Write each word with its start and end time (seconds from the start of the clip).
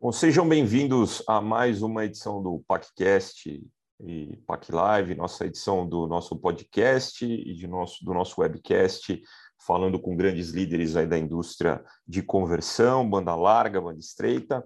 Bom, 0.00 0.12
sejam 0.12 0.46
bem-vindos 0.46 1.22
a 1.26 1.40
mais 1.40 1.80
uma 1.80 2.04
edição 2.04 2.42
do 2.42 2.62
PacCast 2.68 3.66
e 4.00 4.36
PAC 4.46 4.70
Live, 4.70 5.14
nossa 5.14 5.46
edição 5.46 5.88
do 5.88 6.06
nosso 6.06 6.36
podcast 6.36 7.24
e 7.24 7.54
de 7.54 7.66
nosso, 7.66 8.04
do 8.04 8.12
nosso 8.12 8.40
webcast, 8.40 9.22
falando 9.66 9.98
com 9.98 10.14
grandes 10.14 10.50
líderes 10.50 10.94
aí 10.94 11.06
da 11.06 11.18
indústria 11.18 11.82
de 12.06 12.22
conversão, 12.22 13.08
banda 13.08 13.34
larga, 13.34 13.80
banda 13.80 13.98
estreita. 13.98 14.62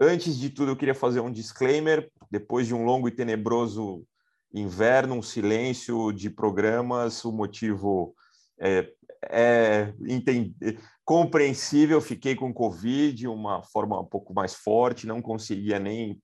Antes 0.00 0.38
de 0.38 0.50
tudo, 0.50 0.72
eu 0.72 0.76
queria 0.76 0.94
fazer 0.94 1.20
um 1.20 1.30
disclaimer. 1.30 2.10
Depois 2.30 2.66
de 2.66 2.74
um 2.74 2.84
longo 2.84 3.08
e 3.08 3.12
tenebroso 3.12 4.04
inverno, 4.54 5.14
um 5.14 5.22
silêncio 5.22 6.12
de 6.12 6.28
programas, 6.28 7.24
o 7.24 7.32
motivo 7.32 8.14
é, 8.60 8.92
é 9.24 9.92
compreensível. 11.04 12.00
Fiquei 12.00 12.34
com 12.34 12.52
Covid, 12.52 13.26
uma 13.28 13.62
forma 13.62 14.00
um 14.00 14.04
pouco 14.04 14.34
mais 14.34 14.54
forte, 14.54 15.06
não 15.06 15.22
conseguia 15.22 15.78
nem 15.78 16.20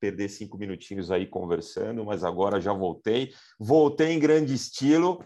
perder 0.00 0.28
cinco 0.28 0.56
minutinhos 0.58 1.10
aí 1.10 1.26
conversando, 1.26 2.04
mas 2.04 2.24
agora 2.24 2.60
já 2.60 2.72
voltei. 2.72 3.32
Voltei 3.58 4.12
em 4.12 4.18
grande 4.18 4.54
estilo, 4.54 5.22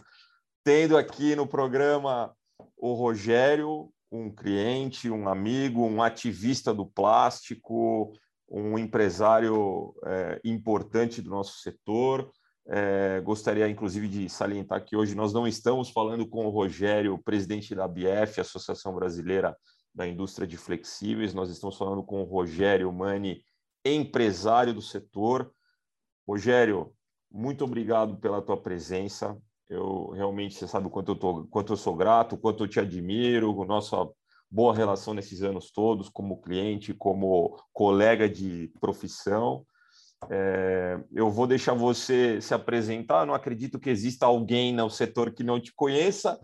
tendo 0.64 0.96
aqui 0.96 1.36
no 1.36 1.46
programa 1.46 2.34
o 2.76 2.92
Rogério, 2.94 3.90
um 4.10 4.30
cliente, 4.30 5.10
um 5.10 5.28
amigo, 5.28 5.84
um 5.84 6.02
ativista 6.02 6.72
do 6.72 6.86
plástico, 6.86 8.12
um 8.48 8.78
empresário 8.78 9.94
é, 10.04 10.40
importante 10.44 11.20
do 11.20 11.30
nosso 11.30 11.58
setor. 11.58 12.30
É, 12.68 13.20
gostaria, 13.20 13.68
inclusive, 13.68 14.08
de 14.08 14.28
salientar 14.28 14.84
que 14.84 14.96
hoje 14.96 15.14
nós 15.14 15.32
não 15.32 15.46
estamos 15.46 15.90
falando 15.90 16.26
com 16.26 16.46
o 16.46 16.50
Rogério, 16.50 17.18
presidente 17.22 17.74
da 17.74 17.86
BF, 17.86 18.40
Associação 18.40 18.94
Brasileira 18.94 19.56
da 19.94 20.06
Indústria 20.06 20.46
de 20.46 20.56
Flexíveis, 20.56 21.32
nós 21.32 21.48
estamos 21.48 21.78
falando 21.78 22.02
com 22.02 22.20
o 22.20 22.24
Rogério 22.24 22.92
Mani, 22.92 23.42
empresário 23.84 24.74
do 24.74 24.82
setor. 24.82 25.50
Rogério, 26.28 26.92
muito 27.30 27.64
obrigado 27.64 28.16
pela 28.18 28.42
tua 28.42 28.60
presença. 28.60 29.36
Eu 29.68 30.10
realmente, 30.10 30.54
você 30.54 30.66
sabe 30.66 30.86
o 30.86 30.90
quanto 30.90 31.12
eu, 31.12 31.16
tô, 31.16 31.46
quanto 31.46 31.72
eu 31.72 31.76
sou 31.76 31.96
grato, 31.96 32.36
quanto 32.36 32.64
eu 32.64 32.68
te 32.68 32.78
admiro, 32.78 33.64
nossa 33.64 33.96
boa 34.50 34.74
relação 34.74 35.14
nesses 35.14 35.42
anos 35.42 35.70
todos, 35.70 36.08
como 36.08 36.40
cliente, 36.40 36.92
como 36.92 37.56
colega 37.72 38.28
de 38.28 38.72
profissão. 38.80 39.66
É, 40.30 40.98
eu 41.12 41.30
vou 41.30 41.46
deixar 41.46 41.74
você 41.74 42.40
se 42.40 42.54
apresentar. 42.54 43.26
Não 43.26 43.34
acredito 43.34 43.78
que 43.78 43.90
exista 43.90 44.26
alguém 44.26 44.72
no 44.72 44.88
setor 44.88 45.32
que 45.32 45.44
não 45.44 45.60
te 45.60 45.72
conheça, 45.74 46.38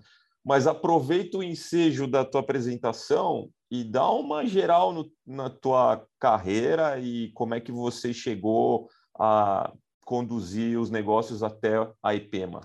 mas 0.45 0.67
aproveita 0.67 1.39
o 1.39 1.43
ensejo 1.43 2.07
da 2.07 2.25
tua 2.25 2.41
apresentação 2.41 3.51
e 3.71 3.83
dá 3.83 4.11
uma 4.11 4.45
geral 4.45 4.93
no, 4.93 5.11
na 5.27 5.49
tua 5.49 6.07
carreira 6.19 6.99
e 6.99 7.31
como 7.33 7.55
é 7.55 7.61
que 7.61 7.73
você 7.73 8.13
chegou 8.13 8.89
a 9.19 9.73
conduzir 10.05 10.79
os 10.79 10.91
negócios 10.91 11.43
até 11.43 11.75
a 12.03 12.15
IPEMA. 12.15 12.61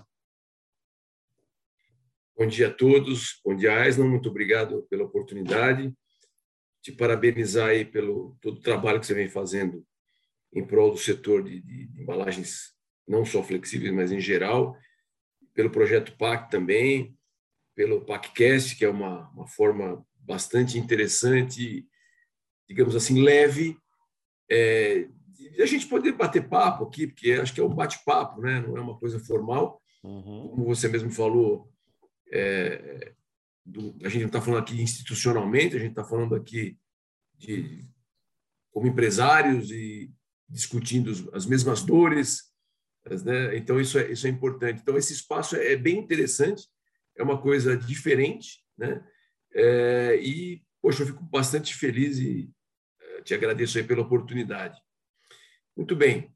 Bom 2.36 2.46
dia 2.46 2.68
a 2.68 2.72
todos. 2.72 3.40
Bom 3.44 3.56
dia, 3.56 3.80
Aislan. 3.80 4.06
Muito 4.06 4.28
obrigado 4.28 4.86
pela 4.88 5.04
oportunidade. 5.04 5.92
Te 6.82 6.92
parabenizar 6.92 7.70
aí 7.70 7.84
pelo 7.84 8.36
todo 8.40 8.58
o 8.58 8.60
trabalho 8.62 9.00
que 9.00 9.06
você 9.06 9.14
vem 9.14 9.28
fazendo 9.28 9.84
em 10.52 10.64
prol 10.64 10.90
do 10.90 10.98
setor 10.98 11.42
de, 11.42 11.60
de, 11.60 11.86
de 11.86 12.02
embalagens, 12.02 12.74
não 13.06 13.24
só 13.24 13.42
flexíveis, 13.42 13.92
mas 13.92 14.12
em 14.12 14.20
geral. 14.20 14.76
Pelo 15.54 15.70
projeto 15.70 16.16
PAC 16.16 16.50
também, 16.50 17.16
pelo 17.74 18.04
PACcast, 18.04 18.76
que 18.76 18.84
é 18.84 18.88
uma, 18.88 19.28
uma 19.30 19.46
forma 19.46 20.04
bastante 20.18 20.78
interessante, 20.78 21.86
digamos 22.68 22.94
assim, 22.94 23.22
leve, 23.22 23.78
é, 24.50 25.08
de 25.28 25.62
a 25.62 25.66
gente 25.66 25.86
poder 25.86 26.12
bater 26.12 26.48
papo 26.48 26.84
aqui, 26.84 27.06
porque 27.06 27.32
acho 27.32 27.54
que 27.54 27.60
é 27.60 27.64
um 27.64 27.74
bate-papo, 27.74 28.40
né? 28.40 28.60
não 28.60 28.76
é 28.76 28.80
uma 28.80 28.98
coisa 28.98 29.18
formal. 29.18 29.80
Uhum. 30.02 30.48
Como 30.50 30.64
você 30.66 30.88
mesmo 30.88 31.10
falou, 31.10 31.68
é, 32.32 33.12
do, 33.64 33.96
a 34.04 34.08
gente 34.08 34.22
não 34.22 34.28
está 34.28 34.40
falando 34.40 34.60
aqui 34.60 34.80
institucionalmente, 34.80 35.76
a 35.76 35.78
gente 35.78 35.90
está 35.90 36.04
falando 36.04 36.34
aqui 36.34 36.78
de 37.36 37.84
como 38.70 38.86
empresários 38.86 39.70
e 39.70 40.12
discutindo 40.48 41.30
as 41.34 41.46
mesmas 41.46 41.82
dores, 41.82 42.44
né? 43.24 43.56
então 43.56 43.80
isso 43.80 43.98
é, 43.98 44.10
isso 44.10 44.26
é 44.26 44.30
importante. 44.30 44.80
Então 44.80 44.96
esse 44.96 45.12
espaço 45.12 45.56
é 45.56 45.76
bem 45.76 45.98
interessante, 45.98 46.66
é 47.16 47.22
uma 47.22 47.40
coisa 47.40 47.76
diferente, 47.76 48.64
né? 48.76 49.04
É, 49.54 50.16
e 50.22 50.62
poxa, 50.80 51.02
eu 51.02 51.06
fico 51.06 51.22
bastante 51.24 51.74
feliz 51.74 52.18
e 52.18 52.50
é, 53.00 53.22
te 53.22 53.34
agradeço 53.34 53.78
aí 53.78 53.84
pela 53.84 54.02
oportunidade. 54.02 54.78
Muito 55.76 55.96
bem. 55.96 56.32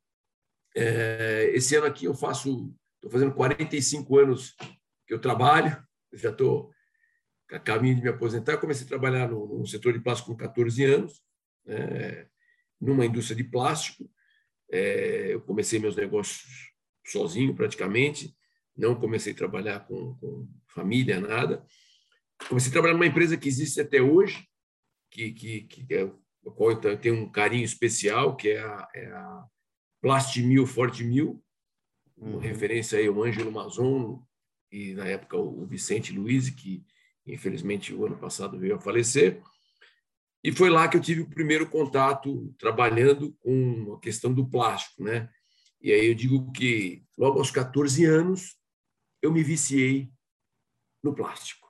É, 0.75 1.51
esse 1.55 1.77
ano 1.77 1.87
aqui 1.87 2.07
eu 2.07 2.15
faço, 2.15 2.75
estou 2.97 3.11
fazendo 3.11 3.35
45 3.35 4.19
anos 4.19 4.57
que 5.07 5.15
eu 5.15 5.21
trabalho, 5.21 5.83
já 6.13 6.31
estou 6.31 6.73
a 7.51 7.59
caminho 7.59 7.97
de 7.97 8.03
me 8.03 8.09
aposentar. 8.09 8.57
Comecei 8.57 8.87
a 8.87 8.89
trabalhar 8.89 9.29
no, 9.29 9.59
no 9.59 9.67
setor 9.67 9.93
de 9.93 10.01
plástico 10.01 10.31
com 10.31 10.37
14 10.37 10.85
anos, 10.85 11.23
né, 11.65 12.27
numa 12.83 13.07
indústria 13.07 13.37
de 13.37 13.45
plástico. 13.45 14.11
É, 14.71 15.35
eu 15.35 15.41
comecei 15.41 15.79
meus 15.79 15.95
negócios 15.95 16.73
sozinho, 17.07 17.55
praticamente. 17.55 18.37
Não 18.77 18.95
comecei 18.95 19.33
a 19.33 19.37
trabalhar 19.37 19.81
com, 19.87 20.15
com 20.17 20.49
família, 20.67 21.21
nada. 21.21 21.65
Comecei 22.49 22.71
a 22.71 22.73
trabalhar 22.73 22.95
numa 22.95 23.07
empresa 23.07 23.37
que 23.37 23.49
existe 23.49 23.81
até 23.81 24.03
hoje, 24.03 24.49
que, 25.11 25.33
que, 25.33 25.63
que 25.63 25.95
é, 25.95 26.03
a 26.03 26.51
qual 26.51 26.73
eu 26.73 26.99
tenho 26.99 27.15
um 27.15 27.31
carinho 27.31 27.65
especial, 27.65 28.35
que 28.35 28.51
é 28.51 28.59
a, 28.61 28.89
é 28.95 29.07
a 29.07 29.45
Plastimil 30.01 30.67
Forte 30.67 31.05
Mil, 31.05 31.43
uma 32.17 32.35
uhum. 32.35 32.39
referência 32.39 32.99
aí 32.99 33.07
ao 33.07 33.23
Ângelo 33.23 33.53
Mazon, 33.53 34.27
e 34.71 34.95
na 34.95 35.07
época 35.07 35.37
o 35.37 35.65
Vicente 35.67 36.13
Luiz, 36.13 36.51
que 36.51 36.85
infelizmente 37.27 37.95
o 37.95 38.05
ano 38.07 38.17
passado 38.17 38.59
veio 38.59 38.75
a 38.75 38.81
falecer. 38.81 39.41
E 40.45 40.51
foi 40.51 40.71
lá 40.71 40.89
que 40.89 40.97
eu 40.97 41.01
tive 41.01 41.21
o 41.21 41.31
primeiro 41.31 41.69
contato 41.69 42.53
trabalhando 42.59 43.33
com 43.41 43.95
a 43.95 44.01
questão 44.01 44.33
do 44.33 44.49
plástico, 44.49 45.05
né? 45.05 45.31
E 45.81 45.93
aí 45.93 46.07
eu 46.07 46.15
digo 46.15 46.51
que 46.53 47.05
logo 47.17 47.39
aos 47.39 47.51
14 47.51 48.05
anos 48.05 48.57
eu 49.21 49.33
me 49.33 49.43
viciei 49.43 50.11
no 51.03 51.15
plástico, 51.15 51.69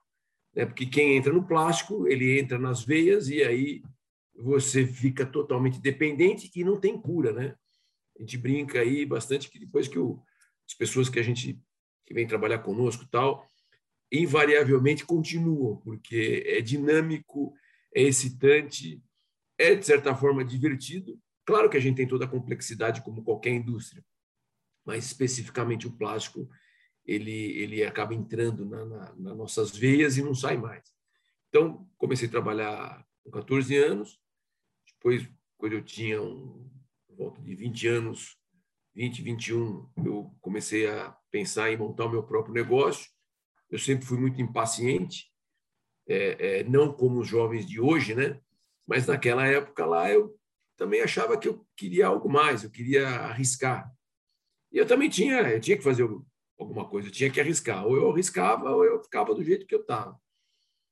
né? 0.55 0.65
Porque 0.65 0.87
quem 0.87 1.17
entra 1.17 1.33
no 1.33 1.47
plástico, 1.47 2.07
ele 2.09 2.39
entra 2.39 2.59
nas 2.59 2.83
veias 2.83 3.29
e 3.29 3.43
aí 3.43 3.83
você 4.35 4.87
fica 4.87 5.27
totalmente 5.27 5.79
dependente 5.79 6.51
e 6.55 6.65
não 6.65 6.81
tem 6.81 6.99
cura, 6.99 7.33
né? 7.33 7.55
A 8.17 8.21
gente 8.21 8.39
brinca 8.39 8.81
aí 8.81 9.05
bastante 9.05 9.51
que 9.51 9.59
depois 9.59 9.87
que 9.87 9.99
o, 9.99 10.23
as 10.67 10.75
pessoas 10.75 11.09
que 11.09 11.19
a 11.19 11.23
gente 11.23 11.61
que 12.07 12.15
vem 12.15 12.27
trabalhar 12.27 12.59
conosco 12.59 13.07
tal, 13.11 13.49
invariavelmente 14.11 15.07
continuam, 15.07 15.77
porque 15.77 16.43
é 16.47 16.61
dinâmico, 16.61 17.55
é 17.95 18.03
excitante, 18.03 19.03
é, 19.59 19.75
de 19.75 19.85
certa 19.85 20.15
forma, 20.15 20.45
divertido. 20.45 21.19
Claro 21.45 21.69
que 21.69 21.77
a 21.77 21.81
gente 21.81 21.97
tem 21.97 22.07
toda 22.07 22.25
a 22.25 22.29
complexidade, 22.29 23.03
como 23.03 23.23
qualquer 23.23 23.51
indústria, 23.51 24.05
mas 24.85 25.07
especificamente 25.07 25.87
o 25.87 25.93
plástico, 25.93 26.49
ele, 27.05 27.31
ele 27.59 27.85
acaba 27.85 28.15
entrando 28.15 28.65
na, 28.65 28.85
na, 28.85 29.15
nas 29.17 29.37
nossas 29.37 29.77
veias 29.77 30.17
e 30.17 30.23
não 30.23 30.35
sai 30.35 30.57
mais. 30.57 30.83
Então, 31.49 31.89
comecei 31.99 32.29
a 32.29 32.31
trabalhar 32.31 33.07
com 33.23 33.31
14 33.31 33.77
anos, 33.77 34.21
depois, 34.95 35.29
quando 35.59 35.73
eu 35.73 35.83
tinha 35.83 36.23
um, 36.23 36.71
volta 37.17 37.43
de 37.43 37.55
20 37.55 37.89
anos, 37.89 38.37
20, 38.95 39.23
21, 39.23 39.91
eu 40.05 40.35
comecei 40.41 40.87
a 40.87 41.11
pensar 41.31 41.71
em 41.71 41.77
montar 41.77 42.07
o 42.07 42.11
meu 42.11 42.23
próprio 42.23 42.55
negócio. 42.55 43.11
Eu 43.71 43.79
sempre 43.79 44.07
fui 44.07 44.19
muito 44.19 44.41
impaciente, 44.41 45.32
é, 46.09 46.61
é, 46.61 46.65
não 46.65 46.93
como 46.93 47.21
os 47.21 47.29
jovens 47.29 47.67
de 47.67 47.81
hoje, 47.81 48.15
né? 48.15 48.41
Mas 48.87 49.07
naquela 49.07 49.47
época 49.47 49.87
lá 49.87 50.11
eu 50.11 50.37
também 50.77 51.01
achava 51.01 51.39
que 51.39 51.49
eu 51.49 51.67
queria 51.77 52.07
algo 52.07 52.29
mais, 52.29 52.65
eu 52.65 52.71
queria 52.71 53.09
arriscar. 53.09 53.91
E 54.73 54.79
eu 54.79 54.87
também 54.87 55.09
tinha, 55.09 55.41
eu 55.43 55.61
tinha 55.61 55.77
que 55.77 55.83
fazer 55.83 56.09
alguma 56.59 56.89
coisa, 56.89 57.09
eu 57.09 57.13
tinha 57.13 57.31
que 57.31 57.41
arriscar. 57.41 57.87
Ou 57.87 57.97
eu 57.97 58.11
arriscava 58.11 58.71
ou 58.71 58.85
eu 58.85 59.03
ficava 59.03 59.35
do 59.35 59.45
jeito 59.45 59.67
que 59.67 59.75
eu 59.75 59.81
estava. 59.81 60.19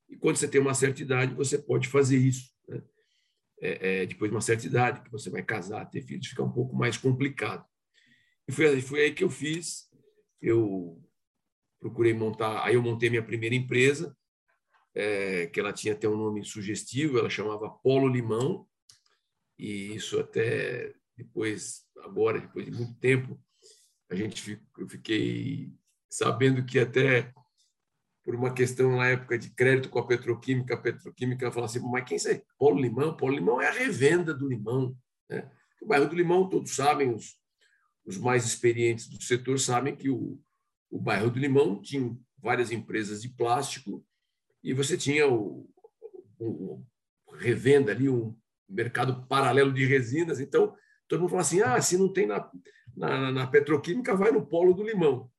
E 0.07 0.15
quando 0.17 0.37
você 0.37 0.47
tem 0.47 0.61
uma 0.61 0.73
certa 0.73 1.01
idade, 1.01 1.33
você 1.33 1.57
pode 1.57 1.87
fazer 1.87 2.17
isso. 2.17 2.51
Né? 2.67 2.81
É, 3.61 4.01
é, 4.01 4.05
depois 4.05 4.29
de 4.29 4.35
uma 4.35 4.41
certa 4.41 4.65
idade, 4.65 5.01
que 5.01 5.11
você 5.11 5.29
vai 5.29 5.41
casar, 5.41 5.89
ter 5.89 6.01
filhos, 6.01 6.27
fica 6.27 6.43
um 6.43 6.51
pouco 6.51 6.75
mais 6.75 6.97
complicado. 6.97 7.65
E 8.47 8.51
foi, 8.51 8.81
foi 8.81 9.01
aí 9.01 9.13
que 9.13 9.23
eu 9.23 9.29
fiz. 9.29 9.89
Eu 10.41 11.01
procurei 11.79 12.13
montar. 12.13 12.63
Aí 12.63 12.75
eu 12.75 12.81
montei 12.81 13.09
minha 13.09 13.23
primeira 13.23 13.55
empresa, 13.55 14.15
é, 14.93 15.47
que 15.47 15.59
ela 15.59 15.73
tinha 15.73 15.93
até 15.93 16.07
um 16.07 16.17
nome 16.17 16.43
sugestivo, 16.43 17.17
ela 17.17 17.29
chamava 17.29 17.69
Polo 17.69 18.07
Limão. 18.07 18.67
E 19.57 19.95
isso 19.95 20.19
até 20.19 20.93
depois, 21.15 21.83
agora, 22.03 22.39
depois 22.39 22.65
de 22.65 22.71
muito 22.71 22.95
tempo, 22.99 23.39
a 24.09 24.15
gente 24.15 24.59
eu 24.77 24.89
fiquei 24.89 25.71
sabendo 26.09 26.65
que 26.65 26.79
até 26.79 27.31
por 28.23 28.35
uma 28.35 28.53
questão 28.53 28.97
na 28.97 29.07
época 29.07 29.37
de 29.37 29.49
crédito 29.49 29.89
com 29.89 29.99
a 29.99 30.05
petroquímica, 30.05 30.75
a 30.75 30.77
petroquímica 30.77 31.51
falou 31.51 31.65
assim, 31.65 31.79
mas 31.79 32.05
quem 32.05 32.17
é 32.31 32.43
Paulo 32.57 32.79
Limão? 32.79 33.15
Paulo 33.15 33.35
Limão 33.35 33.61
é 33.61 33.67
a 33.67 33.71
revenda 33.71 34.33
do 34.33 34.47
limão. 34.47 34.95
Né? 35.29 35.49
O 35.81 35.87
bairro 35.87 36.07
do 36.07 36.15
Limão, 36.15 36.47
todos 36.47 36.75
sabem, 36.75 37.13
os, 37.13 37.35
os 38.05 38.17
mais 38.17 38.45
experientes 38.45 39.07
do 39.07 39.21
setor 39.21 39.59
sabem 39.59 39.95
que 39.95 40.09
o, 40.09 40.39
o 40.91 40.99
bairro 40.99 41.31
do 41.31 41.39
Limão 41.39 41.81
tinha 41.81 42.15
várias 42.37 42.71
empresas 42.71 43.21
de 43.21 43.29
plástico 43.29 44.05
e 44.63 44.73
você 44.73 44.97
tinha 44.97 45.27
o, 45.27 45.69
o, 46.39 46.83
o 47.27 47.35
revenda 47.35 47.91
ali, 47.91 48.09
um 48.09 48.35
mercado 48.69 49.25
paralelo 49.27 49.73
de 49.73 49.85
resinas. 49.85 50.39
Então, 50.39 50.75
todo 51.07 51.21
mundo 51.21 51.29
fala 51.29 51.41
assim, 51.41 51.61
ah, 51.61 51.81
se 51.81 51.97
não 51.97 52.11
tem 52.11 52.27
na, 52.27 52.49
na, 52.95 53.31
na 53.31 53.47
petroquímica, 53.47 54.15
vai 54.15 54.31
no 54.31 54.45
polo 54.45 54.73
do 54.73 54.83
Limão. 54.83 55.29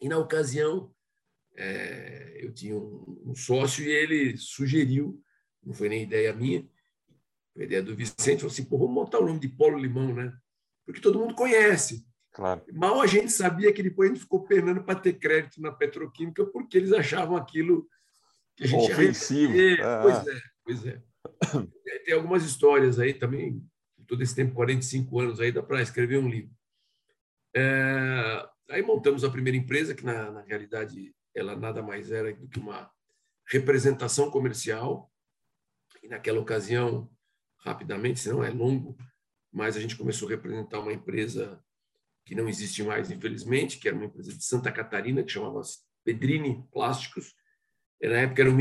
E 0.00 0.08
na 0.08 0.18
ocasião, 0.18 0.92
é, 1.56 2.38
eu 2.40 2.52
tinha 2.52 2.76
um, 2.76 3.22
um, 3.26 3.34
sócio 3.34 3.84
e 3.84 3.90
ele 3.90 4.36
sugeriu, 4.36 5.22
não 5.62 5.74
foi 5.74 5.88
nem 5.88 6.02
ideia 6.02 6.32
minha, 6.32 6.68
foi 7.54 7.64
ideia 7.64 7.82
do 7.82 7.94
Vicente, 7.94 8.40
falou 8.40 8.52
assim, 8.52 8.64
Pô, 8.64 8.78
vamos 8.78 8.94
montar 8.94 9.18
o 9.18 9.26
nome 9.26 9.40
de 9.40 9.48
Polo 9.48 9.78
Limão, 9.78 10.14
né? 10.14 10.32
Porque 10.84 11.00
todo 11.00 11.18
mundo 11.18 11.34
conhece. 11.34 12.06
Claro. 12.32 12.62
Mal 12.72 13.00
a 13.00 13.06
gente 13.06 13.30
sabia 13.30 13.72
que 13.72 13.82
depois 13.82 14.10
a 14.10 14.14
gente 14.14 14.22
ficou 14.22 14.44
penando 14.44 14.82
para 14.82 14.98
ter 14.98 15.12
crédito 15.14 15.60
na 15.60 15.70
petroquímica 15.70 16.46
porque 16.46 16.78
eles 16.78 16.92
achavam 16.92 17.36
aquilo 17.36 17.86
que 18.56 18.64
a 18.64 18.66
gente 18.66 18.92
ofensivo. 18.92 19.52
Ah. 19.82 20.00
Pois 20.02 20.26
é, 20.26 20.40
pois 20.64 20.86
é. 20.86 21.02
Tem 22.04 22.14
algumas 22.14 22.44
histórias 22.44 22.98
aí 22.98 23.14
também, 23.14 23.62
todo 24.06 24.22
esse 24.22 24.34
tempo, 24.34 24.54
45 24.54 25.20
anos 25.20 25.40
aí, 25.40 25.52
dá 25.52 25.62
para 25.62 25.82
escrever 25.82 26.18
um 26.18 26.28
livro. 26.28 26.50
É, 27.54 28.48
aí 28.70 28.82
montamos 28.82 29.24
a 29.24 29.30
primeira 29.30 29.56
empresa, 29.56 29.94
que 29.94 30.04
na, 30.04 30.30
na 30.30 30.42
realidade 30.42 31.14
ela 31.34 31.56
nada 31.56 31.82
mais 31.82 32.10
era 32.10 32.32
do 32.34 32.48
que 32.48 32.58
uma 32.58 32.90
representação 33.46 34.30
comercial. 34.30 35.10
E 36.02 36.08
naquela 36.08 36.40
ocasião, 36.40 37.10
rapidamente, 37.58 38.20
senão 38.20 38.42
é 38.42 38.50
longo, 38.50 38.96
mas 39.52 39.76
a 39.76 39.80
gente 39.80 39.96
começou 39.96 40.28
a 40.28 40.32
representar 40.32 40.80
uma 40.80 40.92
empresa 40.92 41.62
que 42.24 42.34
não 42.34 42.48
existe 42.48 42.82
mais, 42.82 43.10
infelizmente, 43.10 43.78
que 43.78 43.88
era 43.88 43.96
uma 43.96 44.06
empresa 44.06 44.32
de 44.32 44.44
Santa 44.44 44.72
Catarina, 44.72 45.22
que 45.22 45.32
chamava-se 45.32 45.80
Pedrini 46.04 46.66
Plásticos. 46.72 47.34
Na 48.02 48.16
época 48.16 48.42
era 48.42 48.50
um 48.50 48.60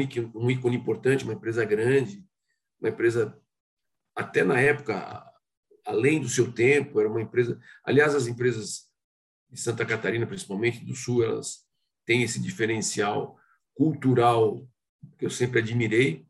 ícone, 0.49 0.77
importante, 0.77 1.23
uma 1.23 1.33
empresa 1.33 1.65
grande, 1.65 2.23
uma 2.79 2.89
empresa, 2.89 3.39
até 4.15 4.43
na 4.43 4.59
época, 4.59 5.25
além 5.85 6.21
do 6.21 6.29
seu 6.29 6.51
tempo, 6.51 6.99
era 6.99 7.09
uma 7.09 7.21
empresa. 7.21 7.59
Aliás, 7.83 8.13
as 8.13 8.27
empresas 8.27 8.89
de 9.49 9.59
Santa 9.59 9.85
Catarina, 9.85 10.27
principalmente 10.27 10.85
do 10.85 10.95
Sul, 10.95 11.23
elas 11.23 11.65
têm 12.05 12.21
esse 12.23 12.39
diferencial 12.39 13.37
cultural 13.73 14.67
que 15.17 15.25
eu 15.25 15.29
sempre 15.29 15.59
admirei, 15.59 16.25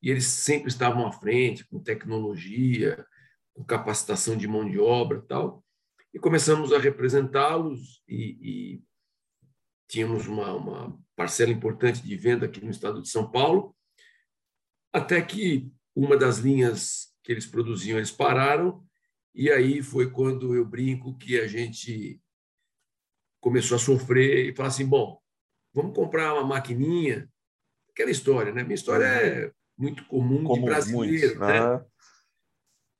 e 0.00 0.10
eles 0.10 0.26
sempre 0.26 0.68
estavam 0.68 1.06
à 1.06 1.12
frente 1.12 1.66
com 1.66 1.80
tecnologia, 1.80 3.04
com 3.52 3.64
capacitação 3.64 4.36
de 4.36 4.46
mão 4.46 4.68
de 4.68 4.78
obra 4.78 5.18
e 5.18 5.26
tal. 5.26 5.64
E 6.12 6.18
começamos 6.18 6.72
a 6.72 6.78
representá-los 6.78 8.02
e, 8.06 8.38
e 8.40 8.82
tínhamos 9.88 10.26
uma, 10.26 10.52
uma 10.54 10.98
parcela 11.16 11.50
importante 11.52 12.02
de 12.02 12.16
venda 12.16 12.46
aqui 12.46 12.64
no 12.64 12.70
estado 12.70 13.00
de 13.00 13.08
São 13.08 13.30
Paulo, 13.30 13.76
até 14.92 15.20
que 15.20 15.70
uma 15.94 16.16
das 16.16 16.38
linhas 16.38 17.14
que 17.22 17.32
eles 17.32 17.46
produziam, 17.46 17.98
eles 17.98 18.10
pararam, 18.10 18.84
e 19.34 19.50
aí 19.50 19.82
foi 19.82 20.10
quando 20.10 20.54
eu 20.54 20.64
brinco 20.64 21.16
que 21.16 21.38
a 21.40 21.46
gente 21.46 22.20
começou 23.40 23.76
a 23.76 23.80
sofrer 23.80 24.50
e 24.50 24.54
falar 24.54 24.68
assim, 24.68 24.86
bom, 24.86 25.20
vamos 25.72 25.94
comprar 25.94 26.34
uma 26.34 26.44
maquininha, 26.44 27.28
aquela 27.90 28.10
história, 28.10 28.52
né? 28.52 28.62
Minha 28.62 28.74
história 28.74 29.04
é 29.04 29.52
muito 29.76 30.04
comum 30.06 30.44
Como 30.44 30.60
de 30.60 30.64
brasileiro, 30.64 31.38
muitos, 31.38 31.38
né? 31.40 31.60
né? 31.60 31.84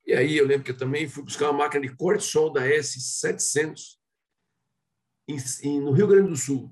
E 0.07 0.13
aí 0.13 0.37
eu 0.37 0.47
lembro 0.47 0.65
que 0.65 0.73
eu 0.73 0.77
também 0.77 1.09
fui 1.09 1.23
buscar 1.23 1.51
uma 1.51 1.65
máquina 1.65 1.87
de 1.87 1.97
corte 1.97 2.25
sol 2.25 2.53
da 2.53 2.67
S700 2.67 3.97
em, 5.29 5.37
em, 5.62 5.81
no 5.81 5.93
Rio 5.93 6.06
Grande 6.06 6.29
do 6.29 6.37
Sul. 6.37 6.69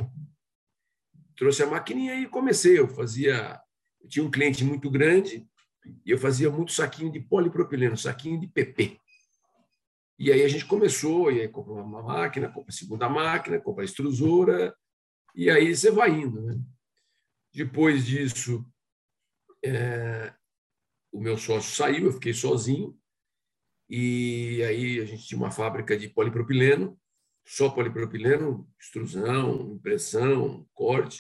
Trouxe 1.37 1.63
a 1.63 1.67
maquininha 1.67 2.15
e 2.15 2.29
comecei. 2.29 2.79
Eu 2.79 2.89
fazia, 2.89 3.61
eu 4.01 4.09
tinha 4.09 4.25
um 4.25 4.31
cliente 4.31 4.65
muito 4.65 4.91
grande 4.91 5.47
e 6.05 6.11
eu 6.11 6.19
fazia 6.19 6.51
muito 6.51 6.73
saquinho 6.73 7.11
de 7.11 7.21
polipropileno, 7.21 7.97
saquinho 7.97 8.41
de 8.41 8.47
PP. 8.47 8.99
E 10.19 10.31
aí 10.31 10.43
a 10.43 10.49
gente 10.49 10.67
começou, 10.67 11.33
e 11.33 11.41
aí 11.41 11.49
comprou 11.49 11.81
uma 11.81 12.03
máquina, 12.03 12.49
compra 12.49 12.71
a 12.71 12.73
segunda 12.73 13.09
máquina, 13.09 13.61
compra 13.61 13.83
a 13.83 13.85
extrusora, 13.85 14.73
e 15.35 15.51
aí 15.51 15.75
você 15.75 15.91
vai 15.91 16.11
indo. 16.11 16.41
Né? 16.41 16.61
Depois 17.53 18.07
disso, 18.07 18.65
é, 19.65 20.33
o 21.11 21.21
meu 21.21 21.37
sócio 21.37 21.75
saiu, 21.75 22.07
eu 22.07 22.13
fiquei 22.13 22.33
sozinho, 22.33 22.97
e 23.89 24.63
aí 24.63 25.01
a 25.01 25.05
gente 25.05 25.27
tinha 25.27 25.39
uma 25.39 25.51
fábrica 25.51 25.99
de 25.99 26.09
polipropileno, 26.09 26.99
só 27.45 27.69
polipropileno, 27.71 28.69
extrusão, 28.81 29.75
impressão, 29.75 30.67
corte, 30.73 31.19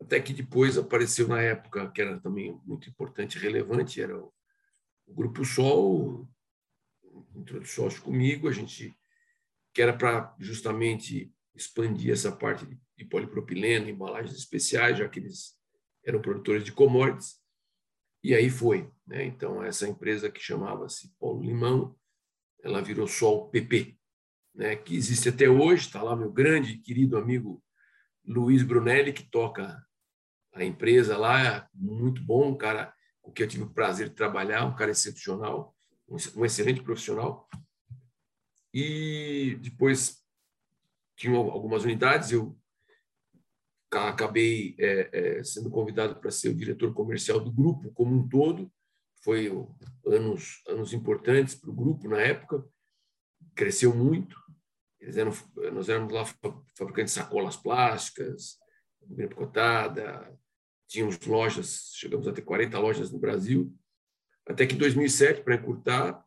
até 0.00 0.20
que 0.20 0.32
depois 0.32 0.76
apareceu 0.76 1.26
na 1.26 1.40
época, 1.40 1.90
que 1.90 2.00
era 2.00 2.20
também 2.20 2.60
muito 2.64 2.88
importante 2.88 3.36
e 3.36 3.40
relevante, 3.40 4.00
era 4.00 4.16
o, 4.16 4.32
o 5.06 5.14
Grupo 5.14 5.44
Sol, 5.44 6.28
entrou 7.34 7.60
de 7.60 7.68
sócio 7.68 8.02
comigo, 8.02 8.48
a 8.48 8.52
gente 8.52 8.96
que 9.72 9.82
era 9.82 9.92
para 9.92 10.34
justamente 10.38 11.30
expandir 11.54 12.12
essa 12.12 12.32
parte 12.32 12.64
de, 12.64 12.80
de 12.96 13.04
polipropileno, 13.04 13.90
embalagens 13.90 14.34
especiais, 14.34 14.98
já 14.98 15.08
que 15.08 15.20
eles 15.20 15.54
eram 16.04 16.22
produtores 16.22 16.64
de 16.64 16.72
commodities. 16.72 17.38
E 18.22 18.34
aí 18.34 18.48
foi. 18.48 18.90
Né? 19.06 19.24
Então, 19.24 19.62
essa 19.62 19.86
empresa 19.86 20.30
que 20.30 20.40
chamava-se 20.40 21.14
Paulo 21.18 21.42
Limão, 21.42 21.94
ela 22.62 22.80
virou 22.80 23.06
Sol 23.06 23.50
PP, 23.50 23.98
né? 24.56 24.74
que 24.74 24.96
existe 24.96 25.28
até 25.28 25.48
hoje. 25.48 25.86
Está 25.86 26.02
lá 26.02 26.16
meu 26.16 26.32
grande 26.32 26.72
e 26.72 26.78
querido 26.78 27.16
amigo 27.16 27.62
Luiz 28.24 28.62
Brunelli, 28.62 29.12
que 29.12 29.30
toca 29.30 29.80
a 30.52 30.64
empresa 30.64 31.16
lá, 31.16 31.68
muito 31.74 32.22
bom, 32.24 32.50
um 32.50 32.56
cara 32.56 32.92
com 33.22 33.30
quem 33.30 33.44
eu 33.44 33.50
tive 33.50 33.62
o 33.64 33.70
prazer 33.70 34.08
de 34.08 34.14
trabalhar, 34.14 34.64
um 34.64 34.74
cara 34.74 34.90
excepcional 34.90 35.76
um 36.34 36.44
excelente 36.44 36.82
profissional. 36.82 37.48
E 38.72 39.58
depois 39.60 40.22
tinha 41.16 41.36
algumas 41.36 41.84
unidades, 41.84 42.30
eu 42.30 42.56
acabei 43.90 44.76
é, 44.78 45.38
é, 45.38 45.44
sendo 45.44 45.70
convidado 45.70 46.20
para 46.20 46.30
ser 46.30 46.50
o 46.50 46.54
diretor 46.54 46.92
comercial 46.92 47.40
do 47.40 47.50
grupo 47.50 47.90
como 47.92 48.14
um 48.14 48.28
todo. 48.28 48.70
Foi 49.22 49.50
anos, 50.06 50.62
anos 50.68 50.92
importantes 50.92 51.54
para 51.54 51.70
o 51.70 51.74
grupo 51.74 52.08
na 52.08 52.20
época, 52.20 52.64
cresceu 53.54 53.94
muito. 53.94 54.36
Eles 55.00 55.16
eram, 55.16 55.32
nós 55.72 55.88
éramos 55.88 56.12
lá 56.12 56.24
fabricantes 56.76 57.14
de 57.14 57.20
sacolas 57.20 57.56
plásticas, 57.56 58.58
cotada, 59.34 60.36
tínhamos 60.88 61.18
lojas, 61.26 61.92
chegamos 61.94 62.26
a 62.26 62.32
ter 62.32 62.42
40 62.42 62.78
lojas 62.78 63.10
no 63.10 63.18
Brasil. 63.18 63.72
Até 64.46 64.66
que 64.66 64.74
em 64.74 64.78
2007, 64.78 65.42
para 65.42 65.56
encurtar, 65.56 66.24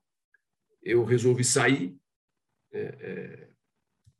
eu 0.83 1.03
resolvi 1.03 1.43
sair, 1.43 1.97
é, 2.71 2.79
é, 2.79 3.49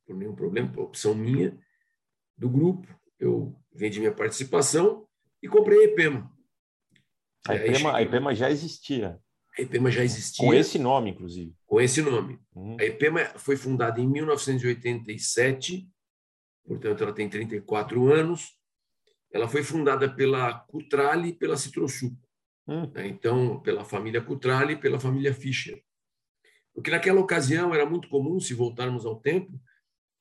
por 0.05 0.15
nenhum 0.15 0.35
problema, 0.35 0.71
por 0.71 0.83
opção 0.83 1.13
minha, 1.13 1.57
do 2.37 2.49
grupo. 2.49 2.87
Eu 3.19 3.55
vendi 3.71 3.99
minha 3.99 4.13
participação 4.13 5.07
e 5.41 5.47
comprei 5.47 5.79
a 5.79 5.83
EPEMA. 5.85 6.31
A 7.47 7.55
EPEMA, 7.55 7.95
a 7.95 8.01
EPEMA 8.01 8.35
já 8.35 8.49
existia. 8.49 9.21
A 9.59 9.61
EPEMA 9.61 9.91
já 9.91 10.03
existia. 10.03 10.45
Com 10.45 10.53
esse 10.53 10.79
nome, 10.79 11.11
inclusive. 11.11 11.53
Com 11.65 11.81
esse 11.81 12.01
nome. 12.01 12.39
Uhum. 12.55 12.77
A 12.79 12.83
EPEMA 12.85 13.25
foi 13.37 13.57
fundada 13.57 13.99
em 13.99 14.07
1987, 14.07 15.85
portanto, 16.65 17.03
ela 17.03 17.13
tem 17.13 17.29
34 17.29 18.11
anos. 18.11 18.57
Ela 19.31 19.49
foi 19.49 19.61
fundada 19.61 20.09
pela 20.09 20.59
Cutrale 20.59 21.29
e 21.29 21.33
pela 21.33 21.57
Citrosuco. 21.57 22.17
Hum. 22.67 22.89
Né? 22.93 23.07
Então, 23.07 23.59
pela 23.59 23.83
família 23.83 24.21
Cutrale 24.21 24.73
e 24.73 24.77
pela 24.77 24.99
família 24.99 25.33
Fischer. 25.33 25.83
Porque 26.73 26.89
naquela 26.89 27.19
ocasião 27.19 27.73
era 27.75 27.85
muito 27.85 28.07
comum, 28.07 28.39
se 28.39 28.53
voltarmos 28.53 29.05
ao 29.05 29.19
tempo, 29.19 29.59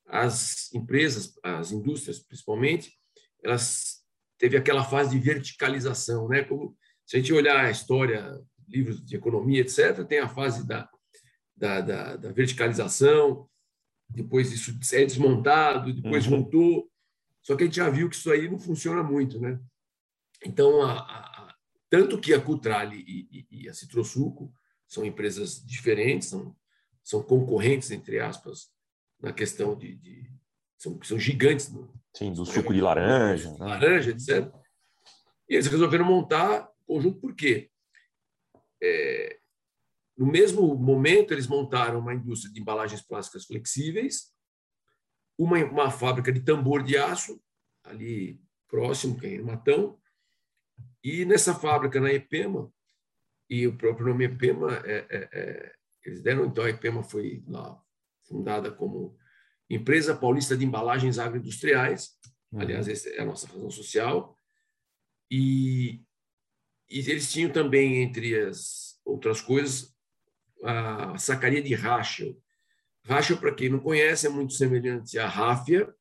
as 0.04 0.72
empresas, 0.74 1.38
as 1.44 1.70
indústrias 1.70 2.18
principalmente, 2.18 2.98
elas 3.44 4.02
teve 4.36 4.56
aquela 4.56 4.84
fase 4.84 5.10
de 5.10 5.24
verticalização, 5.24 6.26
né? 6.28 6.42
Como 6.42 6.76
se 7.06 7.16
a 7.16 7.20
gente 7.20 7.32
olhar 7.32 7.64
a 7.64 7.70
história, 7.70 8.36
livros 8.68 9.04
de 9.04 9.16
economia, 9.16 9.60
etc., 9.60 10.04
tem 10.06 10.18
a 10.18 10.28
fase 10.28 10.66
da, 10.66 10.88
da, 11.56 11.80
da, 11.80 12.16
da 12.16 12.32
verticalização, 12.32 13.48
depois 14.08 14.52
isso 14.52 14.78
é 14.94 15.04
desmontado, 15.04 15.92
depois 15.92 16.26
uhum. 16.26 16.42
voltou. 16.42 16.90
Só 17.42 17.56
que 17.56 17.64
a 17.64 17.66
gente 17.66 17.76
já 17.76 17.88
viu 17.90 18.08
que 18.08 18.16
isso 18.16 18.30
aí 18.30 18.48
não 18.48 18.58
funciona 18.58 19.02
muito, 19.02 19.40
né? 19.40 19.58
Então, 20.44 20.82
a, 20.82 20.98
a 20.98 21.54
tanto 21.90 22.20
que 22.20 22.34
a 22.34 22.40
Cutrale 22.40 22.96
e, 23.06 23.46
e, 23.50 23.62
e 23.62 23.68
a 23.68 23.74
Citrosuco 23.74 24.52
são 24.86 25.04
empresas 25.04 25.64
diferentes, 25.64 26.28
são, 26.28 26.54
são 27.02 27.22
concorrentes, 27.22 27.90
entre 27.90 28.20
aspas, 28.20 28.70
na 29.20 29.32
questão 29.32 29.76
de, 29.76 29.96
de 29.96 30.30
são, 30.76 30.98
são 31.02 31.18
gigantes. 31.18 31.70
No, 31.70 31.92
Sim, 32.14 32.32
do 32.32 32.44
suco 32.44 32.72
de 32.72 32.80
laranja. 32.80 33.50
Né? 33.52 33.56
Laranja, 33.58 34.10
etc. 34.10 34.52
E 35.48 35.54
eles 35.54 35.66
resolveram 35.66 36.04
montar 36.04 36.68
o 36.86 36.94
conjunto 36.94 37.18
por 37.20 37.34
quê? 37.34 37.70
É, 38.82 39.38
no 40.16 40.26
mesmo 40.26 40.74
momento, 40.74 41.32
eles 41.32 41.46
montaram 41.46 42.00
uma 42.00 42.14
indústria 42.14 42.52
de 42.52 42.60
embalagens 42.60 43.00
plásticas 43.00 43.46
flexíveis, 43.46 44.32
uma, 45.38 45.58
uma 45.64 45.90
fábrica 45.90 46.32
de 46.32 46.40
tambor 46.40 46.82
de 46.82 46.96
aço, 46.96 47.40
ali 47.84 48.40
próximo, 48.66 49.18
que 49.18 49.26
é 49.26 49.34
em 49.36 49.42
Matão, 49.42 49.98
e 51.02 51.24
nessa 51.24 51.54
fábrica, 51.54 52.00
na 52.00 52.12
EPEMA, 52.12 52.72
e 53.48 53.66
o 53.66 53.76
próprio 53.76 54.08
nome 54.08 54.24
EPEMA, 54.24 54.82
é, 54.84 55.06
é, 55.08 55.28
é, 55.32 55.74
eles 56.04 56.20
deram, 56.20 56.44
então 56.44 56.64
a 56.64 56.70
EPEMA 56.70 57.02
foi 57.02 57.42
lá 57.46 57.80
fundada 58.26 58.70
como 58.70 59.16
Empresa 59.70 60.16
Paulista 60.16 60.56
de 60.56 60.64
Embalagens 60.64 61.18
Agroindustriais, 61.18 62.18
uhum. 62.52 62.60
aliás, 62.60 62.88
essa 62.88 63.08
é 63.08 63.20
a 63.20 63.24
nossa 63.24 63.46
razão 63.46 63.70
social, 63.70 64.36
e, 65.30 66.02
e 66.90 66.98
eles 66.98 67.30
tinham 67.30 67.50
também, 67.50 68.02
entre 68.02 68.38
as 68.40 68.98
outras 69.04 69.40
coisas, 69.40 69.94
a 70.62 71.16
sacaria 71.18 71.62
de 71.62 71.74
Rachel. 71.74 72.36
Rachel, 73.04 73.38
para 73.38 73.54
quem 73.54 73.68
não 73.68 73.78
conhece, 73.78 74.26
é 74.26 74.30
muito 74.30 74.54
semelhante 74.54 75.18
à 75.18 75.26
ráfia, 75.26 75.92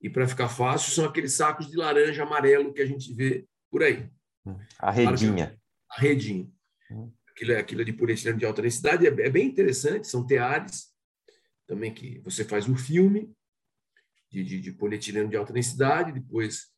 e 0.00 0.10
para 0.10 0.28
ficar 0.28 0.48
fácil, 0.48 0.92
são 0.92 1.04
aqueles 1.06 1.32
sacos 1.32 1.70
de 1.70 1.76
laranja 1.76 2.22
amarelo 2.22 2.72
que 2.72 2.82
a 2.82 2.86
gente 2.86 3.12
vê 3.14 3.46
por 3.70 3.82
aí. 3.82 4.10
A 4.78 4.90
redinha. 4.90 5.58
A 5.90 6.00
redinha. 6.00 6.50
Hum. 6.90 7.10
Aquilo, 7.30 7.52
é, 7.52 7.58
aquilo 7.58 7.80
é 7.80 7.84
de 7.84 7.92
polietileno 7.92 8.38
de 8.38 8.46
alta 8.46 8.62
densidade, 8.62 9.06
é, 9.06 9.08
é 9.08 9.30
bem 9.30 9.46
interessante, 9.46 10.06
são 10.06 10.26
teares, 10.26 10.94
também 11.66 11.92
que 11.92 12.20
você 12.20 12.44
faz 12.44 12.68
um 12.68 12.76
filme 12.76 13.34
de, 14.30 14.44
de, 14.44 14.60
de 14.60 14.72
polietileno 14.72 15.28
de 15.28 15.36
alta 15.36 15.52
densidade, 15.52 16.12
depois 16.12 16.70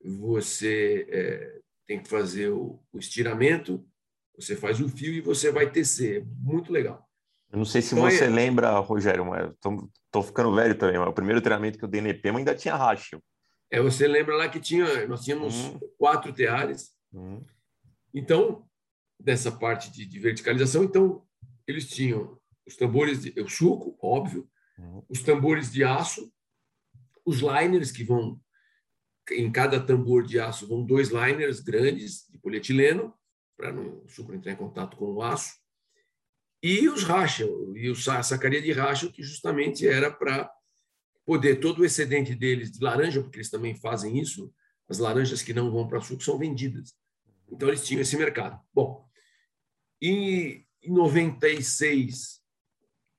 você 0.00 1.06
é, 1.10 1.60
tem 1.86 2.02
que 2.02 2.08
fazer 2.08 2.50
o, 2.50 2.80
o, 2.92 2.98
estiramento, 2.98 3.84
você 4.36 4.56
faz 4.56 4.80
o 4.80 4.88
fio 4.88 5.12
e 5.12 5.20
você 5.20 5.50
vai 5.50 5.70
tecer. 5.70 6.24
Muito 6.38 6.72
legal. 6.72 7.08
Eu 7.50 7.58
não 7.58 7.64
sei 7.64 7.82
se 7.82 7.94
então, 7.94 8.10
você 8.10 8.24
é... 8.24 8.28
lembra, 8.28 8.78
Rogério, 8.78 9.24
estou 9.54 10.22
ficando 10.22 10.54
velho 10.54 10.76
também, 10.76 10.98
mas 10.98 11.08
o 11.08 11.12
primeiro 11.12 11.40
treinamento 11.40 11.78
que 11.78 11.84
eu 11.84 11.88
dei 11.88 12.00
no 12.00 12.08
EPM 12.08 12.38
ainda 12.38 12.54
tinha 12.54 12.74
racha. 12.74 13.20
É, 13.70 13.80
você 13.80 14.06
lembra 14.06 14.36
lá 14.36 14.48
que 14.48 14.60
tinha, 14.60 15.06
nós 15.06 15.24
tínhamos 15.24 15.54
uhum. 15.54 15.80
quatro 15.98 16.32
teares. 16.32 16.90
Uhum. 17.12 17.44
Então, 18.12 18.66
dessa 19.18 19.50
parte 19.50 19.90
de, 19.90 20.06
de, 20.06 20.18
verticalização, 20.18 20.84
então 20.84 21.24
eles 21.66 21.88
tinham 21.88 22.38
os 22.66 22.76
tambores 22.76 23.22
de 23.22 23.40
o 23.40 23.48
suco, 23.48 23.96
óbvio, 24.00 24.48
uhum. 24.78 25.02
os 25.08 25.22
tambores 25.22 25.72
de 25.72 25.82
aço, 25.84 26.32
os 27.24 27.40
liners 27.40 27.90
que 27.90 28.04
vão 28.04 28.40
em 29.30 29.50
cada 29.50 29.80
tambor 29.80 30.24
de 30.26 30.38
aço 30.38 30.66
vão 30.66 30.84
dois 30.84 31.08
liners 31.08 31.60
grandes 31.60 32.26
de 32.30 32.38
polietileno 32.38 33.14
para 33.56 33.74
o 33.74 34.08
suco 34.08 34.34
entrar 34.34 34.52
em 34.52 34.56
contato 34.56 34.96
com 34.96 35.06
o 35.06 35.22
aço 35.22 35.54
e 36.62 36.88
os 36.88 37.02
Rachel 37.02 37.76
e 37.76 37.90
o, 37.90 37.92
a 37.92 38.22
sacaria 38.22 38.62
de 38.62 38.72
Rachel 38.72 39.12
que 39.12 39.22
justamente 39.22 39.86
era 39.86 40.10
para 40.10 40.50
poder 41.24 41.56
todo 41.56 41.80
o 41.80 41.84
excedente 41.84 42.34
deles 42.34 42.70
de 42.70 42.82
laranja, 42.82 43.22
porque 43.22 43.38
eles 43.38 43.50
também 43.50 43.74
fazem 43.74 44.18
isso, 44.18 44.52
as 44.88 44.98
laranjas 44.98 45.42
que 45.42 45.54
não 45.54 45.70
vão 45.70 45.86
para 45.86 46.00
suco 46.00 46.22
são 46.22 46.38
vendidas. 46.38 46.94
Então 47.50 47.68
eles 47.68 47.86
tinham 47.86 48.00
esse 48.00 48.16
mercado. 48.16 48.60
Bom, 48.72 49.06
em 50.00 50.66
96, 50.82 52.40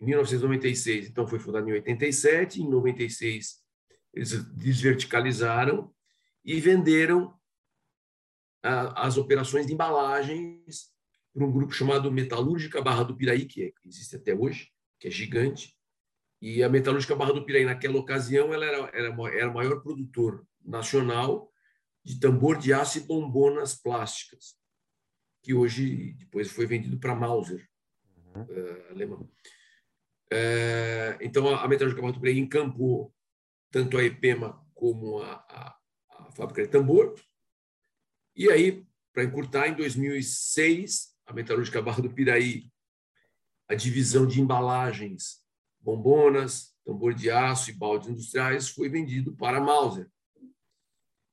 em 0.02 0.06
1996, 0.06 1.08
então 1.08 1.28
foi 1.28 1.40
fundado 1.40 1.70
em 1.70 1.74
87, 1.74 2.62
em 2.62 2.70
96 2.70 3.64
eles 4.14 4.32
desverticalizaram 4.54 5.94
e 6.46 6.60
venderam 6.62 7.34
as 8.62 9.18
operações 9.18 9.68
de 9.68 9.74
embalagens 9.74 10.90
para 11.34 11.46
um 11.46 11.52
grupo 11.52 11.74
chamado 11.74 12.12
Metalúrgica 12.12 12.82
Barra 12.82 13.04
do 13.04 13.16
Piraí, 13.16 13.46
que 13.46 13.74
existe 13.84 14.16
até 14.16 14.34
hoje, 14.34 14.72
que 15.00 15.08
é 15.08 15.12
gigante, 15.12 15.76
e 16.42 16.64
a 16.64 16.70
Metalúrgica 16.70 17.16
Barra 17.16 17.34
do 17.34 17.46
Piraí, 17.46 17.66
naquela 17.66 17.98
ocasião, 17.98 18.54
ela 18.54 18.66
era, 18.66 18.78
era, 18.94 19.16
era 19.34 19.50
o 19.50 19.54
maior 19.54 19.82
produtor 19.82 20.48
nacional 20.64 21.52
de 22.04 22.20
tambor 22.20 22.58
de 22.58 22.72
aço 22.72 23.00
e 23.00 23.02
bombonas 23.02 23.76
plásticas, 23.76 24.56
que 25.44 25.54
hoje 25.54 26.14
depois 26.14 26.52
foi 26.52 26.66
vendido 26.66 27.00
para 27.00 27.16
Mauser, 27.16 27.68
uhum. 28.36 28.44
uh, 28.44 28.92
alemão. 28.92 29.30
Uh, 30.32 31.18
então, 31.22 31.48
a 31.56 31.68
Metalúrgica 31.68 32.02
Barra 32.02 32.14
do 32.14 32.20
Piraí 32.20 32.40
encampou 32.40 33.14
tanto 33.72 33.98
a 33.98 34.04
EPEMA 34.04 34.64
como 34.74 35.20
a, 35.20 35.34
a, 35.34 35.68
a 35.70 35.76
fábrica 36.36 36.64
de 36.64 36.70
tambor. 36.70 37.16
E 38.36 38.50
aí, 38.50 38.86
para 39.14 39.24
encurtar, 39.24 39.68
em 39.68 39.76
2006, 39.76 41.16
a 41.26 41.34
Metalúrgica 41.34 41.82
Barra 41.82 42.02
do 42.02 42.14
Piraí, 42.14 42.70
a 43.68 43.74
divisão 43.74 44.28
de 44.28 44.42
embalagens 44.42 45.44
bombonas, 45.80 46.76
tambor 46.84 47.14
de 47.14 47.32
aço 47.32 47.72
e 47.72 47.74
baldes 47.74 48.10
industriais 48.10 48.70
foi 48.70 48.90
vendido 48.90 49.36
para 49.36 49.58
a 49.58 49.62
Mauser. 49.62 50.10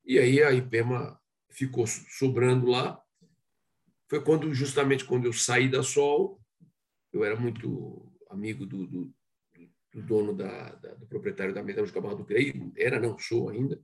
E 0.05 0.19
aí 0.19 0.43
a 0.43 0.53
IPEMA 0.53 1.21
ficou 1.51 1.87
sobrando 1.87 2.67
lá. 2.67 3.01
Foi 4.09 4.23
quando, 4.23 4.53
justamente 4.55 5.05
quando 5.05 5.27
eu 5.27 5.33
saí 5.33 5.69
da 5.69 5.83
Sol, 5.83 6.41
eu 7.13 7.25
era 7.25 7.39
muito 7.39 8.11
amigo 8.31 8.65
do, 8.65 8.87
do, 8.87 9.15
do 9.93 10.03
dono, 10.03 10.35
da, 10.35 10.75
da, 10.77 10.95
do 10.95 11.07
proprietário 11.07 11.55
da 11.55 11.63
Metalúrgica 11.63 12.01
Barra 12.01 12.17
do 12.17 12.25
Piraí, 12.25 12.53
era, 12.77 12.99
não 12.99 13.19
sou 13.19 13.51
ainda, 13.51 13.81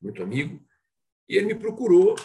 muito 0.00 0.22
amigo, 0.22 0.64
e 1.28 1.36
ele 1.36 1.46
me 1.46 1.54
procurou 1.54 2.16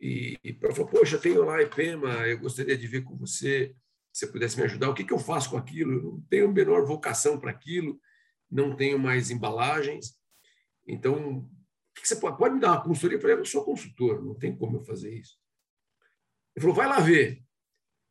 e, 0.00 0.38
e 0.44 0.52
falou, 0.54 0.90
poxa, 0.90 1.18
tenho 1.18 1.44
lá 1.44 1.62
IPEMA, 1.62 2.26
eu 2.26 2.38
gostaria 2.38 2.76
de 2.76 2.86
ver 2.86 3.02
com 3.02 3.16
você 3.16 3.74
se 4.12 4.26
você 4.26 4.32
pudesse 4.32 4.56
me 4.56 4.64
ajudar, 4.64 4.90
o 4.90 4.94
que, 4.94 5.04
que 5.04 5.12
eu 5.12 5.20
faço 5.20 5.50
com 5.50 5.56
aquilo? 5.56 5.92
Eu 5.92 6.02
não 6.02 6.20
tenho 6.22 6.48
a 6.48 6.52
menor 6.52 6.84
vocação 6.84 7.38
para 7.38 7.52
aquilo, 7.52 8.00
não 8.50 8.74
tenho 8.74 8.98
mais 8.98 9.30
embalagens. 9.30 10.18
Então, 10.84 11.48
que, 11.94 12.02
que 12.02 12.08
você 12.08 12.16
pode, 12.16 12.38
pode 12.38 12.54
me 12.54 12.60
dar 12.60 12.72
uma 12.72 12.82
consultoria? 12.82 13.16
Eu 13.16 13.20
falei, 13.20 13.36
eu 13.36 13.44
sou 13.44 13.64
consultor, 13.64 14.24
não 14.24 14.34
tem 14.34 14.56
como 14.56 14.78
eu 14.78 14.82
fazer 14.82 15.14
isso. 15.14 15.38
Ele 16.56 16.62
falou, 16.62 16.74
vai 16.74 16.88
lá 16.88 16.98
ver. 17.00 17.42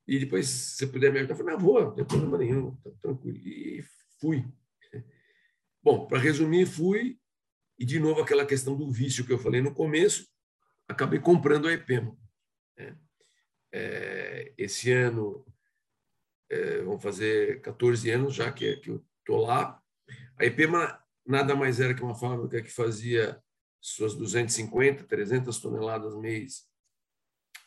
E 0.07 0.19
depois, 0.19 0.47
se 0.47 0.77
você 0.77 0.87
puder 0.87 1.11
me 1.11 1.19
ajudar, 1.19 1.33
eu 1.33 1.37
falei, 1.37 1.53
não, 1.53 1.59
vou, 1.59 1.81
não 1.81 1.95
tem 1.95 2.05
problema 2.05 2.37
nenhum, 2.37 2.75
tá 2.77 2.91
tranquilo. 3.01 3.37
E 3.37 3.83
fui. 4.19 4.45
Bom, 5.83 6.07
para 6.07 6.19
resumir, 6.19 6.65
fui, 6.65 7.18
e 7.79 7.85
de 7.85 7.99
novo 7.99 8.21
aquela 8.21 8.45
questão 8.45 8.75
do 8.75 8.91
vício 8.91 9.25
que 9.25 9.31
eu 9.31 9.39
falei 9.39 9.61
no 9.61 9.73
começo, 9.73 10.27
acabei 10.87 11.19
comprando 11.19 11.67
a 11.67 11.73
EPEMA. 11.73 12.15
Né? 12.77 12.97
É, 13.71 14.53
esse 14.57 14.91
ano 14.91 15.45
é, 16.49 16.81
vão 16.81 16.99
fazer 16.99 17.61
14 17.61 18.09
anos 18.09 18.35
já 18.35 18.51
que, 18.51 18.75
que 18.77 18.89
eu 18.89 19.05
estou 19.19 19.37
lá. 19.37 19.81
A 20.37 20.45
IPEMA 20.45 21.01
nada 21.25 21.55
mais 21.55 21.79
era 21.79 21.93
que 21.93 22.03
uma 22.03 22.15
fábrica 22.15 22.61
que 22.61 22.71
fazia 22.71 23.41
suas 23.79 24.13
250, 24.15 25.05
300 25.05 25.57
toneladas 25.59 26.15
mês 26.15 26.67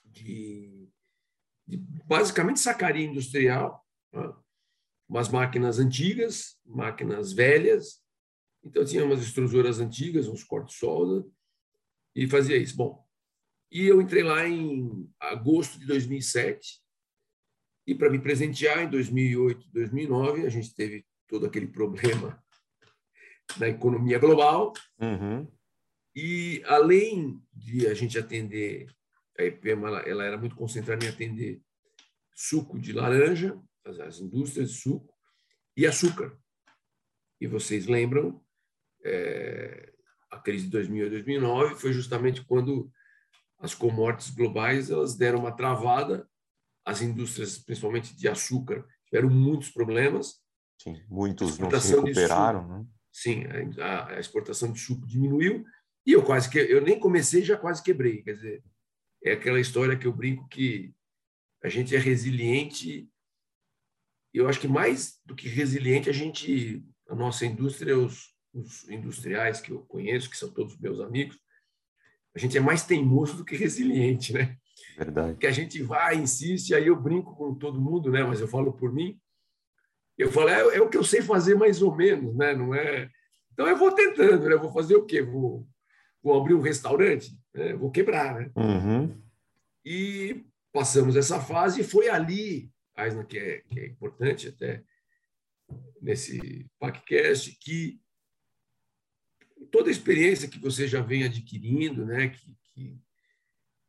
de, 0.05 0.89
de 1.67 1.79
basicamente 2.05 2.61
sacaria 2.61 3.07
industrial, 3.07 3.87
né? 4.13 4.31
umas 5.09 5.29
máquinas 5.29 5.79
antigas, 5.79 6.59
máquinas 6.65 7.33
velhas. 7.33 8.02
Então 8.65 8.85
tinha 8.85 9.05
umas 9.05 9.23
extrusoras 9.23 9.81
antigas, 9.81 10.29
uns 10.29 10.45
cortes-solda, 10.45 11.27
e 12.15 12.29
fazia 12.29 12.57
isso. 12.57 12.77
Bom, 12.77 13.05
e 13.71 13.87
eu 13.87 14.01
entrei 14.01 14.23
lá 14.23 14.47
em 14.47 15.11
agosto 15.19 15.79
de 15.79 15.87
2007 15.87 16.83
e 17.87 17.95
para 17.95 18.11
me 18.11 18.19
presentear, 18.19 18.83
em 18.83 18.91
2008, 18.91 19.69
2009, 19.73 20.47
a 20.47 20.49
gente 20.49 20.75
teve 20.75 21.05
todo 21.27 21.47
aquele 21.47 21.67
problema 21.67 22.43
na 23.59 23.69
economia 23.69 24.19
global. 24.19 24.73
Uhum. 25.01 25.51
E 26.15 26.63
além 26.67 27.43
de 27.53 27.87
a 27.87 27.95
gente 27.95 28.19
atender, 28.19 28.87
a 29.39 29.45
IPEMA 29.45 29.89
ela, 29.89 30.01
ela, 30.01 30.25
era 30.25 30.39
muito 30.39 30.55
concentrada 30.55 31.05
em 31.05 31.09
atender 31.09 31.61
suco 32.35 32.79
de 32.79 32.93
laranja, 32.93 33.59
as, 33.85 33.99
as 33.99 34.21
indústrias 34.21 34.71
de 34.71 34.79
suco, 34.79 35.13
e 35.77 35.87
açúcar. 35.87 36.39
E 37.41 37.47
vocês 37.47 37.87
lembram, 37.87 38.42
é, 39.05 39.93
a 40.31 40.39
crise 40.39 40.65
de 40.65 40.71
2008 40.71 41.11
2009 41.11 41.75
foi 41.77 41.93
justamente 41.93 42.45
quando 42.45 42.91
as 43.59 43.75
commodities 43.75 44.35
globais 44.35 44.91
elas 44.91 45.17
deram 45.17 45.41
uma 45.41 45.53
travada 45.53 46.29
as 46.85 47.01
indústrias, 47.01 47.59
principalmente 47.59 48.15
de 48.17 48.29
açúcar, 48.29 48.85
tiveram 49.07 49.31
muitos 49.31 49.71
problemas. 49.71 50.41
Sim, 50.81 51.01
muitos 51.09 51.59
não 51.59 51.71
se 51.81 51.95
recuperaram. 51.95 52.67
Né? 52.67 52.87
Sim, 53.13 53.45
a, 53.81 54.15
a, 54.15 54.21
exportação 54.21 54.73
de 54.73 54.81
suco 54.81 55.07
diminuiu 55.07 55.65
e 56.05 56.13
eu 56.13 56.25
quase 56.25 56.51
que 56.51 56.59
eu 56.59 56.81
nem 56.81 56.99
comecei 56.99 57.43
já 57.43 57.57
quase 57.57 57.83
quebrei. 57.83 58.23
Quer 58.23 58.35
dizer, 58.35 58.65
é 59.23 59.33
aquela 59.33 59.61
história 59.61 59.97
que 59.97 60.07
eu 60.07 60.13
brinco 60.13 60.49
que 60.49 60.93
a 61.63 61.69
gente 61.69 61.95
é 61.95 61.99
resiliente. 61.99 63.09
Eu 64.35 64.49
acho 64.49 64.59
que 64.59 64.67
mais 64.67 65.21
do 65.25 65.35
que 65.37 65.49
resiliente 65.49 66.11
a 66.11 66.13
gente 66.13 66.85
a 67.09 67.15
nossa 67.15 67.47
indústria, 67.47 67.97
os, 67.97 68.32
os 68.53 68.89
industriais 68.89 69.61
que 69.61 69.71
eu 69.71 69.81
conheço, 69.81 70.31
que 70.31 70.37
são 70.37 70.51
todos 70.51 70.79
meus 70.79 71.01
amigos, 71.01 71.39
a 72.35 72.39
gente 72.39 72.57
é 72.57 72.61
mais 72.61 72.85
teimoso 72.85 73.37
do 73.37 73.45
que 73.45 73.57
resiliente, 73.57 74.33
né? 74.33 74.57
Verdade. 74.97 75.39
Que 75.39 75.47
a 75.47 75.51
gente 75.51 75.83
vai, 75.83 76.17
insiste, 76.17 76.75
aí 76.75 76.87
eu 76.87 76.97
brinco 76.97 77.35
com 77.37 77.55
todo 77.55 77.81
mundo, 77.81 78.11
né? 78.11 78.23
Mas 78.25 78.41
eu 78.41 78.49
falo 78.49 78.73
por 78.73 78.93
mim. 78.93 79.19
Eu 80.17 80.31
falo, 80.31 80.49
é, 80.49 80.77
é 80.77 80.81
o 80.81 80.89
que 80.89 80.97
eu 80.97 81.05
sei 81.05 81.23
fazer 81.23 81.55
mais 81.55 81.83
ou 81.83 81.95
menos, 81.95 82.35
né? 82.35 82.55
Não 82.55 82.75
é. 82.75 83.11
Então 83.53 83.67
eu 83.67 83.77
vou 83.77 83.93
tentando, 83.93 84.49
né? 84.49 84.57
Vou 84.57 84.73
fazer 84.73 84.97
o 84.97 85.05
quê? 85.05 85.23
Vou, 85.23 85.67
vou 86.23 86.41
abrir 86.41 86.55
um 86.55 86.61
restaurante, 86.61 87.37
né? 87.55 87.75
vou 87.75 87.91
quebrar, 87.91 88.35
né? 88.35 88.51
Uhum. 88.57 89.21
E 89.85 90.45
passamos 90.73 91.17
essa 91.17 91.41
fase 91.41 91.81
e 91.81 91.85
foi 91.85 92.09
ali, 92.09 92.71
Aisna, 92.95 93.25
que 93.25 93.39
é, 93.39 93.63
que 93.69 93.81
é 93.81 93.87
importante 93.87 94.49
até 94.49 94.83
nesse 96.01 96.67
podcast, 96.79 97.57
que 97.61 98.01
toda 99.71 99.89
a 99.89 99.93
experiência 99.93 100.49
que 100.49 100.59
você 100.59 100.87
já 100.87 101.01
vem 101.01 101.25
adquirindo, 101.25 102.05
né, 102.05 102.29
que, 102.29 102.57
que 102.75 102.99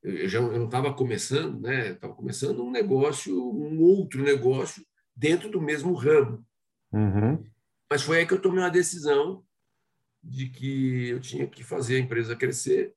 eu 0.02 0.28
já 0.28 0.40
eu 0.40 0.60
não 0.60 0.66
estava 0.66 0.94
começando, 0.94 1.62
né, 1.62 1.92
estava 1.92 2.14
começando 2.14 2.64
um 2.64 2.72
negócio, 2.72 3.36
um 3.36 3.82
outro 3.82 4.22
negócio 4.22 4.86
dentro 5.16 5.50
do 5.50 5.62
mesmo 5.62 5.94
ramo. 5.94 6.46
Uhum. 6.92 7.44
Mas 7.90 8.02
foi 8.02 8.20
aí 8.20 8.28
que 8.28 8.34
eu 8.34 8.42
tomei 8.42 8.60
uma 8.60 8.70
decisão 8.70 9.46
de 10.22 10.50
que 10.50 11.10
eu 11.10 11.20
tinha 11.20 11.48
que 11.48 11.64
fazer 11.64 11.98
a 11.98 12.00
empresa 12.00 12.36
crescer. 12.36 12.96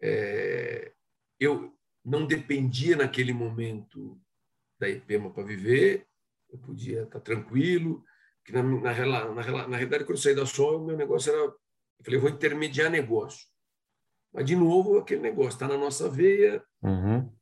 É, 0.00 0.92
eu 1.40 1.74
não 2.04 2.26
dependia 2.26 2.96
naquele 2.96 3.32
momento 3.32 4.20
da 4.78 4.88
IPEMA 4.88 5.30
para 5.30 5.44
viver, 5.44 6.06
eu 6.50 6.58
podia 6.58 7.02
estar 7.02 7.20
tranquilo, 7.20 8.04
que 8.44 8.52
na, 8.52 8.62
na, 8.62 8.92
na, 8.92 9.68
na 9.68 9.76
realidade, 9.76 10.04
quando 10.04 10.16
eu 10.16 10.22
saí 10.22 10.34
da 10.34 10.46
Sol, 10.46 10.82
o 10.82 10.86
meu 10.86 10.96
negócio 10.96 11.32
era, 11.32 11.40
eu 11.40 11.58
falei, 12.04 12.18
eu 12.18 12.20
vou 12.20 12.30
intermediar 12.30 12.90
negócio. 12.90 13.48
Mas, 14.32 14.44
de 14.44 14.54
novo, 14.56 14.98
aquele 14.98 15.20
negócio 15.20 15.52
está 15.52 15.66
na 15.66 15.78
nossa 15.78 16.08
veia, 16.08 16.62
uhum. 16.82 17.32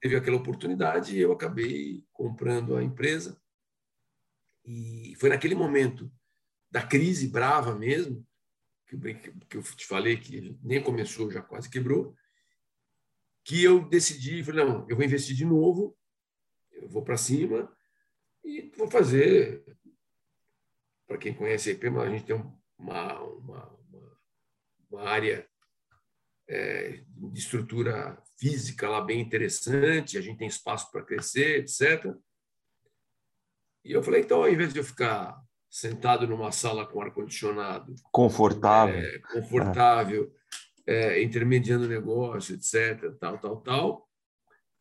teve 0.00 0.16
aquela 0.16 0.36
oportunidade 0.36 1.16
e 1.16 1.20
eu 1.20 1.32
acabei 1.32 2.04
comprando 2.12 2.76
a 2.76 2.82
empresa. 2.82 3.40
E 4.64 5.14
foi 5.18 5.30
naquele 5.30 5.54
momento 5.54 6.12
da 6.70 6.86
crise 6.86 7.28
brava 7.28 7.74
mesmo, 7.74 8.24
que 8.86 9.56
eu 9.56 9.62
te 9.62 9.86
falei 9.86 10.16
que 10.16 10.56
nem 10.62 10.82
começou, 10.82 11.30
já 11.30 11.40
quase 11.40 11.68
quebrou, 11.68 12.14
que 13.44 13.62
eu 13.62 13.88
decidi, 13.88 14.44
falei, 14.44 14.64
não, 14.64 14.86
eu 14.88 14.96
vou 14.96 15.04
investir 15.04 15.34
de 15.34 15.44
novo, 15.44 15.96
eu 16.70 16.88
vou 16.88 17.02
para 17.02 17.16
cima 17.16 17.74
e 18.44 18.70
vou 18.76 18.90
fazer. 18.90 19.64
Para 21.12 21.18
quem 21.18 21.34
conhece 21.34 21.68
a 21.68 21.72
IP, 21.74 21.88
a 21.88 22.08
gente 22.08 22.24
tem 22.24 22.34
uma, 22.78 23.20
uma, 23.20 23.68
uma, 23.86 24.18
uma 24.90 25.02
área 25.02 25.46
é, 26.48 27.02
de 27.06 27.38
estrutura 27.38 28.16
física 28.38 28.88
lá 28.88 28.98
bem 29.02 29.20
interessante, 29.20 30.16
a 30.16 30.22
gente 30.22 30.38
tem 30.38 30.48
espaço 30.48 30.90
para 30.90 31.04
crescer, 31.04 31.58
etc. 31.58 32.16
E 33.84 33.92
eu 33.92 34.02
falei, 34.02 34.22
então, 34.22 34.38
ao 34.38 34.48
invés 34.48 34.72
de 34.72 34.78
eu 34.78 34.84
ficar 34.84 35.38
sentado 35.68 36.26
numa 36.26 36.50
sala 36.50 36.86
com 36.86 37.02
ar-condicionado. 37.02 37.94
Confortável. 38.10 38.96
É, 38.96 39.18
confortável, 39.18 40.32
é. 40.86 41.18
É, 41.18 41.22
intermediando 41.22 41.86
negócio, 41.86 42.54
etc., 42.54 43.12
tal, 43.20 43.36
tal, 43.36 43.56
tal. 43.60 44.08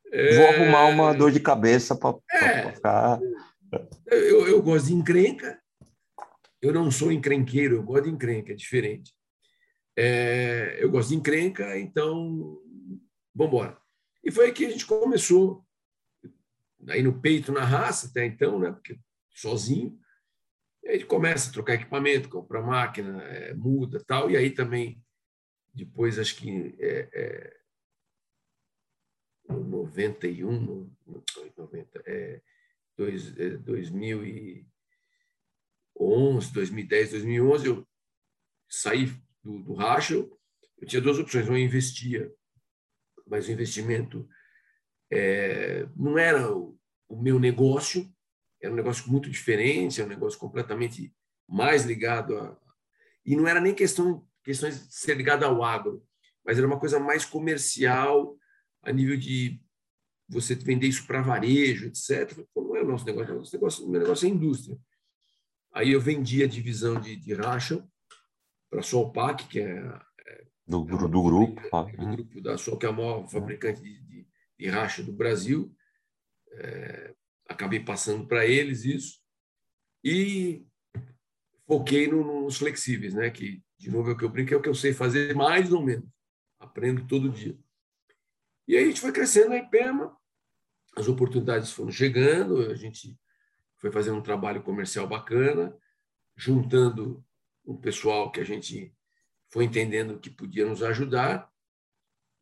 Vou 0.10 0.48
arrumar 0.48 0.86
uma 0.86 1.14
dor 1.14 1.30
de 1.30 1.42
cabeça 1.42 1.94
para 1.94 2.16
é. 2.32 2.72
ficar. 2.72 3.20
Eu, 4.08 4.48
eu 4.48 4.62
gosto 4.62 4.88
de 4.88 4.94
encrenca. 4.94 5.61
Eu 6.62 6.74
não 6.74 6.92
sou 6.92 7.12
encrenqueiro, 7.12 7.76
eu 7.78 7.84
gosto 7.84 8.04
de 8.06 8.12
encrenca, 8.12 8.52
é 8.52 8.56
diferente. 8.56 9.14
É, 9.96 10.78
eu 10.80 10.90
gosto 10.92 11.10
de 11.10 11.16
encrenca, 11.16 11.78
então 11.78 12.62
vamos 13.34 13.54
embora. 13.54 13.82
E 14.24 14.32
foi 14.32 14.46
aí 14.46 14.52
que 14.52 14.66
a 14.66 14.70
gente 14.70 14.86
começou, 14.86 15.66
aí 16.88 17.02
no 17.02 17.20
peito, 17.20 17.52
na 17.52 17.64
raça, 17.64 18.08
até 18.08 18.26
então, 18.26 18.60
né? 18.60 18.72
Porque 18.72 19.00
sozinho. 19.34 20.00
E 20.84 20.90
aí 20.90 21.04
começa 21.04 21.50
a 21.50 21.54
trocar 21.54 21.74
equipamento, 21.74 22.30
comprar 22.30 22.62
máquina, 22.62 23.24
é, 23.24 23.54
muda 23.54 24.04
tal. 24.06 24.30
E 24.30 24.38
aí 24.38 24.52
também, 24.52 25.04
depois, 25.74 26.20
acho 26.20 26.36
que 26.36 26.76
é, 26.80 27.10
é, 27.14 27.62
91, 29.50 30.60
no, 30.60 30.96
90, 31.58 32.04
é, 32.06 32.42
dois, 32.96 33.38
é, 33.38 33.50
2011, 36.02 36.54
2010, 36.54 37.12
2011, 37.12 37.68
eu 37.68 37.88
saí 38.68 39.06
do, 39.44 39.60
do 39.60 39.76
eu 40.82 40.88
tinha 40.88 41.02
duas 41.02 41.20
opções. 41.20 41.48
Eu 41.48 41.58
investia, 41.58 42.34
mas 43.28 43.48
o 43.48 43.52
investimento 43.52 44.28
é, 45.12 45.88
não 45.96 46.18
era 46.18 46.52
o, 46.52 46.78
o 47.08 47.22
meu 47.22 47.40
negócio, 47.40 48.12
era 48.60 48.74
um 48.74 48.76
negócio 48.76 49.10
muito 49.12 49.30
diferente, 49.30 50.02
era 50.02 50.10
um 50.10 50.14
negócio 50.14 50.40
completamente 50.40 51.14
mais 51.48 51.86
ligado 51.86 52.38
a. 52.38 52.58
E 53.24 53.36
não 53.36 53.48
era 53.48 53.62
nem 53.62 53.76
questão 53.76 54.28
questões 54.44 54.88
de 54.88 54.96
ser 54.96 55.16
ligado 55.16 55.44
ao 55.44 55.64
agro, 55.64 56.04
mas 56.44 56.58
era 56.58 56.66
uma 56.66 56.80
coisa 56.80 57.00
mais 57.00 57.24
comercial, 57.24 58.36
a 58.82 58.92
nível 58.92 59.16
de 59.16 59.62
você 60.28 60.56
vender 60.56 60.88
isso 60.88 61.06
para 61.06 61.22
varejo, 61.22 61.86
etc. 61.86 62.44
Não 62.56 62.76
é 62.76 62.82
o 62.82 62.88
nosso 62.88 63.06
negócio, 63.06 63.36
nosso 63.36 63.54
negócio, 63.56 63.86
o 63.86 63.90
meu 63.90 64.02
negócio 64.02 64.26
é 64.26 64.32
indústria. 64.32 64.76
Aí 65.74 65.92
eu 65.92 66.02
vendi 66.02 66.44
a 66.44 66.48
divisão 66.48 67.00
de, 67.00 67.16
de 67.16 67.34
racha 67.34 67.86
para 68.70 68.80
a 68.80 68.84
Solpac, 68.84 69.48
que 69.48 69.60
é, 69.60 69.78
é 70.28 70.48
do, 70.68 70.82
é 70.84 71.08
do 71.08 71.24
grupo, 71.24 71.62
do 71.98 72.08
grupo 72.08 72.42
da 72.42 72.58
Sol, 72.58 72.78
que 72.78 72.86
é 72.86 72.90
a 72.90 72.94
maior 72.94 73.28
fabricante 73.28 73.82
de, 73.82 74.02
de, 74.02 74.28
de 74.60 74.68
racha 74.68 75.02
do 75.02 75.14
Brasil. 75.14 75.74
É, 76.54 77.16
acabei 77.48 77.80
passando 77.80 78.28
para 78.28 78.46
eles 78.46 78.84
isso 78.84 79.22
e 80.04 80.66
foquei 81.66 82.08
no, 82.08 82.44
nos 82.44 82.58
flexíveis, 82.58 83.14
né? 83.14 83.30
Que 83.30 83.64
de 83.78 83.90
novo 83.90 84.10
é 84.10 84.14
o 84.14 84.18
que 84.18 84.26
eu 84.26 84.30
brinco, 84.30 84.54
é 84.54 84.58
o 84.58 84.62
que 84.62 84.70
eu 84.70 84.76
sei 84.76 84.94
fazer 84.94 85.34
mais 85.36 85.72
ou 85.72 85.82
menos, 85.82 86.08
aprendo 86.60 87.08
todo 87.08 87.32
dia. 87.32 87.58
E 88.68 88.76
aí 88.76 88.84
a 88.84 88.88
gente 88.88 89.02
foi 89.02 89.12
crescendo 89.12 89.50
na 89.50 89.58
IPEMA, 89.58 90.16
as 90.96 91.08
oportunidades 91.08 91.72
foram 91.72 91.92
chegando, 91.92 92.70
a 92.70 92.76
gente 92.76 93.18
foi 93.82 93.92
fazendo 93.92 94.18
um 94.18 94.24
trabalho 94.24 94.62
comercial 94.62 95.08
bacana, 95.08 95.76
juntando 96.38 97.26
um 97.66 97.76
pessoal 97.76 98.32
que 98.32 98.40
a 98.40 98.44
gente 98.44 98.96
foi 99.50 99.66
entendendo 99.66 100.20
que 100.20 100.30
podia 100.30 100.66
nos 100.66 100.84
ajudar, 100.84 101.52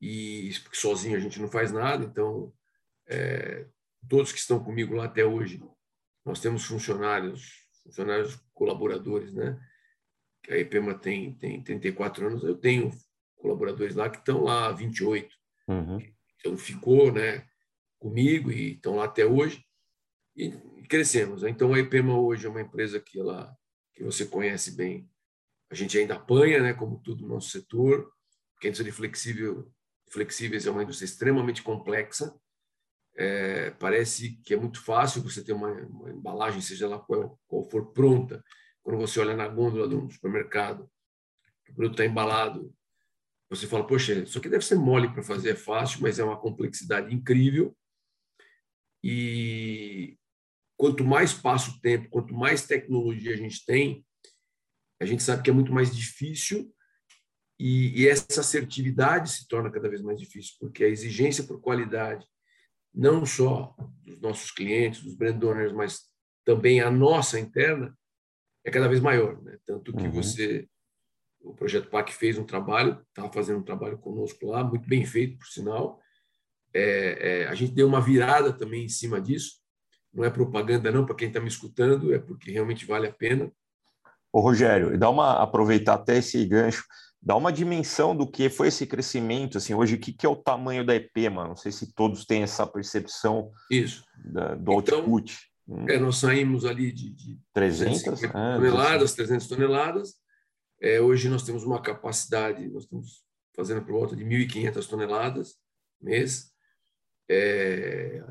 e 0.01 0.51
sozinho 0.73 1.15
a 1.17 1.19
gente 1.19 1.41
não 1.41 1.47
faz 1.47 1.71
nada, 1.71 2.03
então 2.03 2.53
é, 3.07 3.65
todos 4.07 4.31
que 4.31 4.39
estão 4.39 4.63
comigo 4.63 4.93
lá 4.95 5.05
até 5.05 5.25
hoje, 5.25 5.63
nós 6.25 6.39
temos 6.39 6.65
funcionários, 6.65 7.65
funcionários 7.83 8.35
colaboradores, 8.53 9.33
né? 9.33 9.59
A 10.49 10.57
IPEMA 10.57 10.93
tem, 10.93 11.33
tem 11.33 11.63
34 11.63 12.27
anos, 12.27 12.43
eu 12.43 12.55
tenho 12.55 12.91
colaboradores 13.37 13.95
lá 13.95 14.09
que 14.09 14.17
estão 14.17 14.43
lá 14.43 14.67
há 14.67 14.71
28. 14.71 15.35
Uhum. 15.67 15.99
Então 16.37 16.57
ficou, 16.57 17.11
né, 17.11 17.47
comigo 17.97 18.51
e 18.51 18.73
estão 18.73 18.97
lá 18.97 19.05
até 19.05 19.25
hoje 19.25 19.65
e 20.35 20.49
crescemos. 20.89 21.43
Então 21.43 21.73
a 21.73 21.79
IPEMA 21.79 22.19
hoje 22.19 22.45
é 22.45 22.49
uma 22.49 22.61
empresa 22.61 22.99
que 22.99 23.19
ela 23.19 23.55
que 23.93 24.03
você 24.03 24.25
conhece 24.25 24.75
bem. 24.75 25.09
A 25.69 25.75
gente 25.75 25.97
ainda 25.97 26.15
apanha, 26.15 26.61
né, 26.61 26.73
como 26.73 26.99
tudo 26.99 27.21
no 27.21 27.35
nosso 27.35 27.49
setor, 27.49 28.11
porque 28.53 28.67
a 28.67 28.69
indústria 28.69 28.91
de 28.91 28.97
flexível, 28.97 29.71
flexíveis 30.09 30.65
é 30.65 30.71
uma 30.71 30.83
indústria 30.83 31.05
extremamente 31.05 31.61
complexa 31.61 32.33
é, 33.19 33.71
parece 33.71 34.37
que 34.45 34.53
é 34.53 34.57
muito 34.57 34.81
fácil 34.81 35.21
você 35.21 35.43
ter 35.43 35.51
uma, 35.51 35.69
uma 35.69 36.09
embalagem, 36.09 36.61
seja 36.61 36.87
lá 36.87 36.97
qual, 36.99 37.37
qual, 37.47 37.69
for, 37.69 37.91
pronta. 37.91 38.41
Quando 38.81 38.97
você 38.97 39.19
olha 39.19 39.35
na 39.35 39.45
gôndola 39.47 39.89
de 39.89 39.95
um 39.95 40.09
supermercado, 40.09 40.89
o 41.69 41.73
produto 41.73 41.95
está 41.95 42.05
embalado, 42.05 42.73
você 43.49 43.67
fala, 43.67 43.85
poxa, 43.85 44.13
isso 44.13 44.37
aqui 44.37 44.47
deve 44.47 44.63
ser 44.63 44.75
mole 44.75 45.11
para 45.11 45.23
fazer, 45.23 45.49
é 45.49 45.55
fácil, 45.55 46.01
mas 46.01 46.17
é 46.17 46.23
uma 46.23 46.39
complexidade 46.39 47.13
incrível. 47.13 47.75
E 49.03 50.17
quanto 50.79 51.03
mais 51.03 51.33
passa 51.33 51.69
o 51.71 51.81
tempo, 51.81 52.07
quanto 52.09 52.33
mais 52.33 52.65
tecnologia 52.65 53.33
a 53.33 53.37
gente 53.37 53.65
tem, 53.65 54.05
a 54.97 55.05
gente 55.05 55.21
sabe 55.21 55.43
que 55.43 55.49
é 55.49 55.53
muito 55.53 55.73
mais 55.73 55.93
difícil 55.93 56.73
e, 57.59 58.01
e 58.01 58.07
essa 58.07 58.39
assertividade 58.39 59.29
se 59.29 59.45
torna 59.45 59.69
cada 59.69 59.89
vez 59.89 60.01
mais 60.01 60.17
difícil, 60.17 60.55
porque 60.57 60.85
a 60.85 60.87
exigência 60.87 61.43
por 61.43 61.59
qualidade, 61.59 62.25
não 62.93 63.25
só 63.25 63.75
dos 64.05 64.21
nossos 64.21 64.51
clientes, 64.51 65.03
dos 65.03 65.15
brand 65.15 65.43
owners, 65.43 65.73
mas 65.73 65.99
também 66.45 66.79
a 66.79 66.89
nossa 66.89 67.37
interna, 67.37 67.93
é 68.63 68.71
cada 68.71 68.87
vez 68.87 69.01
maior. 69.01 69.41
Né? 69.43 69.57
Tanto 69.65 69.91
que 69.91 70.05
uhum. 70.05 70.11
você, 70.11 70.65
o 71.41 71.53
Projeto 71.53 71.89
PAC 71.89 72.13
fez 72.13 72.37
um 72.37 72.45
trabalho, 72.45 73.05
estava 73.09 73.29
fazendo 73.33 73.59
um 73.59 73.63
trabalho 73.63 73.97
conosco 73.97 74.45
lá, 74.45 74.63
muito 74.63 74.87
bem 74.87 75.05
feito, 75.05 75.37
por 75.37 75.47
sinal. 75.47 75.99
É, 76.73 77.41
é, 77.41 77.47
a 77.47 77.53
gente 77.53 77.73
deu 77.73 77.85
uma 77.85 77.99
virada 77.99 78.53
também 78.53 78.85
em 78.85 78.89
cima 78.89 79.19
disso. 79.19 79.58
Não 80.13 80.23
é 80.23 80.29
propaganda, 80.29 80.91
não, 80.91 81.05
para 81.05 81.15
quem 81.15 81.27
está 81.27 81.39
me 81.39 81.47
escutando, 81.47 82.13
é 82.13 82.19
porque 82.19 82.51
realmente 82.51 82.85
vale 82.85 83.07
a 83.07 83.13
pena. 83.13 83.51
Ô, 84.31 84.39
Rogério, 84.39 84.97
dá 84.97 85.09
uma 85.09 85.41
aproveitar 85.41 85.95
até 85.95 86.17
esse 86.17 86.43
gancho, 86.45 86.83
dá 87.21 87.35
uma 87.35 87.51
dimensão 87.51 88.15
do 88.15 88.29
que 88.29 88.49
foi 88.49 88.67
esse 88.67 88.85
crescimento, 88.87 89.57
assim, 89.57 89.73
hoje, 89.73 89.95
o 89.95 89.99
que, 89.99 90.13
que 90.13 90.25
é 90.25 90.29
o 90.29 90.35
tamanho 90.35 90.85
da 90.85 90.95
EP, 90.95 91.29
mano? 91.31 91.49
Não 91.49 91.55
sei 91.55 91.71
se 91.71 91.93
todos 91.93 92.25
têm 92.25 92.43
essa 92.43 92.65
percepção 92.65 93.51
Isso. 93.69 94.03
Da, 94.25 94.55
do 94.55 94.73
então, 94.73 94.99
output. 94.99 95.37
É, 95.87 95.99
nós 95.99 96.17
saímos 96.17 96.65
ali 96.65 96.91
de, 96.91 97.11
de 97.11 97.39
300 97.53 98.23
é, 98.23 98.27
toneladas, 98.27 99.13
300 99.13 99.47
toneladas. 99.47 100.15
É, 100.81 100.99
hoje 100.99 101.29
nós 101.29 101.43
temos 101.43 101.63
uma 101.63 101.79
capacidade, 101.79 102.67
nós 102.69 102.83
estamos 102.83 103.23
fazendo 103.55 103.83
por 103.83 103.91
volta 103.91 104.15
de 104.15 104.23
1.500 104.23 104.87
toneladas 104.87 105.59
mês, 106.01 106.51
é, 107.29 108.23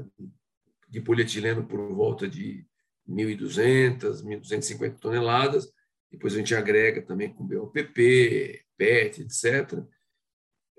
de 0.88 1.00
polietileno 1.00 1.66
por 1.66 1.80
volta 1.94 2.28
de 2.28 2.66
1.200, 3.08 4.22
1.250 4.22 4.98
toneladas. 4.98 5.72
Depois 6.10 6.34
a 6.34 6.38
gente 6.38 6.54
agrega 6.54 7.02
também 7.02 7.32
com 7.32 7.46
BOPP, 7.46 8.64
PET, 8.76 9.22
etc. 9.22 9.84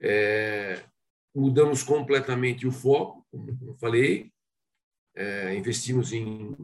É, 0.02 0.84
mudamos 1.36 1.84
completamente 1.84 2.66
o 2.68 2.72
foco, 2.72 3.26
como 3.30 3.58
eu 3.62 3.76
falei, 3.76 4.32
é, 5.16 5.56
investimos 5.56 6.14
em 6.14 6.56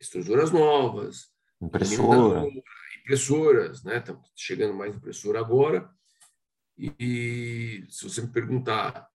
estruturas 0.00 0.50
novas, 0.50 1.32
impressora. 1.60 2.46
impressoras, 3.00 3.82
né? 3.84 3.98
Estamos 3.98 4.30
chegando 4.36 4.74
mais 4.74 4.94
impressora 4.94 5.40
agora. 5.40 5.90
E, 6.76 6.92
e 6.98 7.86
se 7.90 8.04
você 8.04 8.22
me 8.22 8.28
perguntar 8.28 9.08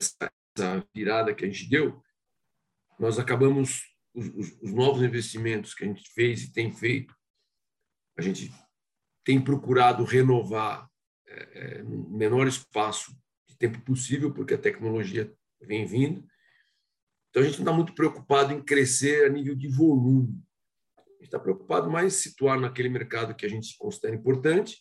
essa, 0.00 0.32
essa 0.56 0.86
virada 0.94 1.34
que 1.34 1.44
a 1.44 1.48
gente 1.48 1.68
deu, 1.68 2.00
nós 2.98 3.18
acabamos 3.18 3.82
os, 4.14 4.26
os, 4.28 4.62
os, 4.62 4.72
novos 4.72 5.02
investimentos 5.02 5.74
que 5.74 5.84
a 5.84 5.86
gente 5.86 6.08
fez 6.10 6.44
e 6.44 6.52
tem 6.52 6.72
feito, 6.72 7.14
a 8.16 8.22
gente 8.22 8.52
tem 9.24 9.42
procurado 9.42 10.04
renovar 10.04 10.88
é, 11.26 11.78
é, 11.78 11.82
no 11.82 12.10
menor 12.10 12.46
espaço 12.46 13.12
de 13.48 13.56
tempo 13.56 13.80
possível, 13.80 14.32
porque 14.32 14.54
a 14.54 14.58
tecnologia 14.58 15.32
vem 15.60 15.84
vindo. 15.84 16.24
Então, 17.30 17.42
a 17.42 17.46
gente 17.46 17.56
não 17.56 17.64
está 17.64 17.72
muito 17.72 17.94
preocupado 17.94 18.52
em 18.52 18.62
crescer 18.62 19.26
a 19.26 19.28
nível 19.28 19.56
de 19.56 19.66
volume. 19.66 20.40
A 20.96 21.00
gente 21.14 21.24
está 21.24 21.38
preocupado 21.40 21.90
mais 21.90 22.14
em 22.14 22.16
situar 22.16 22.60
naquele 22.60 22.88
mercado 22.88 23.34
que 23.34 23.44
a 23.44 23.48
gente 23.48 23.76
considera 23.76 24.14
importante, 24.14 24.78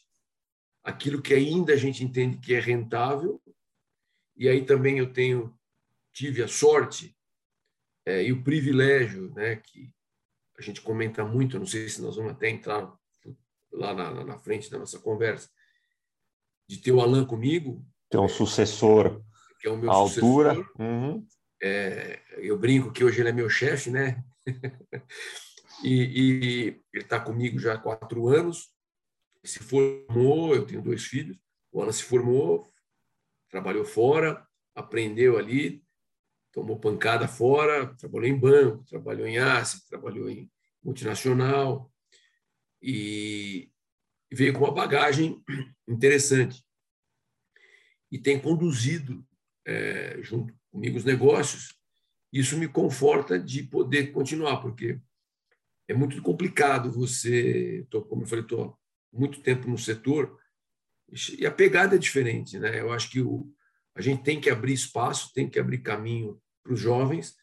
aquilo 0.83 1.21
que 1.21 1.33
ainda 1.33 1.73
a 1.73 1.77
gente 1.77 2.03
entende 2.03 2.38
que 2.38 2.53
é 2.53 2.59
rentável. 2.59 3.41
E 4.36 4.47
aí 4.47 4.63
também 4.63 4.99
eu 4.99 5.12
tenho 5.12 5.57
tive 6.13 6.43
a 6.43 6.47
sorte 6.47 7.17
é, 8.06 8.23
e 8.23 8.32
o 8.32 8.43
privilégio, 8.43 9.34
né, 9.34 9.56
que 9.56 9.91
a 10.58 10.62
gente 10.62 10.82
comenta 10.82 11.26
muito, 11.26 11.58
não 11.58 11.65
sei 11.65 11.89
se 11.89 12.02
nós 12.02 12.15
vamos 12.15 12.32
até 12.34 12.49
entrar 12.49 12.93
lá 13.71 13.93
na, 13.93 14.23
na 14.23 14.38
frente 14.38 14.69
da 14.69 14.78
nossa 14.78 14.99
conversa, 14.99 15.49
de 16.69 16.78
ter 16.78 16.91
o 16.91 17.02
Alan 17.02 17.26
comigo. 17.26 17.84
Ter 18.10 18.19
um 18.19 18.30
sucessor. 18.30 19.23
Que 19.60 19.67
é 19.67 19.71
o 19.71 19.78
meu 19.78 19.91
à 19.91 19.95
altura. 19.95 20.56
Uhum. 20.78 21.26
É, 21.62 22.21
eu 22.38 22.58
brinco 22.58 22.91
que 22.91 23.04
hoje 23.04 23.21
ele 23.21 23.30
é 23.30 23.34
meu 23.34 23.49
chefe, 23.49 23.89
né? 23.89 24.23
e, 25.84 26.04
e, 26.04 26.67
ele 26.93 27.04
está 27.04 27.19
comigo 27.19 27.58
já 27.58 27.73
há 27.73 27.78
quatro 27.78 28.28
anos. 28.28 28.69
Se 29.43 29.60
formou, 29.60 30.54
eu 30.54 30.65
tenho 30.65 30.82
dois 30.82 31.04
filhos. 31.06 31.38
O 31.71 31.82
Alan 31.82 31.91
se 31.91 32.04
formou, 32.04 32.71
trabalhou 33.49 33.84
fora, 33.84 34.45
aprendeu 34.76 35.38
ali, 35.38 35.83
tomou 36.53 36.79
pancada 36.79 37.27
fora, 37.27 37.93
trabalhou 37.95 38.27
em 38.27 38.39
banco, 38.39 38.85
trabalhou 38.85 39.27
em 39.27 39.39
ASSE, 39.39 39.87
trabalhou 39.89 40.29
em 40.29 40.49
multinacional 40.83 41.91
e 42.81 43.71
veio 44.31 44.53
com 44.53 44.59
uma 44.59 44.71
bagagem 44.71 45.43
interessante. 45.87 46.63
E 48.11 48.19
tem 48.19 48.39
conduzido 48.39 49.25
é, 49.65 50.19
junto 50.21 50.53
comigo 50.69 50.97
os 50.97 51.03
negócios. 51.03 51.75
Isso 52.31 52.57
me 52.57 52.67
conforta 52.67 53.39
de 53.39 53.63
poder 53.63 54.11
continuar, 54.11 54.57
porque 54.57 54.99
é 55.87 55.93
muito 55.93 56.21
complicado 56.21 56.91
você, 56.91 57.85
tô, 57.89 58.03
como 58.03 58.23
eu 58.23 58.27
falei, 58.27 58.43
estou 58.43 58.77
muito 59.11 59.41
tempo 59.41 59.67
no 59.67 59.77
setor 59.77 60.39
e 61.37 61.45
a 61.45 61.51
pegada 61.51 61.95
é 61.95 61.99
diferente, 61.99 62.57
né? 62.57 62.79
Eu 62.79 62.91
acho 62.91 63.09
que 63.09 63.21
o, 63.21 63.51
a 63.95 64.01
gente 64.01 64.23
tem 64.23 64.39
que 64.39 64.49
abrir 64.49 64.73
espaço, 64.73 65.32
tem 65.34 65.49
que 65.49 65.60
abrir 65.60 65.79
caminho 65.79 66.41
para 66.63 66.73
os 66.73 66.79
jovens. 66.79 67.36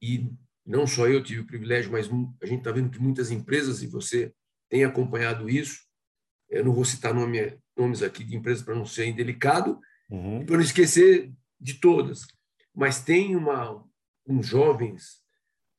E 0.00 0.30
não 0.64 0.86
só 0.86 1.08
eu 1.08 1.22
tive 1.22 1.40
o 1.40 1.46
privilégio, 1.46 1.90
mas 1.90 2.08
a 2.42 2.46
gente 2.46 2.58
está 2.58 2.70
vendo 2.70 2.90
que 2.90 2.98
muitas 2.98 3.30
empresas, 3.30 3.82
e 3.82 3.86
você 3.86 4.32
tem 4.68 4.84
acompanhado 4.84 5.48
isso, 5.48 5.84
eu 6.48 6.64
não 6.64 6.72
vou 6.72 6.84
citar 6.84 7.12
nome, 7.12 7.58
nomes 7.76 8.02
aqui 8.02 8.22
de 8.22 8.36
empresas 8.36 8.62
para 8.62 8.74
não 8.74 8.86
ser 8.86 9.06
indelicado, 9.06 9.80
uhum. 10.10 10.44
para 10.44 10.56
não 10.56 10.62
esquecer 10.62 11.32
de 11.60 11.74
todas, 11.74 12.26
mas 12.74 13.02
tem 13.02 13.34
uma, 13.36 13.84
uns 14.26 14.46
jovens 14.46 15.22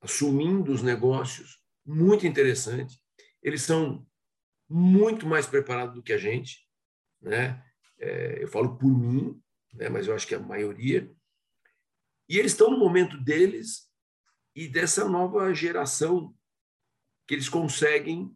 assumindo 0.01 0.71
os 0.71 0.81
negócios 0.81 1.59
muito 1.85 2.25
interessante. 2.25 2.99
Eles 3.41 3.61
são 3.61 4.05
muito 4.69 5.27
mais 5.27 5.45
preparados 5.45 5.95
do 5.95 6.03
que 6.03 6.13
a 6.13 6.17
gente, 6.17 6.59
né? 7.21 7.63
É, 7.99 8.43
eu 8.43 8.47
falo 8.47 8.77
por 8.77 8.89
mim, 8.89 9.39
né? 9.75 9.89
mas 9.89 10.07
eu 10.07 10.15
acho 10.15 10.27
que 10.27 10.35
a 10.35 10.39
maioria. 10.39 11.11
E 12.27 12.37
eles 12.37 12.53
estão 12.53 12.71
no 12.71 12.79
momento 12.79 13.17
deles 13.21 13.89
e 14.55 14.67
dessa 14.67 15.07
nova 15.07 15.53
geração 15.53 16.35
que 17.27 17.33
eles 17.33 17.49
conseguem 17.49 18.35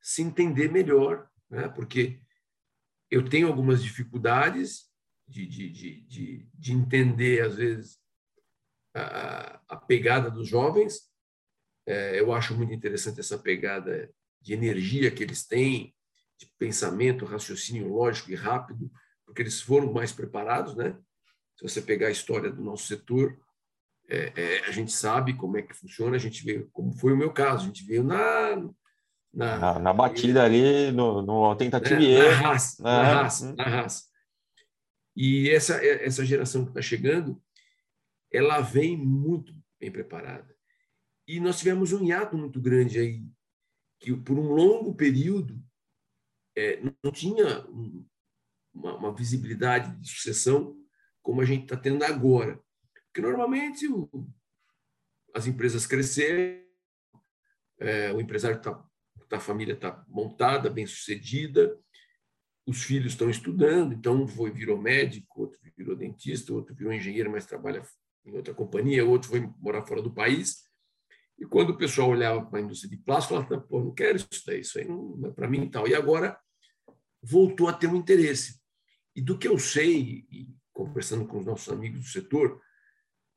se 0.00 0.22
entender 0.22 0.70
melhor, 0.70 1.28
né? 1.50 1.68
porque 1.68 2.20
eu 3.10 3.28
tenho 3.28 3.48
algumas 3.48 3.82
dificuldades 3.82 4.88
de, 5.26 5.46
de, 5.46 5.70
de, 5.70 6.00
de, 6.02 6.48
de 6.54 6.72
entender, 6.72 7.42
às 7.42 7.56
vezes, 7.56 7.98
a, 8.94 9.60
a 9.68 9.76
pegada 9.76 10.30
dos 10.30 10.48
jovens. 10.48 11.08
É, 11.86 12.20
eu 12.20 12.32
acho 12.32 12.56
muito 12.56 12.72
interessante 12.72 13.20
essa 13.20 13.38
pegada 13.38 14.12
de 14.40 14.52
energia 14.52 15.10
que 15.10 15.22
eles 15.22 15.46
têm, 15.46 15.94
de 16.38 16.46
pensamento, 16.58 17.24
raciocínio 17.24 17.88
lógico 17.88 18.30
e 18.30 18.34
rápido, 18.34 18.90
porque 19.28 19.42
eles 19.42 19.60
foram 19.60 19.92
mais 19.92 20.10
preparados, 20.10 20.74
né? 20.74 20.96
Se 21.54 21.62
você 21.62 21.82
pegar 21.82 22.06
a 22.06 22.10
história 22.10 22.50
do 22.50 22.62
nosso 22.62 22.86
setor, 22.86 23.38
é, 24.08 24.32
é, 24.34 24.60
a 24.66 24.70
gente 24.70 24.90
sabe 24.90 25.34
como 25.34 25.58
é 25.58 25.62
que 25.62 25.74
funciona, 25.74 26.16
a 26.16 26.18
gente 26.18 26.42
veio, 26.42 26.68
como 26.72 26.92
foi 26.94 27.12
o 27.12 27.16
meu 27.16 27.30
caso, 27.30 27.64
a 27.64 27.66
gente 27.66 27.84
veio 27.84 28.02
na 28.02 28.56
na, 29.32 29.58
na, 29.58 29.78
na 29.78 29.92
batida 29.92 30.42
ali, 30.42 30.90
no, 30.90 31.20
no 31.20 31.54
tentativa 31.54 32.02
erro. 32.02 32.42
Na 32.42 32.48
raça, 32.48 32.82
na 32.82 33.02
né? 33.02 33.12
raça, 33.12 33.46
uhum. 33.46 33.54
na 33.56 33.64
raça. 33.64 34.04
E 35.14 35.50
essa, 35.50 35.84
essa 35.84 36.24
geração 36.24 36.64
que 36.64 36.70
está 36.70 36.80
chegando, 36.80 37.40
ela 38.32 38.60
vem 38.60 38.96
muito 38.96 39.54
bem 39.78 39.92
preparada. 39.92 40.56
E 41.26 41.38
nós 41.40 41.58
tivemos 41.58 41.92
um 41.92 42.02
hiato 42.02 42.38
muito 42.38 42.58
grande 42.58 42.98
aí, 42.98 43.22
que 44.00 44.16
por 44.16 44.38
um 44.38 44.50
longo 44.50 44.94
período 44.94 45.62
é, 46.56 46.80
não 47.04 47.12
tinha 47.12 47.66
uma, 48.72 48.96
uma 48.96 49.14
visibilidade 49.14 49.94
de 50.00 50.08
sucessão 50.08 50.76
como 51.22 51.40
a 51.40 51.44
gente 51.44 51.64
está 51.64 51.76
tendo 51.76 52.04
agora. 52.04 52.60
Porque 53.06 53.20
normalmente 53.20 53.86
o, 53.86 54.08
as 55.34 55.46
empresas 55.46 55.86
cresceram, 55.86 56.62
é, 57.78 58.12
o 58.12 58.20
empresário 58.20 58.58
está, 58.58 58.82
a 59.30 59.40
família 59.40 59.74
está 59.74 60.04
montada, 60.08 60.70
bem 60.70 60.86
sucedida, 60.86 61.78
os 62.66 62.82
filhos 62.82 63.12
estão 63.12 63.30
estudando, 63.30 63.94
então 63.94 64.22
um 64.22 64.28
foi, 64.28 64.50
virou 64.50 64.80
médico, 64.80 65.42
outro 65.42 65.58
virou 65.76 65.96
dentista, 65.96 66.52
outro 66.52 66.74
virou 66.74 66.92
engenheiro, 66.92 67.30
mas 67.30 67.46
trabalha 67.46 67.82
em 68.26 68.36
outra 68.36 68.52
companhia, 68.52 69.06
outro 69.06 69.30
foi 69.30 69.40
morar 69.58 69.86
fora 69.86 70.02
do 70.02 70.12
país. 70.12 70.68
E 71.38 71.46
quando 71.46 71.70
o 71.70 71.78
pessoal 71.78 72.10
olhava 72.10 72.44
para 72.44 72.58
a 72.58 72.62
indústria 72.62 72.90
de 72.90 72.96
plástico, 72.96 73.34
falava, 73.34 73.60
pô, 73.60 73.80
não 73.80 73.94
quero 73.94 74.16
isso 74.16 74.42
daí, 74.44 74.60
isso 74.60 74.78
aí 74.78 74.86
não 74.86 75.26
é 75.26 75.30
para 75.30 75.48
mim 75.48 75.62
e 75.62 75.70
tal. 75.70 75.86
E 75.86 75.94
agora 75.94 76.38
voltou 77.22 77.68
a 77.68 77.72
ter 77.72 77.86
um 77.86 77.96
interesse. 77.96 78.57
E 79.18 79.20
do 79.20 79.36
que 79.36 79.48
eu 79.48 79.58
sei, 79.58 80.24
conversando 80.72 81.26
com 81.26 81.40
os 81.40 81.44
nossos 81.44 81.68
amigos 81.72 81.98
do 81.98 82.06
setor, 82.06 82.62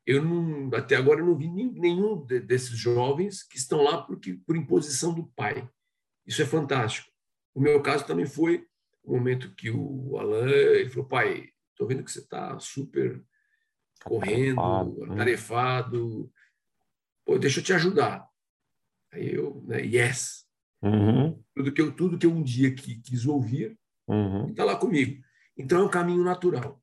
eu 0.05 0.23
não, 0.23 0.69
até 0.77 0.95
agora 0.95 1.21
eu 1.21 1.25
não 1.25 1.35
vi 1.35 1.47
nenhum 1.47 2.23
desses 2.23 2.77
jovens 2.77 3.41
que 3.41 3.57
estão 3.57 3.81
lá 3.81 3.99
porque 4.03 4.35
por 4.45 4.55
imposição 4.55 5.11
do 5.11 5.25
pai. 5.35 5.67
Isso 6.23 6.39
é 6.39 6.45
fantástico. 6.45 7.11
O 7.55 7.59
meu 7.59 7.81
caso 7.81 8.05
também 8.05 8.27
foi 8.27 8.67
o 9.03 9.15
momento 9.15 9.55
que 9.55 9.71
o 9.71 10.19
Alan 10.19 10.51
ele 10.51 10.91
falou, 10.91 11.07
pai, 11.07 11.49
estou 11.71 11.87
vendo 11.87 12.03
que 12.03 12.11
você 12.11 12.19
está 12.19 12.59
super 12.59 13.19
correndo, 14.03 14.61
atarefado, 14.61 15.13
atarefado. 15.13 16.33
Pô, 17.25 17.39
deixa 17.39 17.59
eu 17.59 17.63
te 17.63 17.73
ajudar. 17.73 18.29
Aí 19.11 19.33
eu, 19.33 19.63
né, 19.65 19.81
yes. 19.83 20.45
Uhum. 20.79 21.43
Tudo 21.55 21.73
que 21.73 21.81
eu 21.81 21.91
tudo 21.91 22.19
que 22.19 22.27
eu 22.27 22.31
um 22.31 22.43
dia 22.43 22.71
quis 22.71 23.25
ouvir, 23.25 23.75
uhum. 24.07 24.47
está 24.47 24.63
lá 24.63 24.75
comigo. 24.75 25.23
Então, 25.57 25.81
é 25.81 25.83
um 25.85 25.89
caminho 25.89 26.23
natural. 26.23 26.81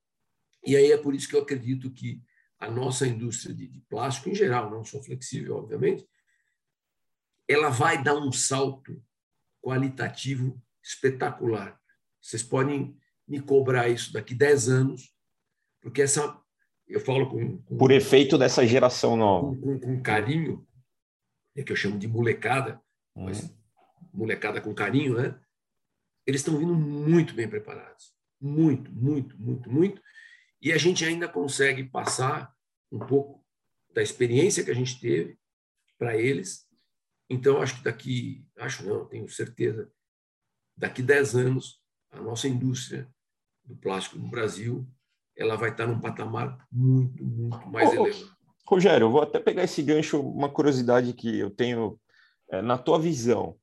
E 0.64 0.76
aí 0.76 0.92
é 0.92 0.96
por 0.96 1.14
isso 1.14 1.28
que 1.28 1.36
eu 1.36 1.42
acredito 1.42 1.90
que 1.90 2.22
a 2.58 2.70
nossa 2.70 3.06
indústria 3.06 3.54
de, 3.54 3.68
de 3.68 3.80
plástico, 3.82 4.28
em 4.28 4.34
geral, 4.34 4.70
não 4.70 4.84
só 4.84 5.02
flexível, 5.02 5.56
obviamente, 5.56 6.06
ela 7.46 7.70
vai 7.70 8.02
dar 8.02 8.16
um 8.16 8.32
salto 8.32 9.02
qualitativo 9.62 10.60
espetacular. 10.82 11.80
Vocês 12.20 12.42
podem 12.42 12.96
me 13.26 13.40
cobrar 13.40 13.88
isso 13.88 14.12
daqui 14.12 14.34
10 14.34 14.68
anos, 14.68 15.14
porque 15.80 16.02
essa 16.02 16.40
eu 16.88 17.00
falo 17.00 17.28
com, 17.28 17.58
com 17.58 17.76
por 17.76 17.90
efeito 17.90 18.38
dessa 18.38 18.66
geração 18.66 19.16
nova, 19.16 19.48
com, 19.48 19.60
com, 19.60 19.80
com 19.80 20.02
carinho, 20.02 20.66
é 21.54 21.62
que 21.62 21.70
eu 21.70 21.76
chamo 21.76 21.98
de 21.98 22.08
molecada, 22.08 22.80
uhum. 23.14 23.24
mas 23.24 23.54
molecada 24.12 24.60
com 24.60 24.74
carinho, 24.74 25.14
né? 25.14 25.38
Eles 26.26 26.40
estão 26.40 26.56
vindo 26.56 26.74
muito 26.74 27.34
bem 27.34 27.48
preparados, 27.48 28.14
muito, 28.40 28.90
muito, 28.92 29.36
muito, 29.40 29.70
muito, 29.70 30.02
e 30.60 30.72
a 30.72 30.78
gente 30.78 31.04
ainda 31.04 31.28
consegue 31.28 31.84
passar 31.84 32.52
um 32.90 32.98
pouco 32.98 33.44
da 33.94 34.02
experiência 34.02 34.64
que 34.64 34.70
a 34.70 34.74
gente 34.74 35.00
teve 35.00 35.38
para 35.98 36.16
eles. 36.16 36.66
Então, 37.28 37.60
acho 37.60 37.76
que 37.78 37.84
daqui, 37.84 38.46
acho 38.58 38.86
não, 38.86 39.06
tenho 39.06 39.28
certeza, 39.28 39.90
daqui 40.76 41.02
10 41.02 41.36
anos, 41.36 41.82
a 42.10 42.20
nossa 42.20 42.48
indústria 42.48 43.08
do 43.64 43.76
plástico 43.76 44.18
no 44.18 44.28
Brasil, 44.28 44.88
ela 45.36 45.56
vai 45.56 45.70
estar 45.70 45.86
num 45.86 46.00
patamar 46.00 46.66
muito, 46.70 47.24
muito 47.24 47.68
mais 47.68 47.90
oh, 47.90 48.06
elevado. 48.06 48.36
Rogério, 48.66 49.06
eu 49.06 49.10
vou 49.10 49.22
até 49.22 49.38
pegar 49.38 49.64
esse 49.64 49.82
gancho, 49.82 50.20
uma 50.20 50.48
curiosidade 50.48 51.12
que 51.12 51.38
eu 51.38 51.50
tenho 51.50 51.98
é, 52.50 52.60
na 52.60 52.76
tua 52.76 52.98
visão, 52.98 53.56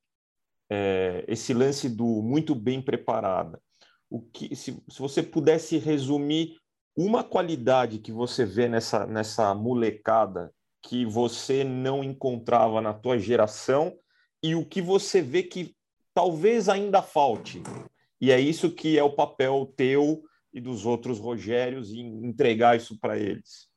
é, 0.70 1.24
esse 1.28 1.54
lance 1.54 1.90
do 1.90 2.22
muito 2.22 2.56
bem 2.56 2.82
preparada. 2.82 3.62
O 4.10 4.22
que, 4.22 4.56
se, 4.56 4.82
se 4.90 5.00
você 5.00 5.22
pudesse 5.24 5.78
resumir 5.78 6.58
uma 6.96 7.24
qualidade 7.24 8.00
que 8.00 8.12
você 8.12 8.46
vê 8.46 8.68
nessa, 8.68 9.06
nessa 9.06 9.54
molecada 9.54 10.52
que 10.82 11.06
você 11.06 11.64
não 11.64 12.04
encontrava 12.04 12.80
na 12.80 12.94
tua 12.94 13.18
geração 13.18 13.94
e 14.42 14.56
o 14.56 14.66
que 14.66 14.82
você 14.82 15.22
vê 15.22 15.44
que 15.44 15.76
talvez 16.14 16.70
ainda 16.70 17.02
falte. 17.02 17.62
E 18.22 18.32
é 18.32 18.40
isso 18.40 18.72
que 18.72 18.98
é 18.98 19.04
o 19.04 19.16
papel 19.16 19.74
teu 19.76 20.24
e 20.54 20.62
dos 20.62 20.86
outros 20.86 21.20
Rogérios 21.20 21.92
em 21.92 22.26
entregar 22.26 22.78
isso 22.78 22.98
para 23.00 23.18
eles. 23.18 23.68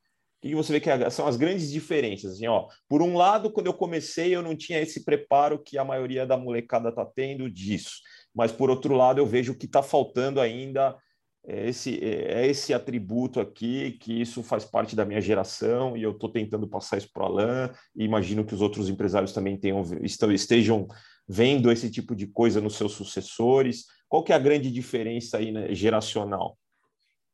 Que 0.40 0.54
você 0.54 0.72
vê 0.72 0.80
que 0.80 1.10
são 1.10 1.26
as 1.26 1.36
grandes 1.36 1.70
diferenças? 1.70 2.34
Assim, 2.34 2.46
ó, 2.46 2.68
por 2.88 3.02
um 3.02 3.16
lado, 3.16 3.50
quando 3.50 3.66
eu 3.66 3.74
comecei, 3.74 4.36
eu 4.36 4.42
não 4.42 4.54
tinha 4.54 4.80
esse 4.80 5.04
preparo 5.04 5.60
que 5.60 5.76
a 5.76 5.84
maioria 5.84 6.24
da 6.24 6.36
molecada 6.36 6.90
está 6.90 7.04
tendo 7.04 7.50
disso. 7.50 8.00
Mas, 8.34 8.52
por 8.52 8.70
outro 8.70 8.94
lado, 8.94 9.18
eu 9.18 9.26
vejo 9.26 9.54
que 9.54 9.66
está 9.66 9.82
faltando 9.82 10.40
ainda 10.40 10.96
é 11.50 11.66
esse, 11.66 11.98
é, 12.04 12.42
é 12.42 12.46
esse 12.46 12.74
atributo 12.74 13.40
aqui, 13.40 13.92
que 13.92 14.20
isso 14.20 14.42
faz 14.42 14.66
parte 14.66 14.94
da 14.94 15.06
minha 15.06 15.20
geração 15.20 15.96
e 15.96 16.02
eu 16.02 16.10
estou 16.10 16.30
tentando 16.30 16.68
passar 16.68 16.98
isso 16.98 17.10
para 17.10 17.22
o 17.22 17.26
Alain 17.26 17.70
e 17.96 18.04
imagino 18.04 18.44
que 18.44 18.54
os 18.54 18.60
outros 18.60 18.90
empresários 18.90 19.32
também 19.32 19.56
tenham, 19.56 19.82
estejam 20.02 20.86
vendo 21.26 21.72
esse 21.72 21.90
tipo 21.90 22.14
de 22.14 22.26
coisa 22.26 22.60
nos 22.60 22.76
seus 22.76 22.92
sucessores. 22.92 23.86
Qual 24.06 24.22
que 24.22 24.30
é 24.30 24.36
a 24.36 24.38
grande 24.38 24.70
diferença 24.70 25.38
aí 25.38 25.50
né, 25.50 25.74
geracional? 25.74 26.58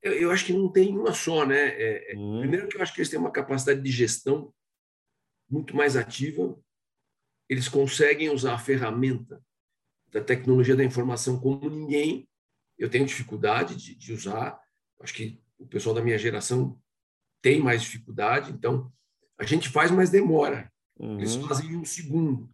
Eu, 0.00 0.12
eu, 0.12 0.30
acho 0.30 0.44
que 0.44 0.52
não 0.52 0.70
tem 0.70 0.96
uma 0.96 1.12
só, 1.12 1.44
né? 1.44 1.70
É, 1.70 2.12
é, 2.12 2.16
hum. 2.16 2.38
Primeiro 2.38 2.68
que 2.68 2.76
eu 2.76 2.82
acho 2.82 2.94
que 2.94 3.00
eles 3.00 3.08
têm 3.08 3.18
uma 3.18 3.32
capacidade 3.32 3.80
de 3.80 3.90
gestão 3.90 4.52
muito 5.50 5.74
mais 5.74 5.96
ativa, 5.96 6.56
eles 7.48 7.68
conseguem 7.68 8.30
usar 8.30 8.54
a 8.54 8.58
ferramenta 8.58 9.42
da 10.14 10.22
tecnologia 10.22 10.76
da 10.76 10.84
informação 10.84 11.40
como 11.40 11.68
ninguém 11.68 12.28
eu 12.78 12.88
tenho 12.88 13.04
dificuldade 13.04 13.74
de, 13.74 13.94
de 13.96 14.12
usar. 14.12 14.60
Acho 15.00 15.12
que 15.12 15.42
o 15.58 15.66
pessoal 15.66 15.92
da 15.92 16.02
minha 16.02 16.16
geração 16.16 16.80
tem 17.42 17.60
mais 17.60 17.82
dificuldade, 17.82 18.52
então 18.52 18.92
a 19.36 19.44
gente 19.44 19.68
faz, 19.68 19.90
mas 19.90 20.10
demora. 20.10 20.72
Uhum. 20.96 21.18
Eles 21.18 21.34
fazem 21.34 21.72
em 21.72 21.76
um 21.76 21.84
segundo. 21.84 22.48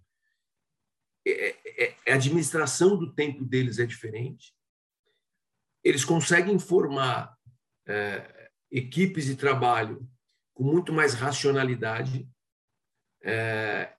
É, 1.26 1.50
é, 1.50 1.96
é, 2.06 2.12
a 2.12 2.14
administração 2.14 2.98
do 2.98 3.14
tempo 3.14 3.44
deles 3.44 3.78
é 3.78 3.84
diferente. 3.84 4.54
Eles 5.84 6.04
conseguem 6.04 6.58
formar 6.58 7.36
é, 7.86 8.50
equipes 8.70 9.26
de 9.26 9.36
trabalho 9.36 10.08
com 10.54 10.64
muito 10.64 10.94
mais 10.94 11.12
racionalidade. 11.12 12.26
É, 13.22 13.94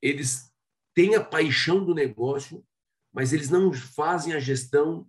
eles 0.00 0.51
têm 0.94 1.14
a 1.14 1.24
paixão 1.24 1.84
do 1.84 1.94
negócio, 1.94 2.64
mas 3.12 3.32
eles 3.32 3.50
não 3.50 3.72
fazem 3.72 4.32
a 4.32 4.40
gestão 4.40 5.08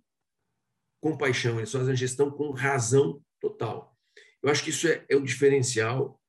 com 1.00 1.16
paixão, 1.16 1.58
eles 1.58 1.72
fazem 1.72 1.92
a 1.92 1.96
gestão 1.96 2.30
com 2.30 2.50
razão 2.50 3.22
total. 3.40 3.94
Eu 4.42 4.50
acho 4.50 4.62
que 4.62 4.70
isso 4.70 4.88
é, 4.88 5.04
é 5.08 5.16
o 5.16 5.24
diferencial 5.24 6.20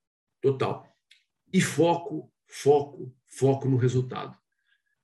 total. 0.41 0.93
E 1.51 1.61
foco, 1.61 2.31
foco, 2.47 3.13
foco 3.27 3.69
no 3.69 3.77
resultado. 3.77 4.37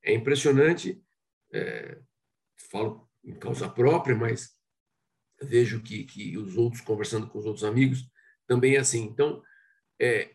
É 0.02 0.12
impressionante, 0.14 1.02
é, 1.52 1.98
falo 2.70 3.08
em 3.24 3.34
causa 3.34 3.68
própria, 3.68 4.16
mas 4.16 4.56
vejo 5.40 5.82
que, 5.82 6.04
que 6.04 6.36
os 6.36 6.56
outros, 6.56 6.82
conversando 6.82 7.28
com 7.28 7.38
os 7.38 7.46
outros 7.46 7.64
amigos, 7.64 8.06
também 8.46 8.76
é 8.76 8.78
assim. 8.78 9.02
Então, 9.02 9.42
é, 10.00 10.34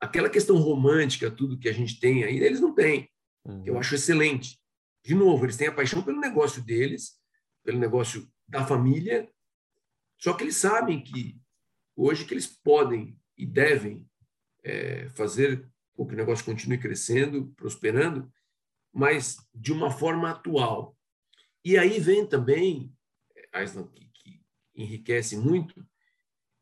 aquela 0.00 0.30
questão 0.30 0.56
romântica, 0.56 1.30
tudo 1.30 1.58
que 1.58 1.68
a 1.68 1.72
gente 1.72 2.00
tem 2.00 2.24
aí, 2.24 2.38
eles 2.38 2.60
não 2.60 2.74
têm, 2.74 3.11
uhum. 3.44 3.62
eu 3.64 3.78
acho 3.78 3.94
excelente. 3.94 4.60
De 5.04 5.14
novo, 5.14 5.44
eles 5.44 5.56
têm 5.56 5.68
a 5.68 5.74
paixão 5.74 6.02
pelo 6.02 6.20
negócio 6.20 6.62
deles, 6.62 7.20
pelo 7.64 7.78
negócio 7.78 8.30
da 8.46 8.66
família, 8.66 9.30
só 10.18 10.32
que 10.32 10.44
eles 10.44 10.56
sabem 10.56 11.02
que 11.02 11.40
hoje 11.96 12.24
que 12.24 12.34
eles 12.34 12.46
podem 12.46 13.18
e 13.36 13.44
devem 13.44 14.08
é, 14.62 15.08
fazer 15.10 15.68
com 15.94 16.06
que 16.06 16.14
o 16.14 16.16
negócio 16.16 16.44
continue 16.44 16.78
crescendo, 16.78 17.52
prosperando, 17.56 18.32
mas 18.92 19.36
de 19.54 19.72
uma 19.72 19.90
forma 19.90 20.30
atual. 20.30 20.96
E 21.64 21.76
aí 21.76 21.98
vem 21.98 22.26
também, 22.26 22.94
Aislan, 23.52 23.86
que, 23.88 24.06
que 24.14 24.42
enriquece 24.74 25.36
muito, 25.36 25.86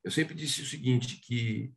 eu 0.02 0.10
sempre 0.10 0.34
disse 0.34 0.62
o 0.62 0.66
seguinte, 0.66 1.16
que 1.16 1.72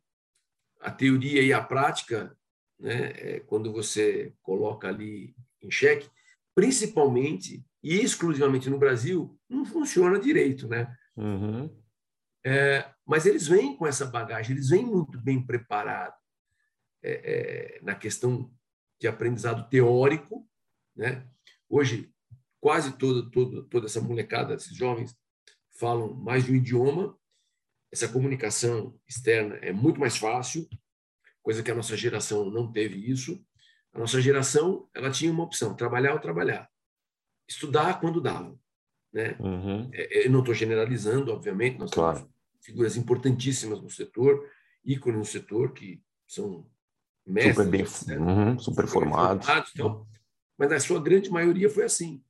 a 0.80 0.90
teoria 0.90 1.42
e 1.42 1.52
a 1.52 1.62
prática, 1.62 2.36
né, 2.84 3.12
é, 3.16 3.40
quando 3.40 3.72
você 3.72 4.34
coloca 4.42 4.86
ali 4.86 5.34
em 5.62 5.70
xeque, 5.70 6.10
principalmente 6.54 7.64
e 7.82 7.94
exclusivamente 8.02 8.68
no 8.68 8.78
Brasil, 8.78 9.38
não 9.48 9.64
funciona 9.64 10.20
direito, 10.20 10.68
né? 10.68 10.94
Uhum. 11.16 11.74
É, 12.44 12.90
mas 13.06 13.24
eles 13.24 13.48
vêm 13.48 13.74
com 13.74 13.86
essa 13.86 14.04
bagagem, 14.04 14.54
eles 14.54 14.68
vêm 14.68 14.84
muito 14.84 15.18
bem 15.18 15.42
preparados 15.44 16.18
é, 17.02 17.12
é, 17.12 17.80
na 17.82 17.94
questão 17.94 18.52
de 19.00 19.08
aprendizado 19.08 19.66
teórico, 19.70 20.46
né? 20.94 21.26
Hoje, 21.66 22.12
quase 22.60 22.98
toda, 22.98 23.30
toda, 23.30 23.62
toda 23.64 23.86
essa 23.86 24.00
molecada, 24.00 24.54
esses 24.54 24.76
jovens, 24.76 25.16
falam 25.78 26.12
mais 26.12 26.44
de 26.44 26.52
um 26.52 26.56
idioma, 26.56 27.18
essa 27.90 28.08
comunicação 28.08 28.94
externa 29.08 29.54
é 29.56 29.72
muito 29.72 29.98
mais 29.98 30.18
fácil, 30.18 30.68
coisa 31.44 31.62
que 31.62 31.70
a 31.70 31.74
nossa 31.74 31.96
geração 31.96 32.50
não 32.50 32.72
teve 32.72 33.08
isso. 33.08 33.40
A 33.92 34.00
nossa 34.00 34.20
geração, 34.20 34.88
ela 34.92 35.10
tinha 35.10 35.30
uma 35.30 35.44
opção, 35.44 35.76
trabalhar 35.76 36.14
ou 36.14 36.18
trabalhar 36.18 36.68
estudar 37.48 38.00
quando 38.00 38.20
dava. 38.20 38.58
Né? 39.12 39.36
Uhum. 39.38 39.90
É, 39.92 40.18
é, 40.18 40.26
eu 40.26 40.30
não 40.30 40.40
estou 40.40 40.54
generalizando, 40.54 41.32
obviamente, 41.32 41.78
nós 41.78 41.90
claro. 41.90 42.18
temos 42.18 42.32
figuras 42.60 42.96
importantíssimas 42.96 43.80
no 43.80 43.90
setor, 43.90 44.48
ícones 44.84 45.18
no 45.18 45.24
setor, 45.24 45.72
que 45.72 46.02
são 46.26 46.66
mestres. 47.26 47.56
Super, 47.56 47.70
bem, 47.70 47.86
né? 48.06 48.18
uhum, 48.18 48.58
super, 48.58 48.86
formados. 48.86 49.46
formados 49.46 49.70
então, 49.74 50.06
mas 50.58 50.72
a 50.72 50.80
sua 50.80 51.00
grande 51.00 51.30
maioria 51.30 51.70
foi 51.70 51.84
assim. 51.84 52.22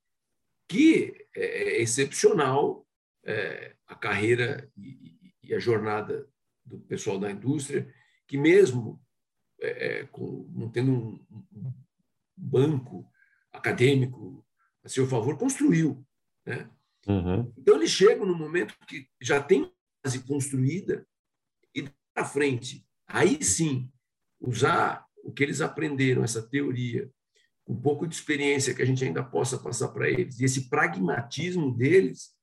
Que 0.69 1.27
é, 1.35 1.77
é 1.77 1.83
excepcional 1.83 2.87
é, 3.25 3.75
a 3.87 3.95
carreira 3.95 4.71
e, 4.77 5.33
e, 5.43 5.55
a 5.55 5.59
jornada 5.59 6.27
do 6.65 6.79
pessoal 6.81 7.19
da 7.19 7.31
indústria, 7.31 7.93
que 8.27 8.37
mesmo 8.39 9.01
é, 9.65 10.01
é 10.01 10.07
com, 10.07 10.49
não 10.55 10.69
tendo 10.71 10.93
um, 10.93 11.27
um 11.53 11.73
banco 12.37 13.09
acadêmico 13.53 14.45
a 14.85 14.89
seu 14.89 15.07
favor, 15.07 15.39
construiu. 15.39 16.05
Né? 16.45 16.69
Uhum. 17.07 17.53
Então, 17.57 17.77
eles 17.77 17.91
chegam 17.91 18.27
no 18.27 18.37
momento 18.37 18.75
que 18.87 19.09
já 19.21 19.43
tem 19.43 19.71
base 20.05 20.21
construída 20.25 21.07
e 21.75 21.89
à 22.15 22.25
frente, 22.25 22.87
aí 23.07 23.43
sim, 23.43 23.91
usar 24.41 25.07
o 25.23 25.33
que 25.33 25.43
eles 25.43 25.61
aprenderam, 25.61 26.23
essa 26.23 26.43
teoria, 26.43 27.11
um 27.67 27.75
pouco 27.75 28.07
de 28.07 28.15
experiência 28.15 28.75
que 28.75 28.83
a 28.83 28.85
gente 28.85 29.03
ainda 29.03 29.23
possa 29.23 29.59
passar 29.59 29.89
para 29.89 30.09
eles, 30.09 30.39
e 30.39 30.45
esse 30.45 30.69
pragmatismo 30.69 31.75
deles, 31.75 32.35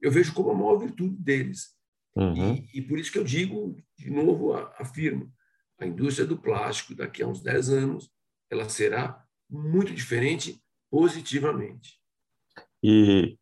eu 0.00 0.10
vejo 0.10 0.32
como 0.32 0.50
a 0.50 0.54
maior 0.54 0.78
virtude 0.78 1.16
deles. 1.16 1.76
Uhum. 2.16 2.54
E, 2.54 2.78
e, 2.78 2.82
por 2.82 2.98
isso 2.98 3.12
que 3.12 3.18
eu 3.18 3.24
digo, 3.24 3.76
de 3.96 4.10
novo, 4.10 4.54
afirmo, 4.54 5.32
a 5.78 5.86
indústria 5.86 6.26
do 6.26 6.36
plástico, 6.36 6.94
daqui 6.94 7.22
a 7.22 7.26
uns 7.26 7.40
10 7.40 7.70
anos, 7.70 8.10
ela 8.50 8.68
será 8.68 9.24
muito 9.48 9.94
diferente 9.94 10.60
positivamente. 10.90 11.98
E 12.82 13.38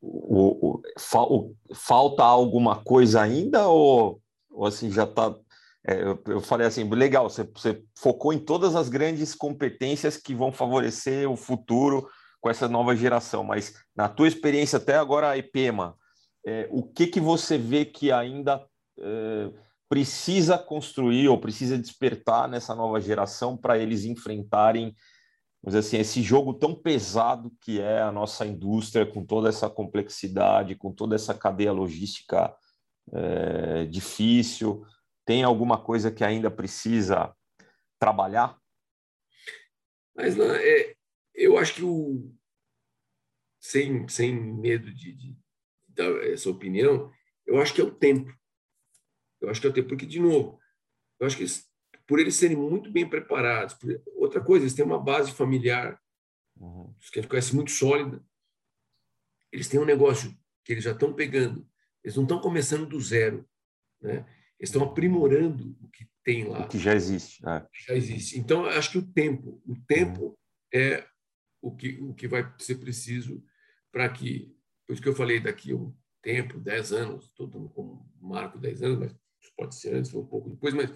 o, 0.00 0.80
o, 0.80 0.82
o, 1.14 1.56
falta 1.74 2.22
alguma 2.22 2.82
coisa 2.82 3.22
ainda 3.22 3.68
ou, 3.68 4.20
ou 4.50 4.66
assim 4.66 4.90
já 4.90 5.04
está 5.04 5.34
é, 5.84 6.00
eu, 6.00 6.22
eu, 6.28 6.40
falei 6.40 6.64
assim, 6.64 6.88
legal, 6.88 7.28
você, 7.28 7.42
você, 7.42 7.82
focou 7.98 8.32
em 8.32 8.38
todas 8.38 8.76
as 8.76 8.88
grandes 8.88 9.34
competências 9.34 10.16
que 10.16 10.32
vão 10.32 10.52
favorecer 10.52 11.28
o 11.28 11.36
futuro 11.36 12.08
com 12.40 12.48
essa 12.48 12.68
nova 12.68 12.94
geração, 12.94 13.42
mas 13.42 13.74
na 13.94 14.08
tua 14.08 14.28
experiência 14.28 14.76
até 14.76 14.96
agora 14.96 15.30
a 15.30 15.36
IPEMA, 15.36 15.96
é, 16.46 16.68
o 16.70 16.84
que 16.84 17.08
que 17.08 17.20
você 17.20 17.58
vê 17.58 17.84
que 17.84 18.12
ainda 18.12 18.64
é, 18.98 19.50
precisa 19.92 20.56
construir 20.56 21.28
ou 21.28 21.38
precisa 21.38 21.76
despertar 21.76 22.48
nessa 22.48 22.74
nova 22.74 22.98
geração 22.98 23.58
para 23.58 23.76
eles 23.76 24.06
enfrentarem 24.06 24.96
dizer 25.62 25.78
assim, 25.80 25.98
esse 25.98 26.22
jogo 26.22 26.54
tão 26.54 26.74
pesado 26.74 27.52
que 27.60 27.78
é 27.78 28.00
a 28.00 28.10
nossa 28.10 28.46
indústria, 28.46 29.04
com 29.04 29.22
toda 29.22 29.50
essa 29.50 29.68
complexidade, 29.68 30.76
com 30.76 30.94
toda 30.94 31.14
essa 31.14 31.34
cadeia 31.34 31.72
logística 31.72 32.56
é, 33.12 33.84
difícil, 33.84 34.82
tem 35.26 35.44
alguma 35.44 35.76
coisa 35.76 36.10
que 36.10 36.24
ainda 36.24 36.50
precisa 36.50 37.30
trabalhar? 37.98 38.58
Mas 40.16 40.38
é, 40.38 40.94
eu 41.34 41.58
acho 41.58 41.74
que 41.74 41.84
o 41.84 42.32
sem, 43.60 44.08
sem 44.08 44.34
medo 44.34 44.90
de, 44.90 45.12
de, 45.12 45.32
de 45.32 45.36
dar 45.88 46.10
essa 46.24 46.48
opinião, 46.48 47.12
eu 47.46 47.60
acho 47.60 47.74
que 47.74 47.82
é 47.82 47.84
o 47.84 47.94
tempo. 47.94 48.32
Eu 49.42 49.50
acho 49.50 49.60
que 49.60 49.66
é 49.66 49.72
tempo, 49.72 49.88
porque, 49.88 50.06
de 50.06 50.20
novo, 50.20 50.58
eu 51.18 51.26
acho 51.26 51.36
que 51.36 51.44
por 52.06 52.18
eles 52.18 52.36
serem 52.36 52.56
muito 52.56 52.90
bem 52.90 53.08
preparados, 53.08 53.74
por... 53.74 53.90
outra 54.16 54.40
coisa, 54.40 54.64
eles 54.64 54.74
têm 54.74 54.84
uma 54.84 55.02
base 55.02 55.32
familiar, 55.32 56.00
uhum. 56.56 56.94
que 57.12 57.18
a 57.18 57.22
gente 57.22 57.30
conhece 57.30 57.54
muito 57.54 57.70
sólida, 57.70 58.24
eles 59.50 59.68
têm 59.68 59.80
um 59.80 59.84
negócio 59.84 60.36
que 60.64 60.72
eles 60.72 60.84
já 60.84 60.92
estão 60.92 61.12
pegando, 61.12 61.68
eles 62.02 62.16
não 62.16 62.24
estão 62.24 62.40
começando 62.40 62.86
do 62.86 63.00
zero, 63.00 63.48
né? 64.00 64.26
eles 64.58 64.70
estão 64.70 64.84
aprimorando 64.84 65.76
o 65.80 65.88
que 65.88 66.08
tem 66.22 66.44
lá. 66.44 66.64
O 66.64 66.68
que 66.68 66.78
já 66.78 66.94
existe. 66.94 67.44
É. 67.46 67.66
Já 67.86 67.94
existe. 67.94 68.38
Então, 68.38 68.64
acho 68.64 68.92
que 68.92 68.98
o 68.98 69.06
tempo, 69.12 69.60
o 69.66 69.76
tempo 69.86 70.26
uhum. 70.26 70.36
é 70.72 71.06
o 71.60 71.74
que, 71.74 72.00
o 72.00 72.14
que 72.14 72.28
vai 72.28 72.52
ser 72.58 72.76
preciso 72.76 73.44
para 73.90 74.08
que, 74.08 74.56
por 74.86 74.94
isso 74.94 75.02
que 75.02 75.08
eu 75.08 75.14
falei 75.14 75.40
daqui 75.40 75.72
a 75.72 75.76
um 75.76 75.94
tempo, 76.22 76.58
10 76.58 76.92
anos, 76.92 77.26
estou 77.26 77.46
dando 77.46 77.68
como 77.68 78.08
marco 78.20 78.58
10 78.58 78.82
anos, 78.82 78.98
mas 78.98 79.21
pode 79.62 79.76
ser 79.76 79.94
antes, 79.94 80.12
um 80.12 80.26
pouco 80.26 80.50
depois, 80.50 80.74
mas 80.74 80.92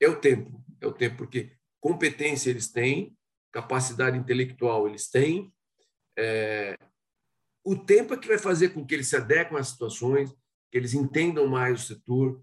é 0.00 0.08
o 0.08 0.16
tempo, 0.16 0.62
é 0.80 0.86
o 0.86 0.92
tempo, 0.92 1.16
porque 1.16 1.52
competência 1.80 2.50
eles 2.50 2.70
têm, 2.70 3.16
capacidade 3.52 4.18
intelectual 4.18 4.88
eles 4.88 5.08
têm, 5.08 5.52
é, 6.18 6.76
o 7.64 7.76
tempo 7.76 8.14
é 8.14 8.16
que 8.16 8.28
vai 8.28 8.38
fazer 8.38 8.70
com 8.70 8.84
que 8.84 8.94
eles 8.94 9.08
se 9.08 9.16
adequem 9.16 9.56
às 9.56 9.68
situações, 9.68 10.30
que 10.70 10.76
eles 10.76 10.92
entendam 10.92 11.46
mais 11.46 11.82
o 11.82 11.86
setor, 11.86 12.42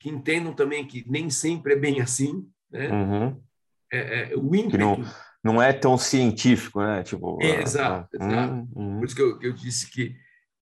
que 0.00 0.08
entendam 0.08 0.54
também 0.54 0.86
que 0.86 1.04
nem 1.08 1.28
sempre 1.30 1.74
é 1.74 1.76
bem 1.76 2.00
assim, 2.00 2.48
né? 2.70 2.90
Uhum. 2.90 3.42
É, 3.92 4.32
é, 4.32 4.36
o 4.36 4.54
ímpeto... 4.54 4.78
Não, 4.78 5.04
não, 5.44 5.62
é 5.62 5.72
tão 5.72 5.96
científico, 5.96 6.80
né? 6.80 7.02
Tipo, 7.04 7.38
é, 7.40 7.62
exato, 7.62 8.16
ah, 8.20 8.26
exato. 8.26 8.68
Uhum. 8.74 8.98
Por 8.98 9.04
isso 9.04 9.14
que 9.14 9.22
eu, 9.22 9.38
que 9.38 9.46
eu 9.46 9.52
disse 9.52 9.90
que 9.90 10.16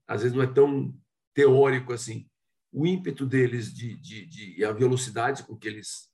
às 0.07 0.21
vezes 0.21 0.35
não 0.35 0.43
é 0.43 0.47
tão 0.47 0.93
teórico 1.33 1.93
assim 1.93 2.28
o 2.71 2.85
ímpeto 2.85 3.25
deles 3.25 3.73
de, 3.73 3.95
de, 3.95 4.25
de, 4.25 4.65
a 4.65 4.71
velocidade 4.71 5.43
com 5.43 5.55
que 5.55 5.67
eles 5.67 6.09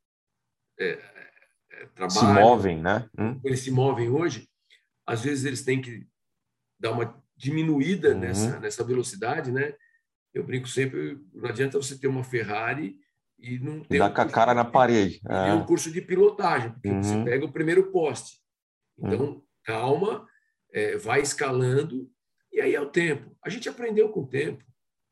é, 0.79 0.91
é, 1.71 1.85
trabalham, 1.93 2.35
se 2.35 2.41
movem, 2.41 2.81
né? 2.81 3.09
Hum? 3.17 3.39
Eles 3.43 3.59
se 3.59 3.71
movem 3.71 4.09
hoje. 4.09 4.47
Às 5.05 5.21
vezes 5.21 5.45
eles 5.45 5.63
têm 5.63 5.81
que 5.81 6.07
dar 6.79 6.91
uma 6.91 7.23
diminuída 7.35 8.13
uhum. 8.13 8.19
nessa 8.19 8.59
nessa 8.59 8.83
velocidade, 8.83 9.51
né? 9.51 9.73
Eu 10.33 10.43
brinco 10.43 10.67
sempre, 10.67 11.17
não 11.33 11.49
adianta 11.49 11.77
você 11.77 11.97
ter 11.97 12.07
uma 12.07 12.23
Ferrari 12.23 12.99
e 13.39 13.59
não 13.59 13.81
ter 13.81 13.99
dá 13.99 14.07
um 14.07 14.13
com 14.13 14.21
a 14.21 14.29
cara 14.29 14.53
de, 14.53 14.57
na 14.57 14.65
parede. 14.65 15.21
É. 15.27 15.53
um 15.53 15.65
curso 15.65 15.91
de 15.91 16.01
pilotagem, 16.01 16.71
porque 16.71 16.89
uhum. 16.89 17.03
você 17.03 17.23
pega 17.23 17.45
o 17.45 17.51
primeiro 17.51 17.91
poste. 17.91 18.41
Então, 18.97 19.25
uhum. 19.25 19.43
calma, 19.63 20.27
é, 20.73 20.97
vai 20.97 21.21
escalando 21.21 22.09
e 22.51 22.61
aí 22.61 22.75
é 22.75 22.81
o 22.81 22.89
tempo. 22.89 23.35
A 23.43 23.49
gente 23.49 23.67
aprendeu 23.67 24.09
com 24.09 24.21
o 24.21 24.27
tempo. 24.27 24.63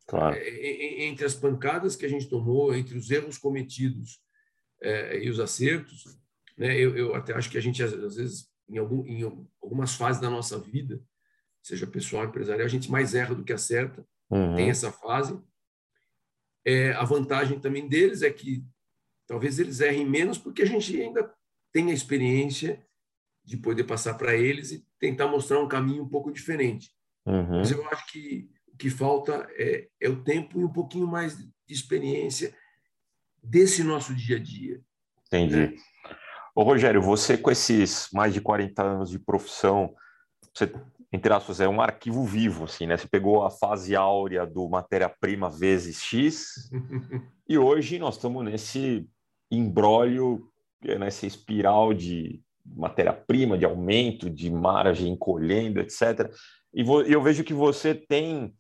Claro. 0.08 0.36
É, 0.36 1.04
entre 1.06 1.26
as 1.26 1.36
pancadas 1.36 1.96
que 1.96 2.06
a 2.06 2.10
gente 2.10 2.28
tomou, 2.28 2.76
entre 2.76 2.98
os 2.98 3.10
erros 3.10 3.38
cometidos 3.38 4.20
é, 4.82 5.24
e 5.24 5.30
os 5.30 5.40
acertos, 5.40 6.18
né, 6.58 6.76
eu, 6.78 6.96
eu, 6.96 7.16
até 7.16 7.34
acho 7.34 7.50
que 7.50 7.58
a 7.58 7.62
gente, 7.62 7.82
às, 7.82 8.16
vezes, 8.16 8.50
em, 8.70 8.78
algum, 8.78 9.06
em 9.06 9.24
algumas 9.62 9.96
fases 9.96 10.22
da 10.22 10.30
nossa 10.30 10.60
vida, 10.60 11.02
seja 11.62 11.88
pessoal, 11.88 12.26
empresarial, 12.26 12.66
a 12.66 12.70
gente 12.70 12.92
mais 12.92 13.16
erra 13.16 13.34
do 13.34 13.44
que 13.44 13.54
acerta, 13.54 14.06
uhum. 14.30 14.56
tem 14.56 14.70
essa 14.70 14.92
fase. 14.92 15.40
É, 16.66 16.92
a 16.94 17.04
vantagem 17.04 17.60
também 17.60 17.88
deles 17.88 18.22
é 18.22 18.30
que 18.30 18.66
talvez 19.28 19.60
eles 19.60 19.80
errem 19.80 20.06
menos 20.06 20.38
porque 20.38 20.62
a 20.62 20.66
gente 20.66 21.02
ainda 21.02 21.34
tem 21.72 21.90
a 21.90 21.94
experiência 21.94 22.86
de 23.44 23.58
poder 23.58 23.84
passar 23.84 24.14
para 24.14 24.36
eles 24.36 24.72
e 24.72 24.86
tentar 25.00 25.28
mostrar 25.28 25.60
um 25.60 25.68
caminho 25.68 26.04
um 26.04 26.10
pouco 26.10 26.32
diferente. 26.32 26.92
Uhum. 27.26 27.58
Mas 27.58 27.72
eu 27.72 27.86
acho 27.90 28.12
que 28.12 28.50
o 28.74 28.78
que 28.78 28.90
falta 28.90 29.48
é, 29.52 29.88
é 30.02 30.10
o 30.10 30.24
tempo 30.24 30.60
e 30.60 30.64
um 30.64 30.72
pouquinho 30.72 31.08
mais 31.08 31.38
de 31.38 31.52
experiência 31.68 32.54
desse 33.42 33.84
nosso 33.84 34.14
dia 34.14 34.38
a 34.38 34.40
dia. 34.40 34.82
Entendi. 35.28 35.56
Né? 35.56 35.76
Ô, 36.56 36.64
Rogério, 36.64 37.02
você 37.02 37.38
com 37.38 37.52
esses 37.52 38.10
mais 38.14 38.34
de 38.34 38.42
40 38.42 38.82
anos 38.82 39.10
de 39.10 39.20
profissão, 39.20 39.96
você, 40.54 40.72
entre 41.12 41.34
aspas, 41.34 41.60
é 41.60 41.68
um 41.68 41.82
arquivo 41.82 42.24
vivo, 42.24 42.66
assim, 42.66 42.86
né? 42.86 42.98
Você 42.98 43.08
pegou 43.08 43.44
a 43.44 43.50
fase 43.50 43.96
áurea 43.96 44.46
do 44.46 44.68
matéria-prima 44.70 45.50
vezes 45.50 46.02
X 46.02 46.70
e 47.48 47.58
hoje 47.58 48.00
nós 48.00 48.16
estamos 48.16 48.44
nesse 48.46 49.08
embrólio, 49.50 50.48
nessa 50.84 51.26
espiral 51.26 51.94
de 51.94 52.42
matéria-prima, 52.66 53.58
de 53.58 53.66
aumento, 53.66 54.30
de 54.30 54.50
margem 54.50 55.12
encolhendo, 55.12 55.80
etc. 55.80 56.32
E 56.74 56.82
eu 56.82 57.22
vejo 57.22 57.44
que 57.44 57.54
você 57.54 57.94
tem, 57.94 58.54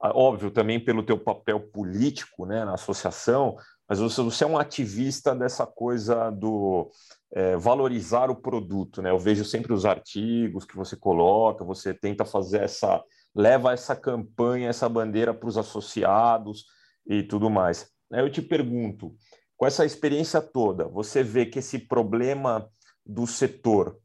óbvio, 0.00 0.50
também 0.50 0.78
pelo 0.78 1.02
teu 1.02 1.18
papel 1.18 1.60
político 1.60 2.46
né, 2.46 2.64
na 2.64 2.74
associação, 2.74 3.56
mas 3.88 3.98
você, 3.98 4.22
você 4.22 4.44
é 4.44 4.46
um 4.46 4.58
ativista 4.58 5.34
dessa 5.34 5.66
coisa 5.66 6.30
do 6.30 6.90
é, 7.32 7.56
valorizar 7.56 8.30
o 8.30 8.36
produto. 8.36 9.02
Né? 9.02 9.10
Eu 9.10 9.18
vejo 9.18 9.44
sempre 9.44 9.72
os 9.72 9.84
artigos 9.84 10.64
que 10.64 10.76
você 10.76 10.96
coloca, 10.96 11.64
você 11.64 11.94
tenta 11.94 12.24
fazer 12.24 12.62
essa, 12.62 13.02
leva 13.34 13.72
essa 13.72 13.96
campanha, 13.96 14.68
essa 14.68 14.88
bandeira 14.88 15.32
para 15.32 15.48
os 15.48 15.56
associados 15.56 16.66
e 17.06 17.22
tudo 17.22 17.48
mais. 17.48 17.90
Eu 18.10 18.30
te 18.30 18.40
pergunto, 18.40 19.14
com 19.56 19.66
essa 19.66 19.84
experiência 19.84 20.40
toda, 20.40 20.86
você 20.86 21.22
vê 21.22 21.44
que 21.44 21.58
esse 21.58 21.78
problema 21.78 22.68
do 23.08 23.26
setor 23.26 23.98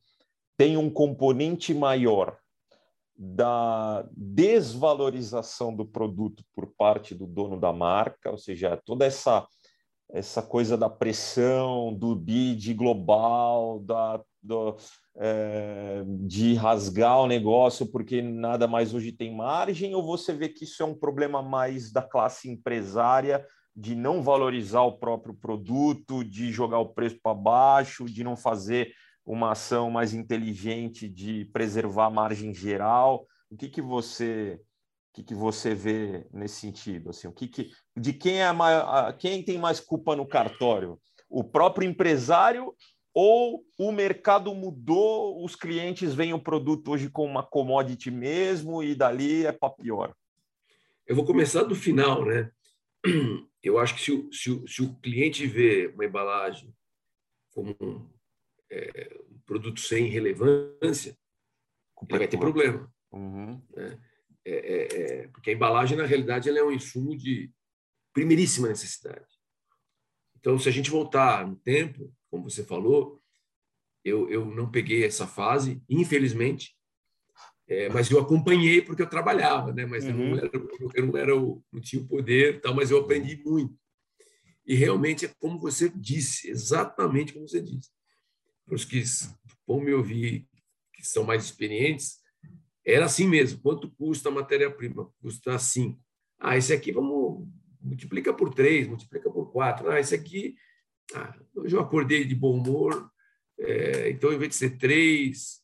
tem 0.58 0.78
um 0.78 0.90
componente 0.90 1.74
maior 1.74 2.38
da 3.16 4.08
desvalorização 4.16 5.76
do 5.76 5.86
produto 5.86 6.44
por 6.56 6.74
parte 6.78 7.14
do 7.14 7.28
dono 7.28 7.60
da 7.60 7.72
marca, 7.72 8.32
ou 8.32 8.38
seja, 8.38 8.82
toda 8.86 9.06
essa 9.06 9.46
essa 10.12 10.44
coisa 10.44 10.78
da 10.78 10.88
pressão, 10.88 11.92
do 11.92 12.16
bid 12.16 12.72
global, 12.76 13.80
da, 13.80 14.22
do, 14.44 14.78
é, 15.18 16.04
de 16.06 16.54
rasgar 16.54 17.20
o 17.22 17.26
negócio 17.26 17.88
porque 17.88 18.22
nada 18.22 18.68
mais 18.68 18.94
hoje 18.94 19.12
tem 19.12 19.36
margem, 19.36 19.96
ou 19.96 20.06
você 20.06 20.32
vê 20.32 20.50
que 20.50 20.66
isso 20.66 20.84
é 20.84 20.86
um 20.86 20.94
problema 20.94 21.42
mais 21.42 21.92
da 21.92 22.04
classe 22.04 22.48
empresária 22.48 23.44
de 23.76 23.96
não 23.96 24.22
valorizar 24.22 24.82
o 24.82 24.98
próprio 24.98 25.34
produto, 25.34 26.24
de 26.24 26.52
jogar 26.52 26.80
o 26.80 26.90
preço 26.94 27.20
para 27.22 27.34
baixo, 27.34 28.06
de 28.06 28.24
não 28.24 28.38
fazer 28.38 28.94
uma 29.26 29.52
ação 29.52 29.90
mais 29.90 30.14
inteligente 30.14 31.08
de 31.08 31.46
preservar 31.46 32.08
a 32.08 32.12
margem 32.12 32.54
geral? 32.54 33.26
O 33.50 33.58
que, 33.58 33.70
que 33.70 33.82
você 33.82 34.60
o 35.12 35.16
que, 35.16 35.24
que 35.24 35.36
você 35.36 35.76
vê 35.76 36.26
nesse 36.34 36.56
sentido? 36.56 37.12
Assim, 37.12 37.28
o 37.28 37.32
que, 37.32 37.48
que 37.48 37.70
de 37.96 38.14
quem 38.14 38.42
é 38.42 38.48
a, 38.48 39.14
quem 39.14 39.44
tem 39.44 39.60
mais 39.60 39.80
culpa 39.80 40.16
no 40.16 40.28
cartório? 40.28 41.00
O 41.30 41.44
próprio 41.44 41.88
empresário 41.88 42.74
ou 43.14 43.64
o 43.78 43.92
mercado 43.92 44.54
mudou, 44.56 45.44
os 45.46 45.56
clientes 45.56 46.16
veem 46.16 46.34
o 46.34 46.42
produto 46.42 46.92
hoje 46.92 47.10
como 47.10 47.30
uma 47.30 47.44
commodity 47.44 48.10
mesmo 48.10 48.82
e 48.82 48.96
dali 48.96 49.46
é 49.46 49.52
para 49.52 49.70
pior? 49.70 50.16
Eu 51.06 51.16
vou 51.16 51.26
começar 51.26 51.64
do 51.64 51.76
final, 51.76 52.26
né? 52.26 52.50
Eu 53.64 53.80
acho 53.80 53.96
que 53.96 54.02
se 54.02 54.12
o, 54.12 54.32
se 54.34 54.52
o, 54.52 54.68
se 54.68 54.82
o 54.82 54.94
cliente 54.96 55.48
vê 55.48 55.88
uma 55.88 56.04
embalagem 56.04 56.76
como 57.52 57.76
um, 57.80 58.10
é, 58.70 59.18
um 59.30 59.40
produto 59.46 59.80
sem 59.80 60.08
relevância, 60.08 61.18
ele 62.10 62.20
vai 62.20 62.28
ter 62.28 62.38
problema. 62.38 62.94
Uhum. 63.12 63.62
Né? 63.76 64.00
É, 64.46 64.52
é, 64.52 65.02
é, 65.02 65.28
porque 65.30 65.52
a 65.52 65.54
embalagem, 65.54 65.98
na 65.98 66.06
realidade, 66.06 66.50
ela 66.50 66.60
é 66.60 66.64
um 66.64 66.72
insumo 66.72 67.16
de 67.16 67.50
primeiríssima 68.12 68.68
necessidade. 68.68 69.26
Então, 70.38 70.60
se 70.60 70.68
a 70.68 70.72
gente 70.72 70.92
voltar 70.92 71.48
no 71.48 71.56
tempo, 71.56 72.14
como 72.30 72.50
você 72.50 72.66
falou, 72.66 73.22
eu, 74.04 74.30
eu 74.30 74.46
não 74.46 74.70
peguei 74.70 75.06
essa 75.06 75.26
fase, 75.26 75.82
infelizmente, 75.88 76.76
é, 77.68 77.90
mas 77.90 78.10
eu 78.12 78.20
acompanhei 78.20 78.82
porque 78.82 79.02
eu 79.02 79.10
trabalhava, 79.10 79.72
né? 79.72 79.86
Mas 79.86 80.06
uhum. 80.06 80.10
eu 80.10 80.18
não 80.18 80.38
era, 80.38 80.52
eu 80.96 81.06
não 81.08 81.18
era 81.18 81.38
o, 81.38 81.64
não 81.72 81.82
tinha 81.82 82.02
o 82.02 82.08
poder, 82.08 82.62
tal, 82.62 82.74
mas 82.74 82.92
eu 82.92 83.00
aprendi 83.00 83.42
muito. 83.44 83.78
E 84.66 84.76
realmente 84.76 85.26
é 85.26 85.32
como 85.40 85.60
você 85.60 85.90
disse, 85.90 86.50
exatamente 86.50 87.34
como 87.34 87.48
você 87.48 87.62
disse. 87.62 87.90
Para 88.66 88.76
os 88.76 88.86
que 88.86 89.04
vão 89.68 89.82
me 89.82 89.94
ouvir, 89.94 90.48
que 90.94 91.06
são 91.06 91.24
mais 91.24 91.44
experientes, 91.44 92.20
era 92.86 93.06
assim 93.06 93.28
mesmo. 93.28 93.62
Quanto 93.62 93.92
custa 93.92 94.30
a 94.30 94.32
matéria-prima? 94.32 95.10
Custa 95.22 95.58
5. 95.58 96.00
Ah, 96.40 96.58
esse 96.58 96.74
aqui 96.74 96.92
vamos 96.92 97.48
multiplica 97.82 98.34
por 98.34 98.54
3, 98.54 98.88
multiplica 98.88 99.30
por 99.30 99.52
4. 99.52 99.90
Ah, 99.90 100.00
esse 100.00 100.16
aqui, 100.16 100.56
ah, 101.14 101.38
hoje 101.56 101.76
eu 101.76 101.82
acordei 101.82 102.24
de 102.24 102.36
bom 102.36 102.58
humor, 102.58 103.10
é, 103.60 104.10
então 104.10 104.32
em 104.32 104.38
vez 104.38 104.52
de 104.52 104.56
ser 104.56 104.78
3, 104.78 105.63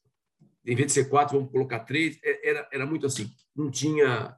em 0.70 0.76
vez 0.76 0.88
de 0.88 0.94
ser 0.94 1.10
4, 1.10 1.36
vamos 1.36 1.52
colocar 1.52 1.80
3. 1.80 2.20
É, 2.24 2.50
era, 2.50 2.70
era 2.72 2.86
muito 2.86 3.06
assim. 3.08 3.30
Não 3.56 3.72
tinha 3.72 4.38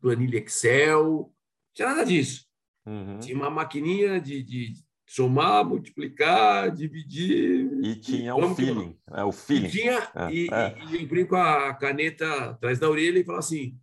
planilha 0.00 0.38
Excel, 0.38 1.02
não 1.04 1.32
tinha 1.74 1.88
nada 1.88 2.04
disso. 2.04 2.46
Uhum. 2.86 3.18
Tinha 3.18 3.36
uma 3.36 3.50
maquininha 3.50 4.20
de, 4.20 4.42
de, 4.42 4.74
somar, 5.06 5.64
multiplicar, 5.64 6.70
dividir. 6.70 7.66
E 7.82 7.96
tinha 7.96 8.34
o 8.34 8.54
feeling. 8.54 8.98
É, 9.10 9.24
o 9.24 9.32
feeling. 9.32 9.66
E, 9.66 9.70
tinha, 9.70 10.10
é, 10.14 10.32
e, 10.32 10.48
é. 10.52 10.78
e, 10.90 11.02
eu 11.02 11.08
brinco 11.08 11.34
a 11.34 11.74
caneta 11.74 12.50
atrás 12.50 12.78
da 12.78 12.88
orelha 12.88 13.18
e 13.18 13.24
falo 13.24 13.38
assim: 13.38 13.78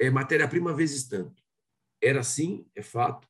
é 0.00 0.08
matéria-prima 0.10 0.72
vezes 0.72 1.08
tanto. 1.08 1.42
Era 2.00 2.20
assim, 2.20 2.66
é 2.74 2.82
fato. 2.82 3.26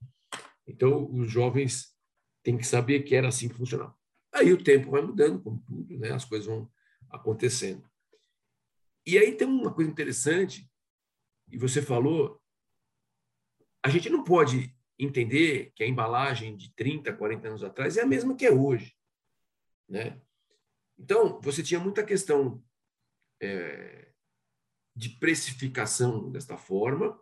Então, 0.66 1.10
os 1.12 1.30
jovens 1.30 1.94
têm 2.42 2.58
que 2.58 2.66
saber 2.66 3.00
que 3.00 3.14
era 3.14 3.28
assim 3.28 3.48
que 3.48 3.54
funcionava. 3.54 3.94
Aí 4.32 4.52
o 4.52 4.62
tempo 4.62 4.90
vai 4.90 5.00
mudando, 5.00 5.40
como 5.40 5.62
tudo, 5.66 5.98
né? 5.98 6.12
as 6.12 6.24
coisas 6.24 6.46
vão 6.46 6.68
acontecendo. 7.14 7.88
E 9.06 9.18
aí 9.18 9.36
tem 9.36 9.46
uma 9.46 9.72
coisa 9.72 9.90
interessante, 9.90 10.70
e 11.48 11.58
você 11.58 11.82
falou, 11.82 12.40
a 13.82 13.88
gente 13.88 14.08
não 14.08 14.24
pode 14.24 14.74
entender 14.98 15.72
que 15.74 15.84
a 15.84 15.86
embalagem 15.86 16.56
de 16.56 16.72
30, 16.74 17.12
40 17.12 17.48
anos 17.48 17.64
atrás 17.64 17.96
é 17.96 18.02
a 18.02 18.06
mesma 18.06 18.36
que 18.36 18.46
é 18.46 18.52
hoje. 18.52 18.96
Né? 19.88 20.20
Então, 20.98 21.40
você 21.40 21.62
tinha 21.62 21.80
muita 21.80 22.04
questão 22.04 22.62
é, 23.42 24.12
de 24.96 25.10
precificação 25.10 26.30
desta 26.30 26.56
forma, 26.56 27.20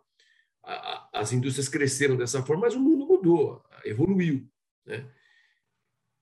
a, 0.63 0.73
a, 0.73 1.09
as 1.13 1.33
indústrias 1.33 1.67
cresceram 1.67 2.15
dessa 2.15 2.43
forma, 2.43 2.63
mas 2.63 2.75
o 2.75 2.79
mundo 2.79 3.05
mudou, 3.05 3.63
evoluiu. 3.83 4.49
Né? 4.85 5.11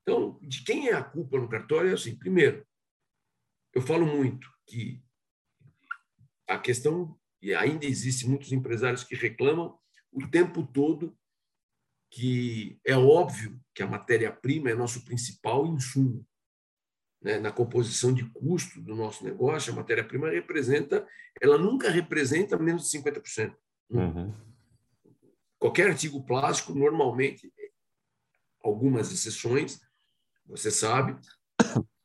Então, 0.01 0.39
de 0.41 0.63
quem 0.63 0.87
é 0.87 0.93
a 0.93 1.03
culpa 1.03 1.37
no 1.37 1.49
cartório 1.49 1.91
é 1.91 1.93
assim: 1.93 2.17
primeiro, 2.17 2.65
eu 3.73 3.81
falo 3.81 4.05
muito 4.05 4.47
que 4.65 5.01
a 6.47 6.57
questão, 6.57 7.17
e 7.41 7.53
ainda 7.53 7.85
existe 7.85 8.27
muitos 8.27 8.51
empresários 8.51 9.03
que 9.03 9.15
reclamam 9.15 9.77
o 10.11 10.27
tempo 10.27 10.65
todo 10.65 11.17
que 12.11 12.77
é 12.85 12.95
óbvio 12.95 13.57
que 13.73 13.81
a 13.81 13.87
matéria-prima 13.87 14.69
é 14.69 14.75
nosso 14.75 15.05
principal 15.05 15.65
insumo. 15.65 16.27
Né? 17.21 17.39
Na 17.39 17.51
composição 17.51 18.13
de 18.13 18.29
custo 18.31 18.81
do 18.81 18.93
nosso 18.93 19.23
negócio, 19.23 19.71
a 19.71 19.75
matéria-prima 19.77 20.29
representa, 20.29 21.07
ela 21.39 21.57
nunca 21.57 21.89
representa 21.89 22.57
menos 22.57 22.91
de 22.91 22.97
50%. 22.99 23.55
Uhum. 23.89 24.33
Qualquer 25.57 25.91
artigo 25.91 26.21
plástico, 26.25 26.73
normalmente, 26.73 27.51
algumas 28.61 29.11
exceções, 29.11 29.79
você 30.45 30.69
sabe. 30.69 31.17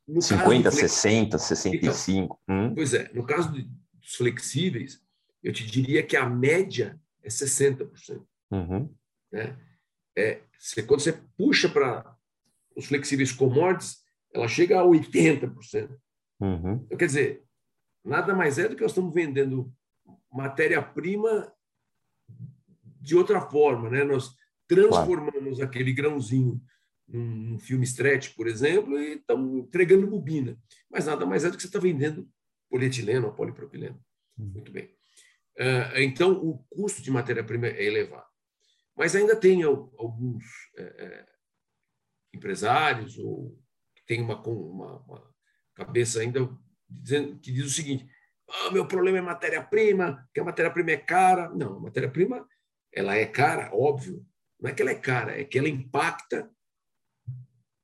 No 0.06 0.22
50, 0.22 0.70
60, 0.70 1.38
65. 1.38 2.40
Então, 2.44 2.56
hum. 2.56 2.74
Pois 2.74 2.94
é, 2.94 3.10
no 3.12 3.26
caso 3.26 3.52
dos 3.52 4.14
flexíveis, 4.14 5.00
eu 5.42 5.52
te 5.52 5.66
diria 5.66 6.02
que 6.02 6.16
a 6.16 6.28
média 6.28 7.00
é 7.22 7.28
60%. 7.28 8.24
Uhum. 8.50 8.94
Né? 9.32 9.56
é, 10.16 10.40
você, 10.58 10.82
quando 10.82 11.00
você 11.00 11.12
puxa 11.36 11.68
para 11.68 12.16
os 12.74 12.86
flexíveis 12.86 13.30
commodities, 13.30 13.98
ela 14.32 14.48
chega 14.48 14.80
a 14.80 14.84
80%. 14.84 15.90
Uhum. 16.40 16.74
Então, 16.84 16.98
quer 16.98 17.06
dizer, 17.06 17.44
nada 18.04 18.34
mais 18.34 18.58
é 18.58 18.68
do 18.68 18.74
que 18.74 18.82
nós 18.82 18.90
estamos 18.90 19.12
vendendo 19.12 19.72
matéria-prima 20.32 21.52
de 23.00 23.14
outra 23.14 23.40
forma, 23.40 23.90
né? 23.90 24.04
Nós 24.04 24.34
transformamos 24.66 25.56
claro. 25.56 25.64
aquele 25.64 25.92
grãozinho 25.92 26.60
num 27.08 27.58
filme 27.58 27.84
stretch, 27.84 28.34
por 28.34 28.46
exemplo, 28.46 28.98
e 28.98 29.14
estamos 29.14 29.64
entregando 29.64 30.06
bobina. 30.06 30.58
Mas 30.90 31.06
nada 31.06 31.24
mais 31.24 31.44
é 31.44 31.50
do 31.50 31.56
que 31.56 31.62
você 31.62 31.68
está 31.68 31.78
vendendo 31.78 32.28
polietileno 32.68 33.28
ou 33.28 33.32
polipropileno. 33.32 34.00
Uhum. 34.38 34.46
Muito 34.46 34.72
bem. 34.72 34.86
Uh, 35.58 35.98
então, 35.98 36.32
o 36.32 36.58
custo 36.68 37.00
de 37.00 37.10
matéria-prima 37.10 37.68
é 37.68 37.84
elevado. 37.84 38.26
Mas 38.96 39.14
ainda 39.14 39.36
tem 39.36 39.62
alguns 39.62 40.44
é, 40.76 40.82
é, 40.82 41.26
empresários 42.34 43.18
ou 43.18 43.58
que 43.94 44.04
tem 44.06 44.22
uma, 44.22 44.40
uma, 44.42 45.02
uma, 45.02 45.34
cabeça 45.74 46.20
ainda 46.20 46.48
dizendo 46.88 47.38
que 47.38 47.52
diz 47.52 47.66
o 47.66 47.70
seguinte: 47.70 48.08
ah, 48.48 48.70
meu 48.70 48.86
problema 48.86 49.18
é 49.18 49.22
matéria-prima, 49.22 50.26
que 50.32 50.40
a 50.40 50.44
matéria-prima 50.44 50.92
é 50.92 50.96
cara. 50.96 51.50
Não, 51.50 51.76
a 51.76 51.80
matéria-prima 51.80 52.48
ela 52.92 53.14
é 53.14 53.26
cara, 53.26 53.70
óbvio. 53.74 54.26
Não 54.58 54.70
é 54.70 54.72
que 54.72 54.80
ela 54.80 54.90
é 54.90 54.98
cara, 54.98 55.38
é 55.38 55.44
que 55.44 55.58
ela 55.58 55.68
impacta, 55.68 56.50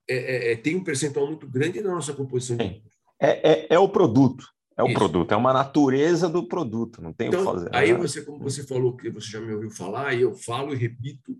é, 0.08 0.16
é, 0.16 0.52
é 0.52 0.56
tem 0.56 0.76
um 0.76 0.84
percentual 0.84 1.26
muito 1.26 1.48
grande 1.48 1.80
na 1.80 1.92
nossa 1.92 2.12
composição 2.12 2.56
de 2.56 2.82
é, 3.22 3.52
é, 3.52 3.66
é 3.74 3.78
o 3.78 3.88
produto. 3.88 4.44
É 4.76 4.82
o 4.82 4.86
Isso. 4.86 4.94
produto, 4.94 5.32
é 5.32 5.36
uma 5.36 5.52
natureza 5.52 6.28
do 6.28 6.48
produto, 6.48 7.02
não 7.02 7.12
tem 7.12 7.28
então, 7.28 7.40
o 7.40 7.44
que 7.44 7.50
então, 7.50 7.60
fazer. 7.60 7.76
Aí 7.76 7.92
você, 7.92 8.24
como 8.24 8.38
você 8.38 8.66
falou, 8.66 8.96
que 8.96 9.10
você 9.10 9.28
já 9.28 9.40
me 9.40 9.52
ouviu 9.52 9.70
falar, 9.70 10.14
e 10.14 10.22
eu 10.22 10.34
falo 10.34 10.72
e 10.72 10.76
repito, 10.76 11.38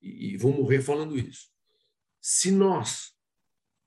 e, 0.00 0.34
e 0.34 0.36
vou 0.36 0.52
morrer 0.52 0.82
falando 0.82 1.18
isso. 1.18 1.48
Se 2.20 2.50
nós, 2.50 3.12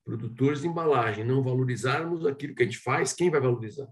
produtores 0.03 0.61
de 0.61 0.67
embalagem, 0.67 1.24
não 1.24 1.43
valorizarmos 1.43 2.26
aquilo 2.26 2.55
que 2.55 2.63
a 2.63 2.65
gente 2.65 2.80
faz, 2.80 3.13
quem 3.13 3.30
vai 3.30 3.39
valorizar? 3.39 3.88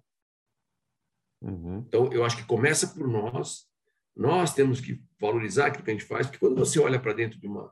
Uhum. 1.44 1.84
Então, 1.88 2.12
eu 2.12 2.26
acho 2.26 2.38
que 2.38 2.46
começa 2.46 2.88
por 2.88 3.08
nós, 3.08 3.68
nós 4.16 4.54
temos 4.54 4.82
que 4.82 5.00
valorizar 5.22 5.68
aquilo 5.68 5.84
que 5.84 5.92
a 5.92 5.94
gente 5.94 6.06
faz, 6.06 6.26
porque 6.26 6.40
quando 6.40 6.58
você 6.58 6.80
olha 6.80 7.00
para 7.00 7.14
dentro 7.14 7.40
de 7.40 7.46
uma 7.46 7.72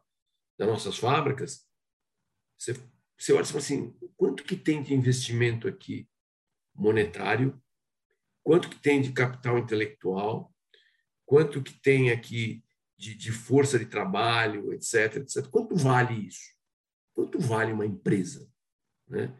das 0.59 0.67
nossas 0.67 0.97
fábricas, 0.97 1.65
você, 2.65 2.81
você 3.17 3.33
olha 3.33 3.43
e 3.43 3.47
fala 3.47 3.59
assim, 3.59 3.95
quanto 4.17 4.43
que 4.43 4.55
tem 4.55 4.81
de 4.81 4.93
investimento 4.93 5.67
aqui 5.67 6.09
monetário, 6.73 7.61
quanto 8.43 8.69
que 8.69 8.79
tem 8.79 9.01
de 9.01 9.11
capital 9.11 9.57
intelectual, 9.57 10.53
quanto 11.25 11.61
que 11.61 11.73
tem 11.79 12.11
aqui 12.11 12.63
de, 12.97 13.15
de 13.15 13.31
força 13.31 13.77
de 13.77 13.85
trabalho, 13.85 14.73
etc, 14.73 15.17
etc. 15.17 15.47
Quanto 15.47 15.75
vale 15.75 16.27
isso? 16.27 16.53
Quanto 17.13 17.39
vale 17.39 17.71
uma 17.71 17.85
empresa? 17.85 18.49
Né? 19.07 19.35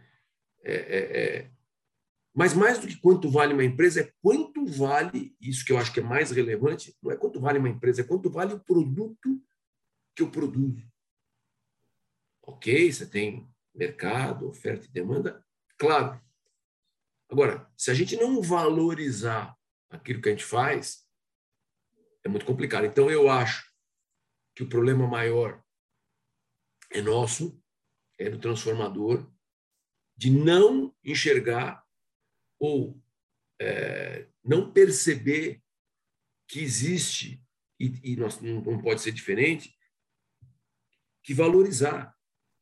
É, 0.64 0.74
é, 0.74 1.20
é... 1.20 1.52
Mas 2.34 2.54
mais 2.54 2.80
do 2.80 2.88
que 2.88 3.00
quanto 3.00 3.30
vale 3.30 3.54
uma 3.54 3.64
empresa, 3.64 4.02
é 4.02 4.12
quanto 4.22 4.66
vale, 4.66 5.36
isso 5.40 5.64
que 5.64 5.72
eu 5.72 5.78
acho 5.78 5.94
que 5.94 6.02
é 6.02 6.04
mais 6.04 6.32
relevante, 6.32 6.96
não 7.02 7.12
é 7.12 7.16
quanto 7.16 7.40
vale 7.40 7.60
uma 7.60 7.70
empresa, 7.70 8.02
é 8.02 8.06
quanto 8.06 8.30
vale 8.30 8.54
o 8.54 8.60
produto 8.60 9.42
que 10.14 10.22
eu 10.22 10.30
produzo. 10.30 10.86
Ok, 12.46 12.92
você 12.92 13.06
tem 13.06 13.50
mercado, 13.74 14.48
oferta 14.48 14.86
e 14.86 14.92
demanda, 14.92 15.44
claro, 15.78 16.22
Agora, 17.30 17.70
se 17.76 17.90
a 17.90 17.94
gente 17.94 18.16
não 18.16 18.42
valorizar 18.42 19.58
aquilo 19.90 20.22
que 20.22 20.30
a 20.30 20.32
gente 20.32 20.46
faz, 20.46 21.06
é 22.24 22.30
muito 22.30 22.46
complicado. 22.46 22.86
Então, 22.86 23.10
eu 23.10 23.30
acho 23.30 23.72
que 24.56 24.64
o 24.64 24.70
problema 24.70 25.08
maior 25.08 25.64
é 26.92 27.02
nosso, 27.02 27.62
é 28.18 28.30
do 28.30 28.40
transformador, 28.40 29.30
de 30.16 30.30
não 30.30 30.96
enxergar 31.04 31.84
ou 32.60 33.02
é, 33.60 34.30
não 34.44 34.72
perceber 34.72 35.62
que 36.48 36.60
existe, 36.60 37.44
e, 37.80 38.14
e 38.14 38.16
nós, 38.16 38.40
não, 38.40 38.62
não, 38.62 38.82
pode 38.82 39.02
ser 39.02 39.12
diferente, 39.12 39.78
que 41.24 41.34
valorizar 41.34 42.15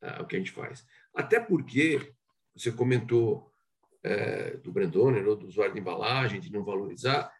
tá, 0.04 0.22
o 0.22 0.26
que 0.26 0.36
a 0.36 0.38
gente 0.38 0.50
faz. 0.50 0.86
Até 1.14 1.40
porque, 1.40 2.12
você 2.54 2.70
comentou 2.70 3.52
é, 4.02 4.56
do 4.58 4.70
Brandoner 4.70 5.26
ou 5.26 5.36
do 5.36 5.46
usuário 5.46 5.74
de 5.74 5.80
embalagem, 5.80 6.40
de 6.40 6.52
não 6.52 6.64
valorizar. 6.64 7.32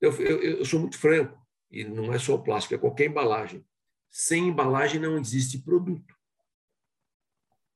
Eu, 0.00 0.12
eu, 0.20 0.42
eu, 0.42 0.64
sou 0.64 0.80
muito 0.80 0.98
franco, 0.98 1.38
e 1.70 1.84
não 1.84 2.12
é 2.12 2.18
só 2.18 2.34
o 2.34 2.42
plástico, 2.42 2.74
é 2.74 2.78
qualquer 2.78 3.06
embalagem. 3.06 3.64
Sem 4.10 4.48
embalagem 4.48 5.00
não 5.00 5.18
existe 5.18 5.58
produto. 5.58 6.14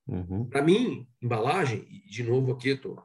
Uhum. 0.07 0.49
Para 0.49 0.63
mim, 0.63 1.09
embalagem, 1.21 1.87
e 1.89 2.09
de 2.09 2.25
novo 2.25 2.53
aqui, 2.53 2.77
tô, 2.77 3.01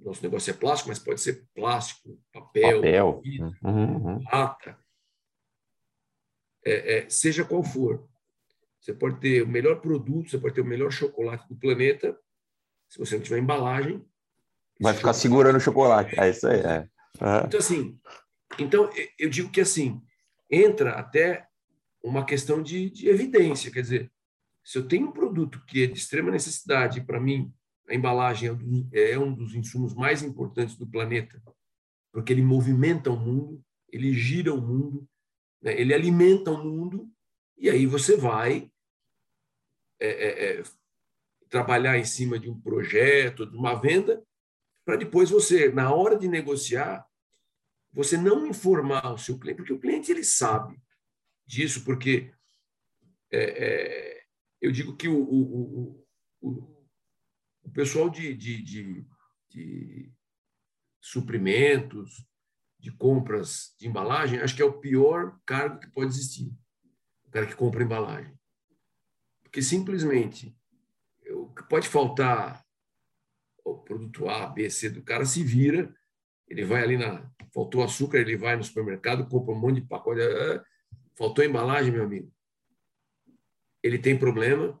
nosso 0.00 0.22
negócio 0.22 0.50
é 0.50 0.54
plástico, 0.54 0.88
mas 0.88 0.98
pode 0.98 1.20
ser 1.20 1.46
plástico, 1.54 2.20
papel, 2.32 2.76
papel. 2.76 3.20
Vidro, 3.22 3.56
uhum. 3.62 3.96
uhum. 3.96 4.24
lata, 4.30 4.78
é, 6.64 6.98
é, 6.98 7.10
seja 7.10 7.44
qual 7.44 7.62
for. 7.62 8.08
Você 8.80 8.92
pode 8.92 9.20
ter 9.20 9.42
o 9.42 9.48
melhor 9.48 9.80
produto, 9.80 10.30
você 10.30 10.38
pode 10.38 10.54
ter 10.54 10.60
o 10.60 10.66
melhor 10.66 10.90
chocolate 10.90 11.48
do 11.48 11.56
planeta, 11.56 12.18
se 12.88 12.98
você 12.98 13.16
não 13.16 13.22
tiver 13.22 13.38
embalagem. 13.38 14.04
Vai 14.80 14.94
ficar 14.94 15.12
segurando 15.12 15.56
o 15.56 15.60
chocolate. 15.60 16.18
É 16.18 16.30
isso 16.30 16.46
aí. 16.46 16.60
É. 16.60 16.88
Uhum. 17.20 17.46
Então, 17.46 17.60
assim, 17.60 18.00
então, 18.58 18.90
eu 19.18 19.28
digo 19.28 19.50
que 19.50 19.60
assim, 19.60 20.00
entra 20.50 20.92
até 20.92 21.46
uma 22.02 22.24
questão 22.24 22.62
de, 22.62 22.90
de 22.90 23.08
evidência. 23.08 23.70
Quer 23.70 23.82
dizer, 23.82 24.12
se 24.64 24.78
eu 24.78 24.86
tenho 24.86 25.08
um 25.08 25.12
produto 25.12 25.62
que 25.66 25.84
é 25.84 25.86
de 25.86 25.98
extrema 25.98 26.30
necessidade, 26.30 27.00
para 27.00 27.20
mim, 27.20 27.52
a 27.88 27.94
embalagem 27.94 28.50
é 28.92 29.18
um 29.18 29.32
dos 29.32 29.54
insumos 29.54 29.94
mais 29.94 30.22
importantes 30.22 30.76
do 30.76 30.86
planeta, 30.86 31.42
porque 32.12 32.32
ele 32.32 32.42
movimenta 32.42 33.10
o 33.10 33.16
mundo, 33.16 33.62
ele 33.90 34.12
gira 34.12 34.52
o 34.52 34.60
mundo, 34.60 35.08
né? 35.62 35.78
ele 35.78 35.94
alimenta 35.94 36.50
o 36.50 36.62
mundo, 36.62 37.10
e 37.58 37.68
aí 37.68 37.86
você 37.86 38.16
vai 38.16 38.70
é, 40.00 40.08
é, 40.08 40.60
é, 40.60 40.62
trabalhar 41.48 41.98
em 41.98 42.04
cima 42.04 42.38
de 42.38 42.48
um 42.48 42.60
projeto, 42.60 43.44
de 43.44 43.56
uma 43.56 43.74
venda, 43.74 44.24
para 44.84 44.96
depois 44.96 45.28
você, 45.28 45.70
na 45.70 45.92
hora 45.92 46.16
de 46.16 46.28
negociar, 46.28 47.06
você 47.92 48.16
não 48.16 48.46
informar 48.46 49.12
o 49.12 49.18
seu 49.18 49.38
cliente, 49.38 49.58
porque 49.58 49.72
o 49.72 49.80
cliente 49.80 50.10
ele 50.10 50.24
sabe 50.24 50.80
disso, 51.46 51.84
porque 51.84 52.32
é, 53.30 53.38
é, 53.38 54.24
eu 54.60 54.70
digo 54.70 54.96
que 54.96 55.08
o, 55.08 55.20
o, 55.20 56.06
o, 56.40 56.86
o 57.62 57.70
pessoal 57.70 58.08
de, 58.08 58.34
de, 58.34 58.62
de, 58.62 59.06
de, 59.50 60.12
suprimentos, 61.00 62.24
de 62.78 62.92
compras 62.92 63.74
de 63.78 63.88
embalagem, 63.88 64.40
acho 64.40 64.54
que 64.54 64.62
é 64.62 64.64
o 64.64 64.78
pior 64.78 65.38
cargo 65.44 65.80
que 65.80 65.90
pode 65.90 66.10
existir. 66.10 66.52
O 67.28 67.30
cara 67.30 67.46
que 67.46 67.54
compra 67.54 67.82
embalagem. 67.82 68.32
Porque 69.42 69.62
simplesmente 69.62 70.56
o 71.30 71.48
que 71.48 71.62
pode 71.68 71.88
faltar 71.88 72.64
o 73.64 73.76
produto 73.76 74.28
A, 74.28 74.46
B, 74.46 74.68
C 74.70 74.88
do 74.88 75.02
cara 75.02 75.24
se 75.24 75.42
vira, 75.44 75.94
ele 76.46 76.64
vai 76.64 76.82
ali 76.82 76.96
na. 76.96 77.30
Faltou 77.52 77.82
açúcar, 77.82 78.18
ele 78.18 78.36
vai 78.36 78.56
no 78.56 78.64
supermercado, 78.64 79.28
compra 79.28 79.54
um 79.54 79.58
monte 79.58 79.80
de 79.80 79.86
pacote. 79.86 80.20
Ah, 80.20 80.64
faltou 81.16 81.44
embalagem, 81.44 81.92
meu 81.92 82.04
amigo. 82.04 82.32
Ele 83.82 83.98
tem 83.98 84.18
problema 84.18 84.78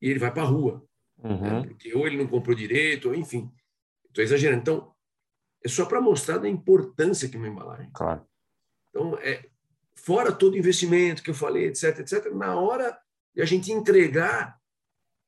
e 0.00 0.08
ele 0.08 0.18
vai 0.18 0.32
para 0.32 0.42
a 0.42 0.46
rua. 0.46 0.86
Uhum. 1.18 1.40
Né? 1.40 1.68
Porque 1.68 1.94
ou 1.94 2.06
ele 2.06 2.16
não 2.16 2.26
comprou 2.26 2.54
direito, 2.54 3.08
ou 3.08 3.14
enfim. 3.14 3.50
Estou 4.08 4.22
exagerando. 4.22 4.60
Então, 4.60 4.94
é 5.64 5.68
só 5.68 5.86
para 5.86 6.00
mostrar 6.00 6.38
da 6.38 6.48
importância 6.48 7.28
que 7.28 7.36
é 7.36 7.38
uma 7.38 7.48
embalagem. 7.48 7.90
Claro. 7.92 8.26
Então, 8.90 9.16
é, 9.18 9.48
fora 9.94 10.32
todo 10.32 10.54
o 10.54 10.58
investimento 10.58 11.22
que 11.22 11.30
eu 11.30 11.34
falei, 11.34 11.66
etc, 11.66 12.00
etc, 12.00 12.32
na 12.32 12.54
hora 12.56 12.98
de 13.34 13.42
a 13.42 13.44
gente 13.44 13.70
entregar, 13.70 14.58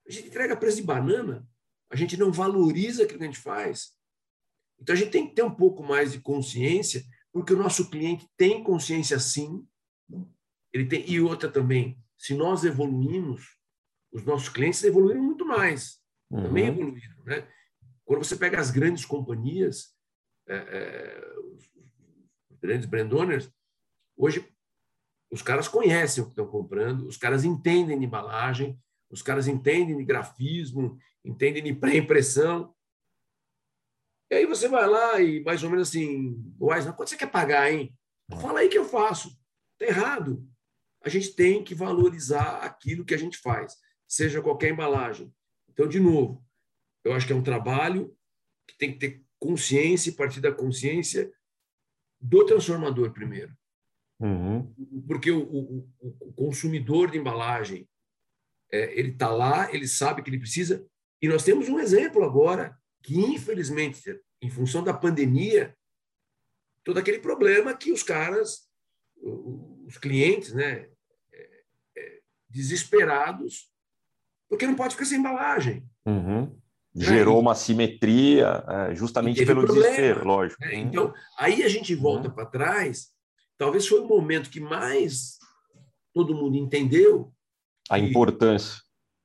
a 0.06 0.10
gente 0.10 0.28
entrega 0.28 0.56
preço 0.56 0.78
de 0.78 0.82
banana, 0.82 1.46
a 1.90 1.96
gente 1.96 2.16
não 2.16 2.32
valoriza 2.32 3.04
aquilo 3.04 3.18
que 3.18 3.24
a 3.24 3.28
gente 3.28 3.38
faz. 3.38 3.92
Então, 4.80 4.94
a 4.94 4.98
gente 4.98 5.10
tem 5.10 5.28
que 5.28 5.34
ter 5.34 5.42
um 5.42 5.54
pouco 5.54 5.82
mais 5.82 6.12
de 6.12 6.20
consciência, 6.20 7.04
porque 7.32 7.52
o 7.52 7.58
nosso 7.58 7.88
cliente 7.88 8.28
tem 8.36 8.62
consciência 8.62 9.18
sim. 9.18 9.66
Ele 10.72 10.86
tem, 10.86 11.08
e 11.08 11.20
outra 11.20 11.48
também, 11.50 11.98
se 12.18 12.34
nós 12.34 12.64
evoluímos, 12.64 13.56
os 14.12 14.24
nossos 14.24 14.48
clientes 14.48 14.82
evoluíram 14.82 15.22
muito 15.22 15.46
mais. 15.46 16.00
Uhum. 16.30 16.42
Também 16.42 16.66
evoluíram. 16.66 17.24
Né? 17.24 17.48
Quando 18.04 18.24
você 18.24 18.36
pega 18.36 18.60
as 18.60 18.70
grandes 18.70 19.04
companhias, 19.04 19.94
é, 20.46 20.56
é, 20.56 21.34
os 22.50 22.58
grandes 22.60 22.86
brand 22.86 23.12
owners, 23.12 23.50
hoje 24.16 24.53
os 25.34 25.42
caras 25.42 25.66
conhecem 25.66 26.22
o 26.22 26.26
que 26.26 26.30
estão 26.30 26.46
comprando, 26.46 27.08
os 27.08 27.16
caras 27.16 27.42
entendem 27.44 27.98
de 27.98 28.04
embalagem, 28.04 28.80
os 29.10 29.20
caras 29.20 29.48
entendem 29.48 29.96
de 29.96 30.04
grafismo, 30.04 30.96
entendem 31.24 31.60
de 31.60 31.74
pré-impressão. 31.74 32.72
E 34.30 34.36
aí 34.36 34.46
você 34.46 34.68
vai 34.68 34.88
lá 34.88 35.20
e 35.20 35.42
mais 35.42 35.64
ou 35.64 35.70
menos 35.70 35.88
assim, 35.88 36.40
Wise, 36.60 36.92
quanto 36.92 37.10
você 37.10 37.16
quer 37.16 37.32
pagar, 37.32 37.68
hein? 37.68 37.92
Fala 38.40 38.60
aí 38.60 38.68
que 38.68 38.78
eu 38.78 38.84
faço. 38.84 39.36
Está 39.72 39.92
errado. 39.92 40.48
A 41.02 41.08
gente 41.08 41.34
tem 41.34 41.64
que 41.64 41.74
valorizar 41.74 42.58
aquilo 42.58 43.04
que 43.04 43.12
a 43.12 43.18
gente 43.18 43.36
faz, 43.38 43.74
seja 44.06 44.40
qualquer 44.40 44.70
embalagem. 44.70 45.34
Então, 45.68 45.88
de 45.88 45.98
novo, 45.98 46.46
eu 47.02 47.12
acho 47.12 47.26
que 47.26 47.32
é 47.32 47.36
um 47.36 47.42
trabalho 47.42 48.16
que 48.68 48.78
tem 48.78 48.92
que 48.92 49.00
ter 49.00 49.24
consciência 49.40 50.10
e 50.10 50.14
partir 50.14 50.40
da 50.40 50.52
consciência 50.52 51.28
do 52.20 52.46
transformador 52.46 53.12
primeiro. 53.12 53.52
Uhum. 54.20 54.72
Porque 55.06 55.30
o, 55.30 55.42
o, 55.42 55.88
o, 56.00 56.32
consumidor 56.32 57.10
de 57.10 57.18
embalagem, 57.18 57.88
é, 58.72 58.98
ele 58.98 59.10
está 59.10 59.28
lá, 59.28 59.72
ele 59.72 59.88
sabe 59.88 60.22
que 60.22 60.30
ele 60.30 60.38
precisa. 60.38 60.86
E 61.20 61.28
nós 61.28 61.42
temos 61.42 61.68
um 61.68 61.78
exemplo 61.78 62.22
agora 62.22 62.76
que, 63.02 63.18
infelizmente, 63.18 64.02
em 64.40 64.50
função 64.50 64.82
da 64.82 64.94
pandemia, 64.94 65.76
todo 66.82 66.98
aquele 66.98 67.18
problema 67.18 67.74
que 67.74 67.92
os 67.92 68.02
caras, 68.02 68.68
os 69.86 69.98
clientes, 69.98 70.52
né, 70.52 70.88
é, 71.32 71.62
é, 71.96 72.20
desesperados, 72.48 73.70
porque 74.48 74.66
não 74.66 74.74
pode 74.74 74.94
ficar 74.94 75.06
sem 75.06 75.18
embalagem. 75.18 75.84
Uhum. 76.06 76.56
Gerou 76.94 77.40
uma 77.40 77.56
simetria 77.56 78.64
é, 78.68 78.94
justamente 78.94 79.44
pelo 79.44 79.64
problema, 79.64 79.88
desespero, 79.88 80.26
lógico. 80.26 80.60
Né? 80.60 80.76
Então, 80.76 81.12
aí 81.36 81.64
a 81.64 81.68
gente 81.68 81.92
volta 81.94 82.28
uhum. 82.28 82.34
para 82.34 82.46
trás. 82.46 83.13
Talvez 83.56 83.86
foi 83.86 84.00
o 84.00 84.08
momento 84.08 84.50
que 84.50 84.60
mais 84.60 85.38
todo 86.12 86.34
mundo 86.34 86.56
entendeu 86.56 87.32
a 87.88 87.98
que, 87.98 88.06
importância 88.06 88.84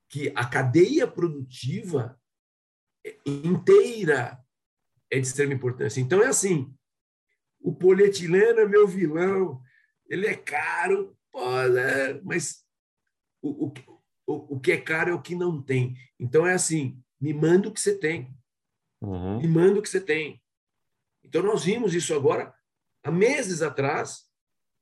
que 0.10 0.32
a 0.36 0.46
cadeia 0.46 1.08
produtiva 1.08 2.20
inteira 3.26 4.40
é 5.12 5.20
de 5.20 5.28
extrema 5.28 5.54
importância. 5.54 6.02
Então 6.02 6.22
é 6.22 6.28
assim, 6.28 6.74
o 7.62 7.74
polietileno 7.74 8.60
é 8.60 8.68
meu 8.68 8.88
vilão, 8.88 9.62
ele 10.08 10.26
é 10.26 10.36
caro, 10.36 11.16
pô, 11.32 11.46
né? 11.68 12.20
mas 12.24 12.66
o, 13.42 13.68
o, 13.68 13.74
o, 14.26 14.56
o 14.56 14.60
que 14.60 14.72
é 14.72 14.78
caro 14.82 15.12
é 15.12 15.14
o 15.14 15.22
que 15.22 15.36
não 15.36 15.62
tem. 15.62 15.96
Então 16.20 16.46
é 16.46 16.54
assim, 16.54 17.00
me 17.22 17.34
manda 17.34 17.70
o 17.70 17.74
que 17.74 17.80
você 17.80 17.98
tem. 17.98 18.36
Uhum. 19.02 19.40
Me 19.40 19.48
manda 19.48 19.80
o 19.80 19.82
que 19.82 19.90
você 19.90 20.02
tem. 20.02 20.42
Então, 21.24 21.44
nós 21.44 21.64
vimos 21.64 21.94
isso 21.94 22.14
agora, 22.14 22.54
há 23.04 23.12
meses 23.12 23.62
atrás, 23.62 24.30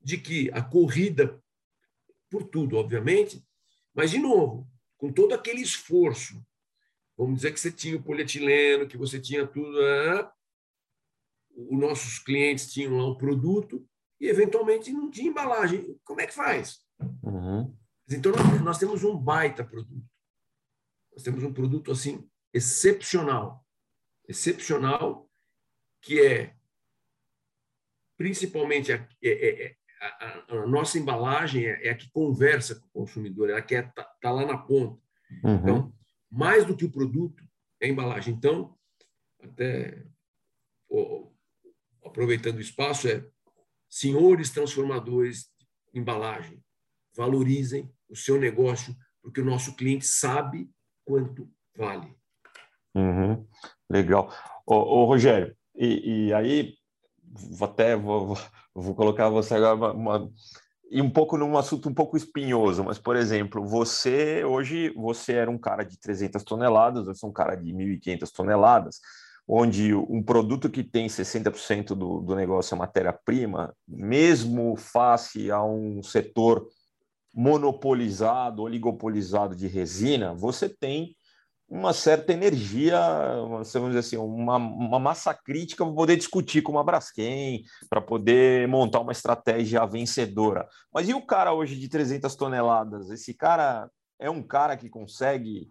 de 0.00 0.18
que 0.18 0.50
a 0.52 0.62
corrida, 0.62 1.42
por 2.30 2.44
tudo, 2.44 2.76
obviamente, 2.76 3.44
mas, 3.94 4.10
de 4.10 4.18
novo, 4.18 4.70
com 4.96 5.12
todo 5.12 5.34
aquele 5.34 5.60
esforço, 5.60 6.44
vamos 7.16 7.36
dizer 7.36 7.52
que 7.52 7.60
você 7.60 7.72
tinha 7.72 7.96
o 7.96 8.02
polietileno, 8.02 8.86
que 8.86 8.96
você 8.96 9.20
tinha 9.20 9.46
tudo, 9.46 9.80
ah, 9.82 10.32
os 11.56 11.78
nossos 11.78 12.18
clientes 12.18 12.72
tinham 12.72 12.96
lá 12.96 13.06
o 13.06 13.18
produto 13.18 13.84
e, 14.20 14.28
eventualmente, 14.28 14.92
não 14.92 15.10
tinha 15.10 15.30
embalagem. 15.30 15.98
Como 16.04 16.20
é 16.20 16.26
que 16.26 16.34
faz? 16.34 16.80
Uhum. 17.22 17.76
Então, 18.08 18.32
nós, 18.32 18.62
nós 18.62 18.78
temos 18.78 19.02
um 19.02 19.16
baita 19.16 19.64
produto. 19.64 20.06
Nós 21.12 21.22
temos 21.22 21.42
um 21.42 21.52
produto 21.52 21.90
assim 21.90 22.28
excepcional, 22.52 23.66
excepcional, 24.26 25.28
que 26.00 26.20
é 26.20 26.57
principalmente 28.18 28.92
a, 28.92 28.96
é, 29.22 29.30
é, 29.30 29.66
é 29.66 29.76
a, 30.00 30.06
a, 30.06 30.62
a 30.62 30.66
nossa 30.66 30.98
embalagem 30.98 31.64
é, 31.64 31.88
a 31.88 31.94
que 31.94 32.10
conversa 32.10 32.74
com 32.74 32.86
o 32.86 32.90
consumidor, 32.90 33.48
é 33.48 33.54
a 33.54 33.62
que 33.62 33.74
está 33.74 34.04
tá 34.20 34.30
lá 34.30 34.44
na 34.44 34.58
ponta. 34.58 35.00
Uhum. 35.44 35.54
Então, 35.54 35.92
mais 36.30 36.66
do 36.66 36.76
que 36.76 36.84
o 36.84 36.90
produto, 36.90 37.42
é 37.80 37.86
a 37.86 37.88
embalagem. 37.88 38.34
Então, 38.34 38.76
até 39.42 40.04
oh, 40.88 41.32
aproveitando 42.04 42.56
o 42.56 42.60
espaço, 42.60 43.08
é 43.08 43.24
senhores 43.88 44.50
transformadores 44.50 45.50
de 45.92 46.00
embalagem, 46.00 46.62
valorizem 47.16 47.90
o 48.08 48.16
seu 48.16 48.38
negócio, 48.38 48.94
porque 49.22 49.40
o 49.40 49.44
nosso 49.44 49.74
cliente 49.76 50.06
sabe 50.06 50.68
quanto 51.04 51.50
vale. 51.74 52.14
Uhum, 52.94 53.46
legal. 53.88 54.32
Ô, 54.66 54.74
ô 54.74 55.04
Rogério, 55.04 55.56
e, 55.74 56.26
e, 56.26 56.34
aí 56.34 56.77
até 57.60 57.96
vou, 57.96 58.36
vou 58.74 58.94
colocar 58.94 59.28
você 59.28 59.54
agora 59.54 59.74
uma, 59.74 59.92
uma, 59.92 60.30
e 60.90 61.02
um 61.02 61.10
pouco 61.10 61.36
num 61.36 61.56
assunto 61.56 61.88
um 61.88 61.94
pouco 61.94 62.16
espinhoso, 62.16 62.84
mas 62.84 62.98
por 62.98 63.16
exemplo, 63.16 63.64
você 63.66 64.44
hoje 64.44 64.92
você 64.96 65.34
era 65.34 65.50
um 65.50 65.58
cara 65.58 65.84
de 65.84 65.98
300 65.98 66.42
toneladas, 66.42 67.06
eu 67.06 67.14
sou 67.14 67.30
um 67.30 67.32
cara 67.32 67.54
de 67.54 67.72
1.500 67.72 68.30
toneladas, 68.32 69.00
onde 69.46 69.94
um 69.94 70.22
produto 70.22 70.68
que 70.68 70.84
tem 70.84 71.06
60% 71.06 71.88
do, 71.88 72.20
do 72.20 72.34
negócio 72.34 72.74
é 72.74 72.78
matéria-prima, 72.78 73.74
mesmo 73.86 74.76
face 74.76 75.50
a 75.50 75.62
um 75.64 76.02
setor 76.02 76.68
monopolizado, 77.34 78.62
oligopolizado 78.62 79.54
de 79.54 79.66
resina, 79.66 80.34
você 80.34 80.68
tem 80.68 81.14
uma 81.68 81.92
certa 81.92 82.32
energia, 82.32 82.98
vamos 83.46 83.70
dizer 83.70 83.98
assim, 83.98 84.16
uma, 84.16 84.56
uma 84.56 84.98
massa 84.98 85.34
crítica 85.34 85.84
para 85.84 85.94
poder 85.94 86.16
discutir 86.16 86.62
com 86.62 86.72
uma 86.72 86.82
Braskem, 86.82 87.62
para 87.90 88.00
poder 88.00 88.66
montar 88.68 89.00
uma 89.00 89.12
estratégia 89.12 89.84
vencedora. 89.84 90.66
Mas 90.92 91.08
e 91.08 91.14
o 91.14 91.20
cara 91.20 91.52
hoje 91.52 91.76
de 91.76 91.88
300 91.88 92.34
toneladas? 92.34 93.10
Esse 93.10 93.34
cara 93.34 93.90
é 94.18 94.30
um 94.30 94.42
cara 94.42 94.78
que 94.78 94.88
consegue 94.88 95.70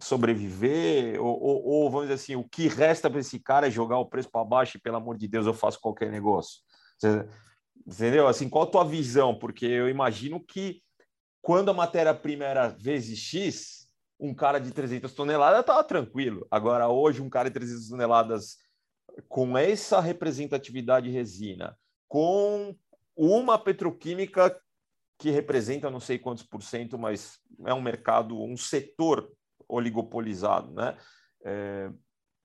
sobreviver? 0.00 1.20
Ou, 1.20 1.42
ou, 1.42 1.64
ou 1.64 1.90
vamos 1.90 2.06
dizer 2.06 2.14
assim, 2.14 2.36
o 2.36 2.48
que 2.48 2.68
resta 2.68 3.10
para 3.10 3.20
esse 3.20 3.40
cara 3.40 3.66
é 3.66 3.70
jogar 3.70 3.98
o 3.98 4.06
preço 4.06 4.30
para 4.30 4.44
baixo 4.44 4.76
e, 4.76 4.80
pelo 4.80 4.96
amor 4.96 5.16
de 5.16 5.26
Deus, 5.26 5.46
eu 5.46 5.54
faço 5.54 5.80
qualquer 5.80 6.10
negócio? 6.10 6.60
Entendeu? 7.84 8.28
Assim, 8.28 8.48
qual 8.48 8.64
a 8.64 8.70
tua 8.70 8.84
visão? 8.84 9.36
Porque 9.36 9.66
eu 9.66 9.88
imagino 9.88 10.40
que 10.40 10.82
quando 11.42 11.70
a 11.70 11.74
matéria-prima 11.74 12.44
era 12.44 12.68
vezes 12.68 13.18
X, 13.18 13.85
um 14.18 14.34
cara 14.34 14.58
de 14.58 14.70
300 14.70 15.12
toneladas 15.12 15.60
estava 15.60 15.84
tranquilo. 15.84 16.46
Agora, 16.50 16.88
hoje, 16.88 17.20
um 17.20 17.30
cara 17.30 17.48
de 17.48 17.54
300 17.54 17.88
toneladas 17.88 18.56
com 19.28 19.56
essa 19.56 20.00
representatividade 20.00 21.10
resina, 21.10 21.76
com 22.08 22.74
uma 23.16 23.58
petroquímica 23.58 24.58
que 25.18 25.30
representa 25.30 25.90
não 25.90 26.00
sei 26.00 26.18
quantos 26.18 26.44
por 26.44 26.62
cento, 26.62 26.98
mas 26.98 27.38
é 27.64 27.72
um 27.72 27.80
mercado, 27.80 28.42
um 28.42 28.56
setor 28.56 29.30
oligopolizado, 29.68 30.72
né? 30.72 30.96
É, 31.44 31.90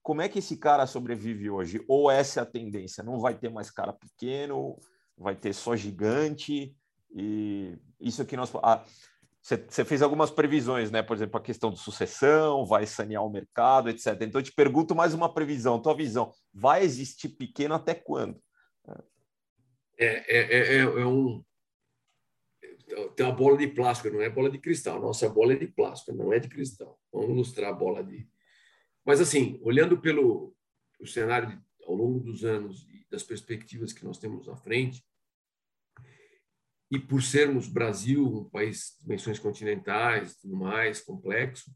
como 0.02 0.22
é 0.22 0.28
que 0.28 0.38
esse 0.38 0.56
cara 0.56 0.86
sobrevive 0.86 1.50
hoje? 1.50 1.84
Ou 1.86 2.10
essa 2.10 2.40
é 2.40 2.42
a 2.42 2.46
tendência? 2.46 3.04
Não 3.04 3.20
vai 3.20 3.38
ter 3.38 3.50
mais 3.50 3.70
cara 3.70 3.92
pequeno, 3.92 4.78
vai 5.16 5.36
ter 5.36 5.52
só 5.52 5.76
gigante, 5.76 6.74
e 7.14 7.78
isso 8.00 8.24
que 8.24 8.36
nós. 8.36 8.50
Você 9.42 9.84
fez 9.84 10.02
algumas 10.02 10.30
previsões, 10.30 10.90
né? 10.92 11.02
Por 11.02 11.16
exemplo, 11.16 11.36
a 11.36 11.42
questão 11.42 11.72
de 11.72 11.80
sucessão, 11.80 12.64
vai 12.64 12.86
sanear 12.86 13.24
o 13.24 13.30
mercado, 13.30 13.90
etc. 13.90 14.16
Então, 14.22 14.40
eu 14.40 14.44
te 14.44 14.52
pergunto 14.52 14.94
mais 14.94 15.14
uma 15.14 15.32
previsão, 15.32 15.82
tua 15.82 15.96
visão. 15.96 16.32
Vai 16.54 16.84
existir 16.84 17.30
pequeno 17.30 17.74
até 17.74 17.92
quando? 17.92 18.40
É, 19.98 20.06
é, 20.06 20.76
é, 20.76 20.78
é 20.78 21.06
um. 21.06 21.44
Tem 23.16 23.26
uma 23.26 23.34
bola 23.34 23.56
de 23.56 23.66
plástico, 23.66 24.14
não 24.14 24.22
é 24.22 24.30
bola 24.30 24.48
de 24.48 24.58
cristal. 24.58 25.00
Nossa 25.00 25.28
bola 25.28 25.54
é 25.54 25.56
de 25.56 25.66
plástico, 25.66 26.16
não 26.16 26.32
é 26.32 26.38
de 26.38 26.48
cristal. 26.48 27.00
Vamos 27.12 27.30
ilustrar 27.30 27.70
a 27.70 27.74
bola 27.74 28.04
de. 28.04 28.28
Mas, 29.04 29.20
assim, 29.20 29.58
olhando 29.62 30.00
pelo 30.00 30.54
o 31.00 31.06
cenário 31.06 31.48
de, 31.48 31.60
ao 31.84 31.96
longo 31.96 32.20
dos 32.20 32.44
anos 32.44 32.86
e 32.88 33.04
das 33.10 33.24
perspectivas 33.24 33.92
que 33.92 34.04
nós 34.04 34.18
temos 34.18 34.48
à 34.48 34.56
frente, 34.56 35.04
e 36.92 36.98
por 36.98 37.22
sermos 37.22 37.68
Brasil, 37.68 38.22
um 38.22 38.44
país 38.50 38.96
de 38.98 39.04
dimensões 39.04 39.38
continentais, 39.38 40.36
tudo 40.36 40.54
mais, 40.54 41.00
complexo, 41.00 41.74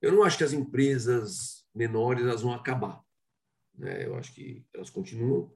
eu 0.00 0.12
não 0.12 0.22
acho 0.22 0.38
que 0.38 0.44
as 0.44 0.52
empresas 0.52 1.66
menores 1.74 2.22
elas 2.22 2.42
vão 2.42 2.52
acabar. 2.52 3.02
Né? 3.74 4.06
Eu 4.06 4.14
acho 4.14 4.32
que 4.32 4.64
elas 4.72 4.88
continuam, 4.88 5.52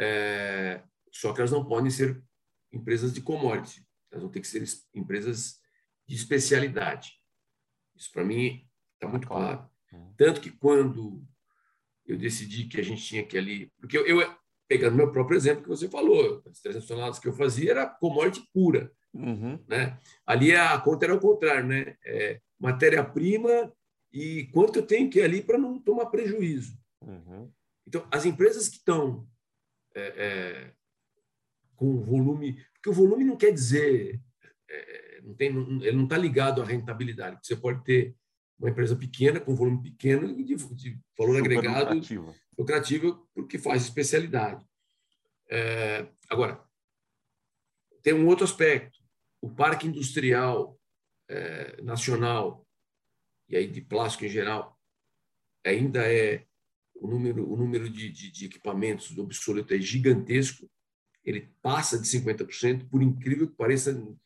é, 0.00 0.82
só 1.12 1.34
que 1.34 1.40
elas 1.42 1.50
não 1.50 1.66
podem 1.66 1.90
ser 1.90 2.24
empresas 2.72 3.12
de 3.12 3.20
commodity, 3.20 3.86
elas 4.10 4.22
vão 4.22 4.32
ter 4.32 4.40
que 4.40 4.48
ser 4.48 4.64
empresas 4.94 5.60
de 6.06 6.16
especialidade. 6.16 7.20
Isso, 7.94 8.10
para 8.10 8.24
mim, 8.24 8.66
está 8.94 9.06
muito 9.06 9.28
claro. 9.28 9.68
Tanto 10.16 10.40
que 10.40 10.50
quando 10.50 11.22
eu 12.06 12.16
decidi 12.16 12.64
que 12.64 12.80
a 12.80 12.82
gente 12.82 13.04
tinha 13.04 13.24
que 13.24 13.36
ali... 13.36 13.70
Porque 13.78 13.98
eu, 13.98 14.06
eu 14.06 14.34
pegando 14.68 14.96
meu 14.96 15.12
próprio 15.12 15.36
exemplo 15.36 15.62
que 15.62 15.68
você 15.68 15.88
falou, 15.88 16.42
as 16.48 16.60
300 16.60 16.88
toneladas 16.88 17.18
que 17.18 17.28
eu 17.28 17.32
fazia 17.32 17.70
era 17.70 17.86
commodity 17.86 18.48
pura. 18.52 18.90
Uhum. 19.12 19.58
Né? 19.68 19.98
Ali 20.26 20.54
a 20.54 20.78
conta 20.80 21.06
era 21.06 21.14
o 21.14 21.20
contrário, 21.20 21.66
né? 21.66 21.96
É, 22.04 22.40
matéria-prima 22.58 23.72
e 24.12 24.44
quanto 24.52 24.78
eu 24.78 24.86
tenho 24.86 25.10
que 25.10 25.18
ir 25.18 25.22
ali 25.22 25.42
para 25.42 25.58
não 25.58 25.78
tomar 25.78 26.06
prejuízo. 26.06 26.78
Uhum. 27.02 27.50
Então, 27.86 28.06
as 28.10 28.24
empresas 28.24 28.68
que 28.68 28.76
estão 28.76 29.26
é, 29.94 30.02
é, 30.16 30.72
com 31.76 32.00
volume, 32.00 32.64
porque 32.74 32.90
o 32.90 32.92
volume 32.92 33.24
não 33.24 33.36
quer 33.36 33.52
dizer, 33.52 34.20
é, 34.68 35.20
não 35.22 35.34
tem, 35.34 35.48
ele 35.82 35.96
não 35.96 36.04
está 36.04 36.16
ligado 36.16 36.62
à 36.62 36.64
rentabilidade. 36.64 37.38
Você 37.42 37.56
pode 37.56 37.84
ter 37.84 38.16
uma 38.58 38.70
empresa 38.70 38.96
pequena, 38.96 39.40
com 39.40 39.54
volume 39.54 39.82
pequeno 39.82 40.30
e 40.38 40.44
de, 40.44 40.54
de 40.74 41.00
valor 41.18 41.36
Super 41.36 41.58
agregado 41.58 41.94
lucrativa. 41.94 42.34
lucrativo, 42.56 43.28
porque 43.34 43.58
faz 43.58 43.82
especialidade. 43.82 44.64
É, 45.50 46.06
agora, 46.30 46.62
tem 48.02 48.14
um 48.14 48.26
outro 48.26 48.44
aspecto. 48.44 48.98
O 49.40 49.50
parque 49.50 49.86
industrial 49.86 50.78
é, 51.28 51.80
nacional, 51.82 52.66
e 53.48 53.56
aí 53.56 53.66
de 53.66 53.80
plástico 53.80 54.24
em 54.24 54.28
geral, 54.28 54.78
ainda 55.64 56.00
é 56.10 56.46
o 56.94 57.08
número, 57.08 57.50
o 57.50 57.56
número 57.56 57.88
de, 57.88 58.08
de, 58.10 58.30
de 58.30 58.46
equipamentos 58.46 59.10
do 59.10 59.22
obsoleto 59.22 59.74
é 59.74 59.78
gigantesco, 59.78 60.70
ele 61.24 61.50
passa 61.62 61.98
de 61.98 62.06
50%, 62.06 62.88
por 62.88 63.02
incrível 63.02 63.48
que 63.48 63.56
pareça, 63.56 63.92
nós 63.92 64.16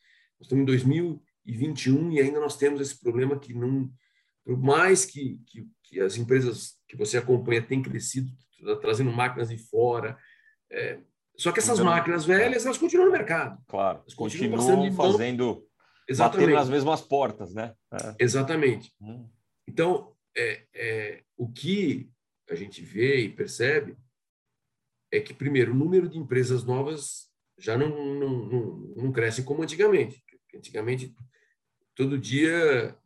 estamos 0.41 0.63
em 0.63 0.65
2021 0.65 2.11
e 2.11 2.19
ainda 2.19 2.39
nós 2.39 2.57
temos 2.57 2.81
esse 2.81 2.99
problema 2.99 3.39
que 3.39 3.53
não 3.53 3.91
por 4.45 4.57
mais 4.57 5.05
que, 5.05 5.39
que, 5.45 5.67
que, 5.83 5.99
as 5.99 6.17
empresas 6.17 6.77
que 6.87 6.95
você 6.95 7.17
acompanha 7.17 7.61
tenham 7.61 7.83
crescido, 7.83 8.31
trazendo 8.81 9.11
máquinas 9.11 9.49
de 9.49 9.57
fora, 9.57 10.17
é, 10.71 10.99
só 11.37 11.51
que 11.51 11.59
essas 11.59 11.79
então, 11.79 11.89
máquinas 11.89 12.25
velhas, 12.25 12.65
elas 12.65 12.77
continuam 12.77 13.07
no 13.07 13.11
mercado. 13.13 13.61
Claro, 13.67 13.99
elas 13.99 14.13
continuam, 14.13 14.57
continuam 14.57 14.91
fazendo, 14.93 15.65
Exatamente. 16.07 16.51
nas 16.51 16.69
mesmas 16.69 17.01
portas, 17.01 17.53
né? 17.53 17.73
É. 17.93 18.15
Exatamente. 18.19 18.91
Hum. 19.01 19.29
Então, 19.67 20.13
é, 20.35 20.65
é, 20.73 21.23
o 21.37 21.49
que 21.49 22.11
a 22.49 22.55
gente 22.55 22.81
vê 22.81 23.21
e 23.21 23.29
percebe 23.29 23.95
é 25.11 25.19
que, 25.19 25.33
primeiro, 25.33 25.71
o 25.71 25.75
número 25.75 26.09
de 26.09 26.17
empresas 26.17 26.63
novas 26.63 27.29
já 27.57 27.77
não, 27.77 27.89
não, 28.15 28.29
não, 28.45 28.75
não 28.95 29.11
cresce 29.11 29.43
como 29.43 29.63
antigamente. 29.63 30.23
Antigamente, 30.53 31.15
todo 31.95 32.17
dia 32.17 32.97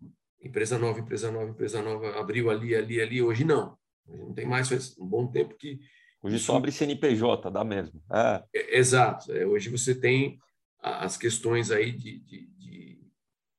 empresa 0.43 0.77
nova, 0.77 0.99
empresa 0.99 1.31
nova, 1.31 1.49
empresa 1.49 1.81
nova, 1.81 2.19
abriu 2.19 2.49
ali, 2.49 2.75
ali, 2.75 3.01
ali. 3.01 3.21
Hoje 3.21 3.43
não. 3.43 3.77
Hoje 4.07 4.21
não 4.21 4.33
tem 4.33 4.45
mais, 4.45 4.69
faz 4.69 4.97
um 4.97 5.07
bom 5.07 5.27
tempo 5.27 5.55
que. 5.55 5.79
Hoje 6.21 6.39
só 6.39 6.57
abre 6.57 6.71
CNPJ, 6.71 7.49
dá 7.49 7.63
mesmo. 7.63 8.01
É. 8.11 8.43
É, 8.53 8.77
exato. 8.77 9.31
É, 9.31 9.45
hoje 9.45 9.69
você 9.69 9.95
tem 9.95 10.37
as 10.79 11.17
questões 11.17 11.71
aí 11.71 11.91
de, 11.91 12.19
de, 12.19 12.47
de 12.57 12.99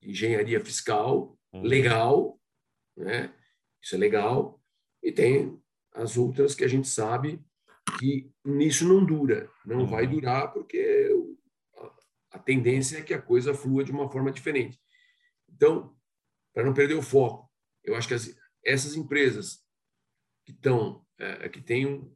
engenharia 0.03 0.61
fiscal 0.61 1.37
hum. 1.53 1.63
legal, 1.63 2.39
né? 2.97 3.33
Isso 3.83 3.95
é 3.95 3.99
legal. 3.99 4.61
E 5.03 5.13
tem 5.13 5.59
as 5.95 6.17
outras 6.17 6.55
que 6.55 6.65
a 6.65 6.69
gente 6.69 6.89
sabe 6.89 7.41
que 7.99 8.31
nisso 8.45 8.87
não 8.87 9.05
dura, 9.05 9.49
não 9.65 9.81
uhum. 9.81 9.87
vai 9.87 10.07
durar 10.07 10.53
porque 10.53 11.11
a, 11.77 12.37
a 12.37 12.39
tendência 12.39 12.99
é 12.99 13.03
que 13.03 13.15
a 13.15 13.21
coisa 13.21 13.55
flua 13.55 13.85
de 13.85 13.93
uma 13.93 14.11
forma 14.11 14.33
diferente. 14.33 14.79
Então, 15.49 15.95
para 16.55 16.65
não 16.65 16.73
perder 16.73 16.95
o 16.95 17.03
foco. 17.03 17.51
Eu 17.83 17.95
acho 17.97 18.09
que 18.09 18.15
as, 18.15 18.35
essas 18.65 18.95
empresas 18.95 19.63
que 20.47 20.53
estão, 20.53 21.05
é, 21.19 21.49
que 21.49 21.61
têm, 21.61 22.11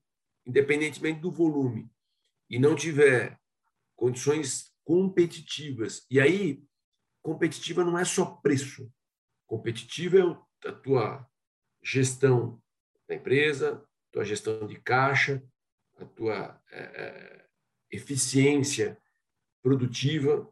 independentemente 0.46 1.20
do 1.20 1.30
volume, 1.30 1.90
e 2.48 2.58
não 2.58 2.74
tiver 2.74 3.38
condições 3.96 4.72
competitivas, 4.84 6.06
e 6.10 6.20
aí 6.20 6.62
competitiva 7.20 7.84
não 7.84 7.98
é 7.98 8.04
só 8.04 8.24
preço, 8.24 8.90
competitiva 9.46 10.18
é 10.64 10.68
a 10.68 10.72
tua 10.72 11.28
gestão 11.82 12.62
da 13.08 13.14
empresa, 13.14 13.84
tua 14.12 14.24
gestão 14.24 14.66
de 14.66 14.80
caixa, 14.80 15.42
a 15.96 16.04
tua 16.04 16.62
é, 16.70 16.80
é, 16.80 17.46
eficiência 17.90 19.00
produtiva. 19.62 20.50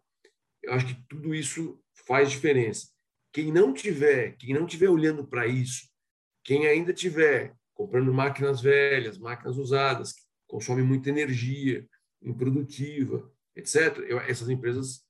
Eu 0.62 0.72
acho 0.72 0.86
que 0.86 1.06
tudo 1.08 1.34
isso 1.34 1.82
faz 2.06 2.30
diferença. 2.30 2.95
Quem 3.36 3.52
não 3.52 3.70
tiver, 3.74 4.34
quem 4.38 4.54
não 4.54 4.64
tiver 4.64 4.88
olhando 4.88 5.22
para 5.22 5.46
isso, 5.46 5.90
quem 6.42 6.66
ainda 6.66 6.90
tiver 6.90 7.54
comprando 7.74 8.10
máquinas 8.10 8.62
velhas, 8.62 9.18
máquinas 9.18 9.58
usadas, 9.58 10.14
que 10.14 10.22
consomem 10.46 10.82
muita 10.82 11.10
energia, 11.10 11.86
improdutiva, 12.22 13.30
etc., 13.54 13.98
eu, 14.08 14.18
essas 14.20 14.48
empresas, 14.48 15.04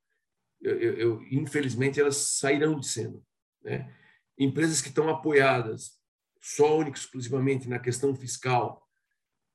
eu, 0.60 0.76
eu, 0.76 1.22
infelizmente, 1.30 2.00
elas 2.00 2.16
sairão 2.16 2.80
de 2.80 2.88
cena. 2.88 3.16
Né? 3.62 3.94
Empresas 4.36 4.82
que 4.82 4.88
estão 4.88 5.08
apoiadas 5.08 5.96
só 6.42 6.76
única 6.76 6.98
exclusivamente 6.98 7.68
na 7.68 7.78
questão 7.78 8.12
fiscal, 8.12 8.84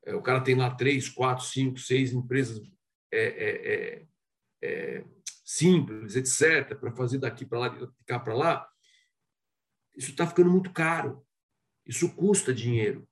é, 0.06 0.16
o 0.16 0.22
cara 0.22 0.40
tem 0.40 0.56
lá 0.56 0.74
três, 0.74 1.10
quatro, 1.10 1.44
cinco, 1.44 1.78
seis 1.78 2.14
empresas 2.14 2.62
é, 3.12 3.22
é, 3.22 3.74
é, 3.74 4.08
é 4.62 5.06
simples, 5.52 6.16
etc., 6.16 6.78
para 6.80 6.92
fazer 6.94 7.18
daqui 7.18 7.46
para 7.46 7.60
lá, 7.60 7.68
de 7.68 7.88
cá 8.06 8.18
para 8.18 8.34
lá, 8.34 8.70
isso 9.96 10.12
está 10.12 10.26
ficando 10.26 10.50
muito 10.50 10.72
caro. 10.72 11.26
Isso 11.86 12.16
custa 12.16 12.54
dinheiro. 12.54 13.06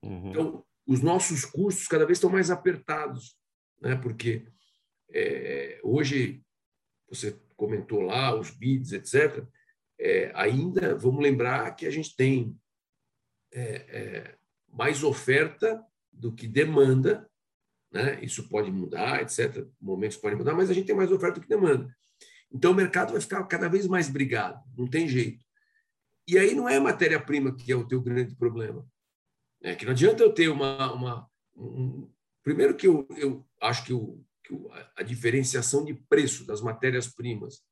Uhum. 0.00 0.30
Então, 0.30 0.66
os 0.86 1.00
nossos 1.00 1.44
custos 1.44 1.88
cada 1.88 2.06
vez 2.06 2.18
estão 2.18 2.30
mais 2.30 2.48
apertados, 2.48 3.36
né? 3.80 3.96
porque 3.96 4.46
é, 5.10 5.80
hoje, 5.82 6.44
você 7.08 7.36
comentou 7.56 8.02
lá, 8.02 8.38
os 8.38 8.50
bids, 8.50 8.92
etc., 8.92 9.44
é, 9.98 10.30
ainda 10.34 10.96
vamos 10.96 11.22
lembrar 11.22 11.74
que 11.74 11.86
a 11.86 11.90
gente 11.90 12.14
tem 12.14 12.56
é, 13.52 13.74
é 13.88 14.38
mais 14.68 15.02
oferta 15.02 15.84
do 16.12 16.32
que 16.32 16.46
demanda 16.46 17.28
né? 17.94 18.18
Isso 18.20 18.48
pode 18.48 18.72
mudar, 18.72 19.22
etc. 19.22 19.64
Momentos 19.80 20.16
podem 20.16 20.36
mudar, 20.36 20.52
mas 20.52 20.68
a 20.68 20.74
gente 20.74 20.86
tem 20.86 20.96
mais 20.96 21.12
oferta 21.12 21.38
do 21.38 21.42
que 21.42 21.48
demanda. 21.48 21.88
Então 22.52 22.72
o 22.72 22.74
mercado 22.74 23.12
vai 23.12 23.20
ficar 23.20 23.44
cada 23.44 23.68
vez 23.68 23.86
mais 23.86 24.08
brigado, 24.08 24.60
não 24.76 24.88
tem 24.88 25.08
jeito. 25.08 25.44
E 26.26 26.36
aí 26.36 26.54
não 26.54 26.68
é 26.68 26.80
matéria-prima 26.80 27.54
que 27.54 27.70
é 27.70 27.76
o 27.76 27.86
teu 27.86 28.00
grande 28.02 28.34
problema. 28.34 28.84
É 29.62 29.76
que 29.76 29.84
não 29.84 29.92
adianta 29.92 30.22
eu 30.24 30.32
ter 30.32 30.48
uma. 30.48 30.92
uma 30.92 31.30
um... 31.56 32.10
Primeiro, 32.42 32.74
que 32.74 32.86
eu, 32.86 33.06
eu 33.16 33.46
acho 33.60 33.84
que 33.84 33.92
o, 33.92 34.20
a 34.96 35.02
diferenciação 35.02 35.84
de 35.84 35.94
preço 35.94 36.44
das 36.44 36.60
matérias-primas 36.60 37.62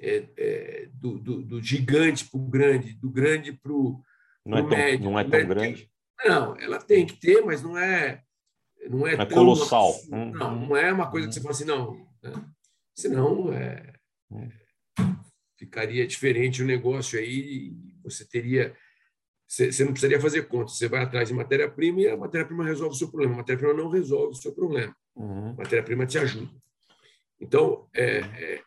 é, 0.00 0.28
é, 0.36 0.88
do, 0.92 1.18
do, 1.18 1.42
do, 1.42 1.62
gigante 1.62 2.28
para 2.28 2.40
o 2.40 2.48
grande, 2.48 2.94
do 2.94 3.10
grande 3.10 3.52
para 3.52 3.72
o 3.72 4.02
não, 4.44 4.58
é 4.58 4.62
médio. 4.62 5.04
não 5.04 5.18
é 5.18 5.24
tão 5.24 5.46
grande? 5.46 5.90
Não, 6.24 6.56
ela 6.56 6.80
tem 6.80 7.06
que 7.06 7.14
ter, 7.14 7.42
mas 7.42 7.62
não 7.62 7.78
é 7.78 8.23
não 8.88 9.06
é, 9.06 9.14
é 9.14 9.26
colossal. 9.26 9.90
Assim, 9.90 10.10
não, 10.10 10.54
uhum. 10.54 10.68
não 10.68 10.76
é 10.76 10.92
uma 10.92 11.10
coisa 11.10 11.28
que 11.28 11.34
você 11.34 11.40
fala 11.40 11.52
assim, 11.52 11.64
não. 11.64 12.06
Né? 12.22 12.32
Senão 12.94 13.52
é, 13.52 13.94
hum. 14.30 14.48
ficaria 15.58 16.06
diferente 16.06 16.62
o 16.62 16.66
negócio 16.66 17.18
aí, 17.18 17.72
você 18.02 18.24
teria 18.24 18.74
você 19.46 19.84
não 19.84 19.92
precisaria 19.92 20.20
fazer 20.20 20.48
conta. 20.48 20.72
Você 20.72 20.88
vai 20.88 21.02
atrás 21.02 21.28
de 21.28 21.34
matéria-prima 21.34 22.00
e 22.00 22.08
a 22.08 22.16
matéria-prima 22.16 22.64
resolve 22.64 22.94
o 22.94 22.98
seu 22.98 23.08
problema. 23.08 23.34
A 23.34 23.36
matéria-prima 23.38 23.74
não 23.74 23.88
resolve 23.88 24.32
o 24.32 24.40
seu 24.40 24.52
problema. 24.52 24.96
Uhum. 25.14 25.50
A 25.50 25.54
matéria-prima 25.54 26.06
te 26.06 26.18
ajuda. 26.18 26.50
Então, 27.40 27.88
é, 27.94 28.18
é, 28.18 28.62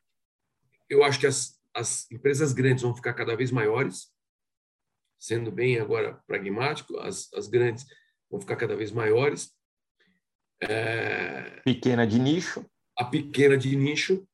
eu 0.90 1.04
acho 1.04 1.20
que 1.20 1.28
as, 1.28 1.60
as 1.74 2.10
empresas 2.12 2.54
grandes 2.54 2.84
vão 2.84 2.96
ficar 2.96 3.14
cada 3.14 3.36
vez 3.36 3.52
maiores, 3.52 4.14
sendo 5.20 5.52
bem 5.52 5.80
agora 5.80 6.22
pragmático, 6.26 6.98
as, 7.00 7.32
as 7.34 7.48
grandes 7.48 7.86
vão 8.30 8.40
ficar 8.40 8.56
cada 8.56 8.76
vez 8.76 8.92
maiores. 8.92 9.57
É, 10.62 11.62
pequena 11.64 12.06
de 12.06 12.20
nicho. 12.20 12.66
A 12.98 13.06
pequena 13.06 13.58
de 13.58 13.76
nicho. 13.76 14.28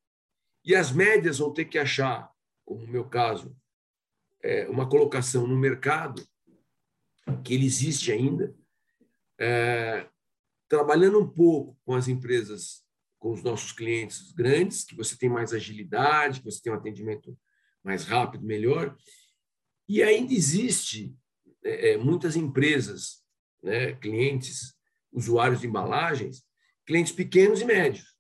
E 0.64 0.74
as 0.76 0.92
médias 0.92 1.40
vão 1.40 1.54
ter 1.54 1.66
que 1.66 1.78
achar, 1.78 2.32
como 2.66 2.82
no 2.82 2.92
meu 2.92 3.06
caso, 3.06 3.56
é, 4.42 4.68
uma 4.68 4.88
colocação 4.88 5.46
no 5.46 5.58
mercado 5.58 6.26
que 7.44 7.54
ele 7.54 7.66
existe 7.66 8.12
ainda, 8.12 8.56
é, 9.40 10.08
trabalhando 10.70 11.20
um 11.20 11.28
pouco 11.28 11.78
com 11.86 11.94
as 11.94 12.08
empresas, 12.08 12.84
com 13.20 13.32
os 13.32 13.44
nossos 13.44 13.72
clientes 13.72 14.32
grandes, 14.32 14.84
que 14.84 14.96
você 14.96 15.18
tem 15.18 15.30
mais 15.30 15.54
agilidade, 15.54 16.40
que 16.40 16.46
você 16.46 16.62
tem 16.62 16.72
um 16.72 16.76
atendimento 16.76 17.38
mais 17.84 18.06
rápido, 18.06 18.46
melhor. 18.46 18.96
E 19.88 20.02
ainda 20.02 20.34
existe 20.34 21.16
é, 21.64 21.92
é 21.92 21.98
muitas 21.98 22.36
empresas, 22.36 23.24
né, 23.62 23.94
clientes, 23.94 24.73
usuários 25.14 25.62
de 25.62 25.68
embalagens, 25.68 26.44
clientes 26.86 27.14
pequenos 27.14 27.62
e 27.62 27.66
médios, 27.66 28.14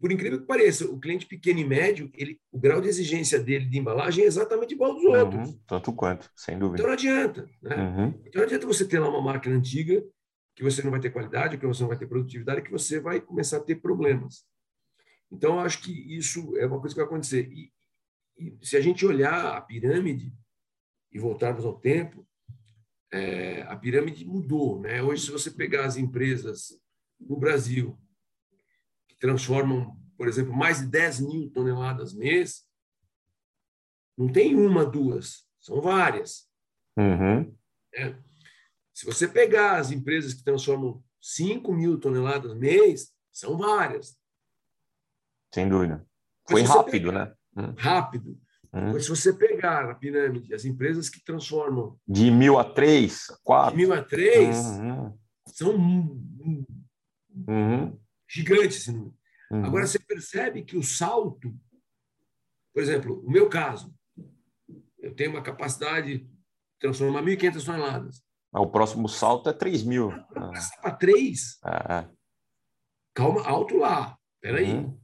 por 0.00 0.10
incrível 0.10 0.40
que 0.40 0.46
pareça, 0.46 0.86
o 0.86 0.98
cliente 0.98 1.26
pequeno 1.26 1.60
e 1.60 1.64
médio, 1.64 2.10
ele, 2.14 2.40
o 2.50 2.58
grau 2.58 2.80
de 2.80 2.88
exigência 2.88 3.38
dele 3.38 3.66
de 3.66 3.78
embalagem 3.78 4.24
é 4.24 4.26
exatamente 4.26 4.74
igual 4.74 4.92
ao 4.92 4.96
dos 4.96 5.04
outros. 5.04 5.48
Uhum, 5.50 5.60
tanto 5.66 5.92
quanto, 5.92 6.30
sem 6.34 6.58
dúvida. 6.58 6.76
Então 6.76 6.86
não 6.86 6.94
adianta. 6.94 7.50
Né? 7.60 7.76
Uhum. 7.76 8.08
Então 8.24 8.40
não 8.40 8.44
adianta 8.44 8.66
você 8.66 8.86
ter 8.86 8.98
lá 8.98 9.08
uma 9.08 9.20
máquina 9.20 9.54
antiga 9.54 10.02
que 10.54 10.62
você 10.62 10.82
não 10.82 10.90
vai 10.90 11.00
ter 11.00 11.10
qualidade, 11.10 11.58
que 11.58 11.66
você 11.66 11.82
não 11.82 11.88
vai 11.88 11.98
ter 11.98 12.06
produtividade, 12.06 12.62
que 12.62 12.70
você 12.70 13.00
vai 13.00 13.20
começar 13.20 13.58
a 13.58 13.62
ter 13.62 13.76
problemas. 13.76 14.44
Então, 15.30 15.54
eu 15.54 15.60
acho 15.60 15.80
que 15.80 15.92
isso 16.14 16.56
é 16.58 16.66
uma 16.66 16.78
coisa 16.78 16.94
que 16.94 17.00
vai 17.00 17.06
acontecer. 17.06 17.50
E, 17.50 17.72
e 18.36 18.58
se 18.62 18.76
a 18.76 18.80
gente 18.80 19.06
olhar 19.06 19.56
a 19.56 19.60
pirâmide 19.62 20.32
e 21.10 21.18
voltarmos 21.18 21.64
ao 21.64 21.78
tempo, 21.78 22.26
é, 23.12 23.62
a 23.62 23.76
pirâmide 23.76 24.24
mudou. 24.24 24.80
Né? 24.80 25.02
Hoje, 25.02 25.26
se 25.26 25.30
você 25.30 25.50
pegar 25.50 25.84
as 25.84 25.96
empresas 25.96 26.80
no 27.20 27.36
Brasil 27.36 27.98
transformam, 29.22 29.96
por 30.16 30.26
exemplo, 30.26 30.52
mais 30.52 30.80
de 30.80 30.86
10 30.86 31.20
mil 31.20 31.50
toneladas 31.50 32.12
mês, 32.12 32.64
não 34.18 34.32
tem 34.32 34.56
uma, 34.56 34.84
duas, 34.84 35.46
são 35.60 35.80
várias. 35.80 36.48
Uhum. 36.96 37.56
É. 37.94 38.16
Se 38.92 39.06
você 39.06 39.28
pegar 39.28 39.76
as 39.76 39.92
empresas 39.92 40.34
que 40.34 40.42
transformam 40.42 41.00
5 41.20 41.72
mil 41.72 42.00
toneladas 42.00 42.52
mês, 42.56 43.14
são 43.30 43.56
várias. 43.56 44.18
Sem 45.54 45.68
dúvida. 45.68 46.04
Foi 46.48 46.62
rápido, 46.62 47.12
pegar, 47.12 47.26
né? 47.26 47.36
Hum. 47.56 47.74
Rápido. 47.78 48.40
Hum. 48.74 48.92
Mas 48.92 49.04
se 49.04 49.10
você 49.10 49.32
pegar 49.32 49.90
a 49.90 49.94
pirâmide, 49.94 50.54
as 50.54 50.64
empresas 50.64 51.10
que 51.10 51.22
transformam. 51.22 51.98
De 52.08 52.30
mil 52.30 52.58
a 52.58 52.64
três, 52.64 53.26
quatro. 53.44 53.76
De 53.76 53.76
mil 53.76 53.92
a 53.92 54.02
três, 54.02 54.56
uhum. 54.56 55.18
são 55.46 55.74
uhum 57.46 57.98
gigante 58.32 58.76
esse 58.76 58.90
número. 58.90 59.14
Uhum. 59.50 59.64
Agora, 59.66 59.86
você 59.86 59.98
percebe 59.98 60.64
que 60.64 60.76
o 60.76 60.82
salto, 60.82 61.54
por 62.72 62.82
exemplo, 62.82 63.22
o 63.26 63.30
meu 63.30 63.48
caso, 63.50 63.94
eu 64.98 65.14
tenho 65.14 65.30
uma 65.30 65.42
capacidade 65.42 66.18
de 66.18 66.30
transformar 66.80 67.22
1.500 67.22 67.64
toneladas. 67.64 68.22
O 68.54 68.66
próximo 68.66 69.08
salto 69.08 69.50
é 69.50 69.52
3 69.52 69.82
mil. 69.82 70.10
Passar 70.32 70.80
para 70.80 70.92
3? 70.92 71.58
Ah. 71.62 72.08
Calma, 73.14 73.42
alto 73.46 73.76
lá. 73.76 74.16
Peraí. 74.40 74.72
Uhum. 74.72 74.98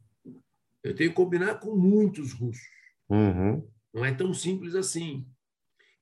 Eu 0.82 0.94
tenho 0.94 1.10
que 1.10 1.16
combinar 1.16 1.56
com 1.56 1.74
muitos 1.74 2.32
russos. 2.32 2.78
Uhum. 3.09 3.68
Não 3.92 4.04
é 4.04 4.12
tão 4.14 4.32
simples 4.34 4.74
assim. 4.74 5.26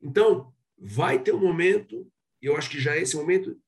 Então, 0.01 0.53
vai 0.79 1.23
ter 1.23 1.35
um 1.35 1.41
momento, 1.41 2.11
e 2.43 2.47
eu 2.47 2.57
acho 2.57 2.71
que 2.71 2.81
já 2.81 2.95
é 2.95 3.01
esse 3.01 3.17
momento, 3.17 3.59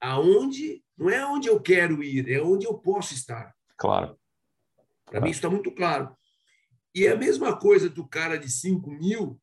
aonde 0.00 0.82
não 0.96 1.10
é 1.10 1.24
onde 1.26 1.48
eu 1.48 1.60
quero 1.60 2.02
ir, 2.02 2.28
é 2.28 2.42
onde 2.42 2.66
eu 2.66 2.74
posso 2.74 3.14
estar. 3.14 3.54
Claro. 3.76 4.18
Para 5.04 5.12
claro. 5.12 5.24
mim 5.24 5.30
isso 5.30 5.38
está 5.38 5.50
muito 5.50 5.70
claro. 5.72 6.16
E 6.94 7.06
é 7.06 7.12
a 7.12 7.16
mesma 7.16 7.56
coisa 7.58 7.88
do 7.88 8.06
cara 8.06 8.36
de 8.36 8.50
5 8.50 8.90
mil, 8.90 9.40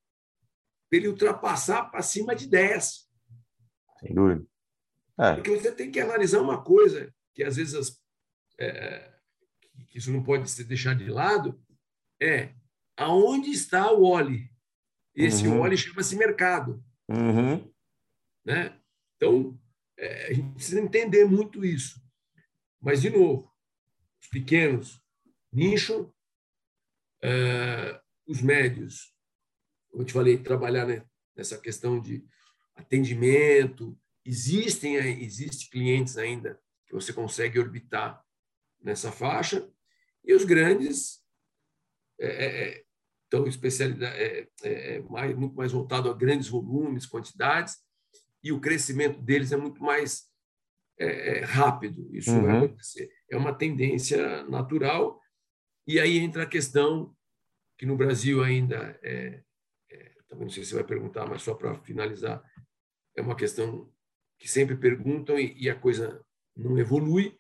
ele 0.92 1.08
ultrapassar 1.08 1.86
para 1.86 2.02
cima 2.02 2.36
de 2.36 2.48
10. 2.48 3.10
Sem 4.00 4.14
dúvida. 4.14 4.46
É. 5.18 5.36
Porque 5.36 5.52
você 5.52 5.72
tem 5.72 5.92
que 5.92 6.00
analisar 6.00 6.42
uma 6.42 6.62
coisa 6.62 7.14
que 7.34 7.44
às 7.44 7.56
vezes 7.56 7.74
as, 7.74 8.02
é, 8.60 9.14
que 9.90 9.98
isso 9.98 10.12
não 10.12 10.24
pode 10.24 10.50
ser 10.50 10.66
deixado 10.66 11.04
de 11.04 11.10
lado, 11.10 11.60
é 12.22 12.54
aonde 12.98 13.52
está 13.52 13.92
o 13.92 14.04
Oli? 14.04 14.50
Esse 15.14 15.48
uhum. 15.48 15.62
Oli 15.62 15.78
chama-se 15.78 16.16
mercado. 16.16 16.84
Uhum. 17.08 17.72
Né? 18.44 18.78
Então, 19.16 19.60
é, 19.98 20.28
a 20.28 20.34
gente 20.34 20.54
precisa 20.54 20.82
entender 20.82 21.26
muito 21.26 21.64
isso. 21.64 22.02
Mas, 22.82 23.02
de 23.02 23.10
novo, 23.10 23.52
os 24.22 24.28
pequenos, 24.28 25.02
nicho, 25.52 26.14
é, 27.24 28.00
os 28.28 28.42
médios, 28.42 29.16
como 29.90 30.04
eu 30.04 30.06
te 30.06 30.14
falei, 30.14 30.38
trabalhar 30.38 30.86
né, 30.86 31.06
nessa 31.36 31.58
questão 31.58 32.00
de 32.00 32.26
atendimento. 32.76 33.98
Existem 34.24 34.96
existe 35.24 35.70
clientes 35.70 36.18
ainda 36.18 36.60
que 36.88 36.94
você 36.94 37.14
consegue 37.14 37.60
orbitar 37.60 38.24
nessa 38.82 39.12
faixa, 39.12 39.68
e 40.24 40.34
os 40.34 40.44
grandes 40.44 41.24
é, 42.20 42.85
estão 43.36 43.48
especialidade, 43.48 44.18
é, 44.18 44.48
é, 44.64 44.96
é, 44.96 45.00
mais, 45.02 45.36
muito 45.36 45.56
mais 45.56 45.72
voltado 45.72 46.10
a 46.10 46.14
grandes 46.14 46.48
volumes, 46.48 47.06
quantidades, 47.06 47.78
e 48.44 48.52
o 48.52 48.60
crescimento 48.60 49.22
deles 49.22 49.52
é 49.52 49.58
muito 49.58 49.82
mais 49.82 50.26
é, 51.00 51.40
é, 51.40 51.44
rápido. 51.44 52.08
Isso 52.16 52.32
uhum. 52.32 52.44
vai 52.44 52.58
acontecer. 52.58 53.10
É 53.30 53.36
uma 53.36 53.54
tendência 53.54 54.44
natural. 54.44 55.20
E 55.88 56.00
aí 56.00 56.18
entra 56.18 56.44
a 56.44 56.48
questão 56.48 57.16
que 57.78 57.86
no 57.86 57.98
Brasil 57.98 58.44
ainda 58.44 58.98
é, 59.04 59.42
é 59.92 60.12
também 60.28 60.46
não 60.46 60.50
sei 60.50 60.64
se 60.64 60.70
você 60.70 60.76
vai 60.76 60.84
perguntar, 60.84 61.28
mas 61.28 61.42
só 61.42 61.54
para 61.54 61.76
finalizar, 61.82 62.44
é 63.16 63.22
uma 63.22 63.36
questão 63.36 63.92
que 64.38 64.48
sempre 64.48 64.76
perguntam 64.76 65.40
e, 65.40 65.56
e, 65.58 65.70
a 65.70 65.76
coisa 65.76 66.24
não 66.56 66.78
evolui, 66.78 67.38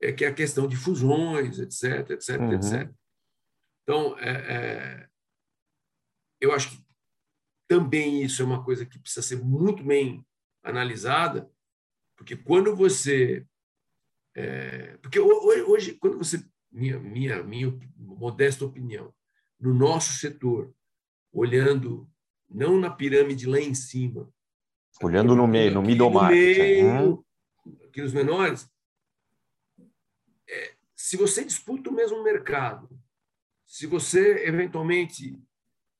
é 0.00 0.12
que 0.12 0.24
é 0.24 0.28
a 0.28 0.34
questão 0.34 0.66
de 0.66 0.76
fusões, 0.76 1.58
etc, 1.58 2.10
etc, 2.10 2.40
uhum. 2.40 2.52
etc. 2.54 2.99
Então, 3.90 4.16
é, 4.20 4.30
é, 4.30 5.08
eu 6.40 6.52
acho 6.52 6.70
que 6.70 6.84
também 7.66 8.22
isso 8.22 8.40
é 8.40 8.44
uma 8.44 8.62
coisa 8.62 8.86
que 8.86 9.00
precisa 9.00 9.20
ser 9.20 9.42
muito 9.42 9.82
bem 9.82 10.24
analisada, 10.62 11.50
porque 12.16 12.36
quando 12.36 12.76
você. 12.76 13.44
É, 14.36 14.96
porque 14.98 15.18
hoje, 15.18 15.94
quando 15.94 16.18
você. 16.18 16.40
Minha, 16.70 17.00
minha, 17.00 17.42
minha 17.42 17.76
modesta 17.96 18.64
opinião, 18.64 19.12
no 19.58 19.74
nosso 19.74 20.12
setor, 20.12 20.72
olhando 21.32 22.08
não 22.48 22.78
na 22.78 22.90
pirâmide 22.90 23.44
lá 23.44 23.58
em 23.58 23.74
cima, 23.74 24.32
olhando 25.02 25.34
no 25.34 25.48
meio, 25.48 25.74
no 25.74 25.82
middle 25.82 26.12
market, 26.12 26.58
meio, 26.58 27.26
aqui 27.88 28.00
nos 28.02 28.12
menores, 28.12 28.70
é, 30.48 30.74
se 30.94 31.16
você 31.16 31.44
disputa 31.44 31.90
o 31.90 31.92
mesmo 31.92 32.22
mercado, 32.22 32.88
se 33.70 33.86
você 33.86 34.48
eventualmente 34.48 35.40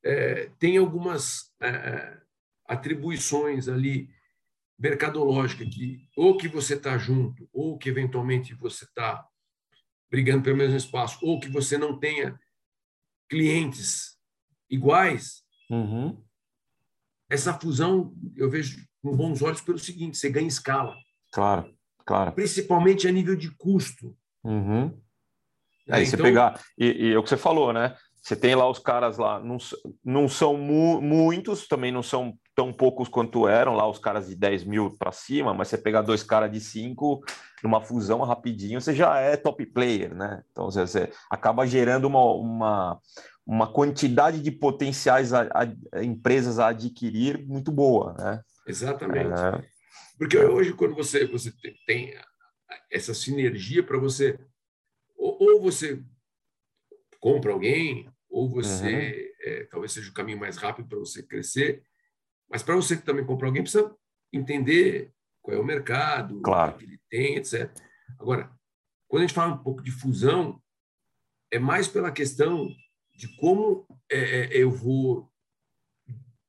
é, 0.02 0.46
tem 0.58 0.76
algumas 0.76 1.54
é, 1.60 1.68
é, 1.68 2.20
atribuições 2.66 3.68
ali 3.68 4.10
mercadológicas 4.76 5.72
que 5.72 6.08
ou 6.16 6.36
que 6.36 6.48
você 6.48 6.74
está 6.74 6.98
junto, 6.98 7.48
ou 7.52 7.78
que 7.78 7.88
eventualmente 7.88 8.54
você 8.54 8.84
está 8.84 9.24
brigando 10.10 10.42
pelo 10.42 10.56
mesmo 10.56 10.76
espaço, 10.76 11.24
ou 11.24 11.38
que 11.38 11.48
você 11.48 11.78
não 11.78 11.96
tenha 11.96 12.36
clientes 13.28 14.18
iguais, 14.68 15.44
uhum. 15.70 16.20
essa 17.28 17.54
fusão 17.54 18.12
eu 18.34 18.50
vejo 18.50 18.84
com 19.00 19.16
bons 19.16 19.42
olhos 19.42 19.60
pelo 19.60 19.78
seguinte: 19.78 20.18
você 20.18 20.28
ganha 20.28 20.48
escala. 20.48 20.96
Claro, 21.30 21.72
claro. 22.04 22.32
principalmente 22.32 23.06
a 23.06 23.12
nível 23.12 23.36
de 23.36 23.48
custo. 23.54 24.18
Uhum. 24.42 25.00
Né? 25.90 25.96
Aí 25.98 26.04
então... 26.04 26.16
você 26.18 26.22
pegar, 26.22 26.60
e, 26.78 27.08
e 27.08 27.12
é 27.12 27.18
o 27.18 27.22
que 27.22 27.28
você 27.28 27.36
falou, 27.36 27.72
né? 27.72 27.94
Você 28.22 28.36
tem 28.36 28.54
lá 28.54 28.68
os 28.68 28.78
caras 28.78 29.16
lá, 29.16 29.40
não, 29.40 29.56
não 30.04 30.28
são 30.28 30.54
mu 30.56 31.00
muitos, 31.00 31.66
também 31.66 31.90
não 31.90 32.02
são 32.02 32.34
tão 32.54 32.70
poucos 32.70 33.08
quanto 33.08 33.48
eram 33.48 33.74
lá 33.74 33.88
os 33.88 33.98
caras 33.98 34.28
de 34.28 34.36
10 34.36 34.64
mil 34.64 34.94
para 34.98 35.10
cima, 35.10 35.54
mas 35.54 35.68
você 35.68 35.78
pegar 35.78 36.02
dois 36.02 36.22
caras 36.22 36.52
de 36.52 36.60
5 36.60 37.22
numa 37.64 37.80
fusão 37.80 38.20
rapidinho, 38.20 38.80
você 38.80 38.94
já 38.94 39.18
é 39.18 39.36
top 39.36 39.64
player, 39.66 40.14
né? 40.14 40.42
Então 40.50 40.66
você, 40.66 40.86
você 40.86 41.10
acaba 41.30 41.66
gerando 41.66 42.04
uma, 42.06 42.22
uma, 42.34 42.98
uma 43.46 43.72
quantidade 43.72 44.40
de 44.40 44.50
potenciais 44.50 45.32
a, 45.32 45.48
a, 45.54 46.04
empresas 46.04 46.58
a 46.58 46.68
adquirir 46.68 47.42
muito 47.46 47.72
boa, 47.72 48.14
né? 48.18 48.42
Exatamente. 48.66 49.32
É... 49.32 49.64
Porque 50.18 50.36
hoje, 50.36 50.74
quando 50.74 50.94
você, 50.94 51.26
você 51.26 51.50
tem 51.86 52.14
essa 52.90 53.14
sinergia 53.14 53.82
para 53.82 53.98
você, 53.98 54.38
ou, 55.20 55.36
ou, 55.38 55.60
você 55.60 56.02
compra 57.20 57.52
alguém, 57.52 58.10
ou 58.28 58.48
você 58.48 59.34
uhum. 59.46 59.52
é, 59.52 59.64
talvez 59.64 59.92
seja 59.92 60.10
o 60.10 60.14
caminho 60.14 60.38
mais 60.38 60.56
rápido 60.56 60.88
para 60.88 60.98
você 60.98 61.22
crescer, 61.22 61.82
mas 62.48 62.62
para 62.62 62.74
você 62.74 62.96
também 62.96 63.24
comprar 63.24 63.48
alguém, 63.48 63.62
precisa 63.62 63.94
entender 64.32 65.12
qual 65.42 65.56
é 65.56 65.60
o 65.60 65.64
mercado, 65.64 66.40
claro. 66.40 66.74
o 66.74 66.78
que 66.78 66.84
ele 66.84 67.00
tem, 67.10 67.36
etc. 67.36 67.70
Agora, 68.18 68.50
quando 69.06 69.22
a 69.22 69.26
gente 69.26 69.34
fala 69.34 69.52
um 69.52 69.62
pouco 69.62 69.82
de 69.82 69.90
fusão, 69.90 70.60
é 71.50 71.58
mais 71.58 71.86
pela 71.86 72.10
questão 72.10 72.68
de 73.14 73.28
como 73.36 73.86
é, 74.10 74.18
é, 74.18 74.56
eu 74.56 74.70
vou 74.70 75.30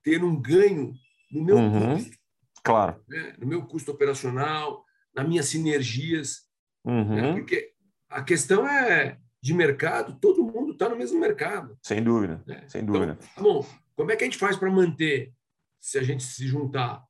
ter 0.03 0.23
um 0.23 0.39
ganho 0.39 0.93
no 1.31 1.43
meu 1.43 1.57
uhum, 1.57 1.95
custo. 1.95 2.17
Claro. 2.63 3.03
Né? 3.07 3.35
No 3.37 3.47
meu 3.47 3.65
custo 3.65 3.91
operacional, 3.91 4.85
nas 5.13 5.27
minhas 5.27 5.47
sinergias. 5.47 6.47
Uhum. 6.85 7.15
Né? 7.15 7.33
Porque 7.33 7.70
a 8.11 8.23
questão 8.23 8.67
é 8.67 9.17
de 9.41 9.53
mercado, 9.53 10.17
todo 10.19 10.43
mundo 10.43 10.73
está 10.73 10.87
no 10.87 10.95
mesmo 10.95 11.19
mercado. 11.19 11.77
Sem 11.81 12.03
dúvida, 12.03 12.43
né? 12.45 12.63
sem 12.67 12.85
dúvida. 12.85 13.17
Então, 13.19 13.29
tá 13.35 13.41
bom, 13.41 13.65
como 13.95 14.11
é 14.11 14.15
que 14.15 14.23
a 14.23 14.27
gente 14.27 14.37
faz 14.37 14.55
para 14.55 14.69
manter, 14.69 15.33
se 15.79 15.97
a 15.97 16.03
gente 16.03 16.23
se 16.23 16.45
juntar? 16.45 17.03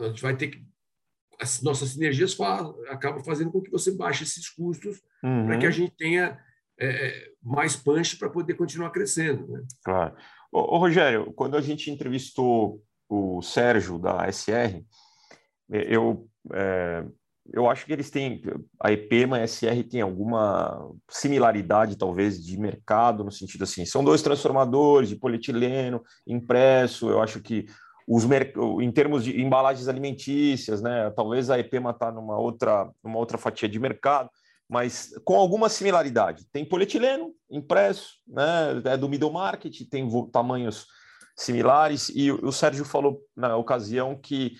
A 0.00 0.08
gente 0.08 0.22
vai 0.22 0.36
ter 0.36 0.48
que 0.48 0.66
as 1.40 1.60
nossas 1.60 1.90
sinergias 1.90 2.36
acabam 2.88 3.22
fazendo 3.24 3.50
com 3.50 3.60
que 3.60 3.70
você 3.70 3.90
baixe 3.90 4.22
esses 4.22 4.48
custos 4.48 5.02
uhum. 5.24 5.46
para 5.46 5.58
que 5.58 5.66
a 5.66 5.70
gente 5.70 5.92
tenha 5.96 6.38
é, 6.78 6.86
é, 6.86 7.30
mais 7.42 7.74
punch 7.74 8.16
para 8.16 8.30
poder 8.30 8.54
continuar 8.54 8.90
crescendo. 8.90 9.48
Né? 9.48 9.64
Claro. 9.84 10.14
Ô, 10.52 10.76
ô, 10.76 10.78
Rogério, 10.78 11.32
quando 11.32 11.56
a 11.56 11.60
gente 11.60 11.90
entrevistou 11.90 12.80
o 13.08 13.42
Sérgio 13.42 13.98
da 13.98 14.30
SR, 14.30 14.84
eu, 15.68 16.28
é, 16.52 17.04
eu 17.52 17.68
acho 17.68 17.84
que 17.84 17.92
eles 17.92 18.10
têm, 18.10 18.42
a 18.80 18.90
EPEMA 18.90 19.38
e 19.38 19.42
a 19.42 19.46
SR 19.46 19.84
tem 19.88 20.00
alguma 20.00 20.90
similaridade, 21.08 21.96
talvez, 21.96 22.42
de 22.42 22.58
mercado, 22.58 23.22
no 23.24 23.30
sentido 23.30 23.64
assim, 23.64 23.84
são 23.84 24.02
dois 24.02 24.22
transformadores 24.22 25.08
de 25.08 25.16
polietileno 25.16 26.02
impresso, 26.26 27.10
eu 27.10 27.20
acho 27.20 27.40
que 27.40 27.66
os 28.08 28.24
em 28.80 28.90
termos 28.90 29.24
de 29.24 29.40
embalagens 29.40 29.88
alimentícias, 29.88 30.82
né, 30.82 31.10
talvez 31.10 31.50
a 31.50 31.58
EPEMA 31.58 31.90
está 31.90 32.10
numa 32.10 32.36
outra, 32.36 32.90
numa 33.02 33.18
outra 33.18 33.38
fatia 33.38 33.68
de 33.68 33.78
mercado, 33.78 34.28
mas 34.68 35.10
com 35.24 35.36
alguma 35.36 35.68
similaridade. 35.68 36.46
Tem 36.50 36.64
polietileno 36.64 37.32
impresso, 37.50 38.16
né, 38.26 38.82
é 38.84 38.96
do 38.96 39.08
middle 39.08 39.32
market, 39.32 39.88
tem 39.88 40.08
tamanhos 40.32 40.86
similares, 41.36 42.10
e 42.14 42.30
o 42.30 42.52
Sérgio 42.52 42.84
falou 42.84 43.20
na 43.36 43.56
ocasião 43.56 44.18
que 44.20 44.56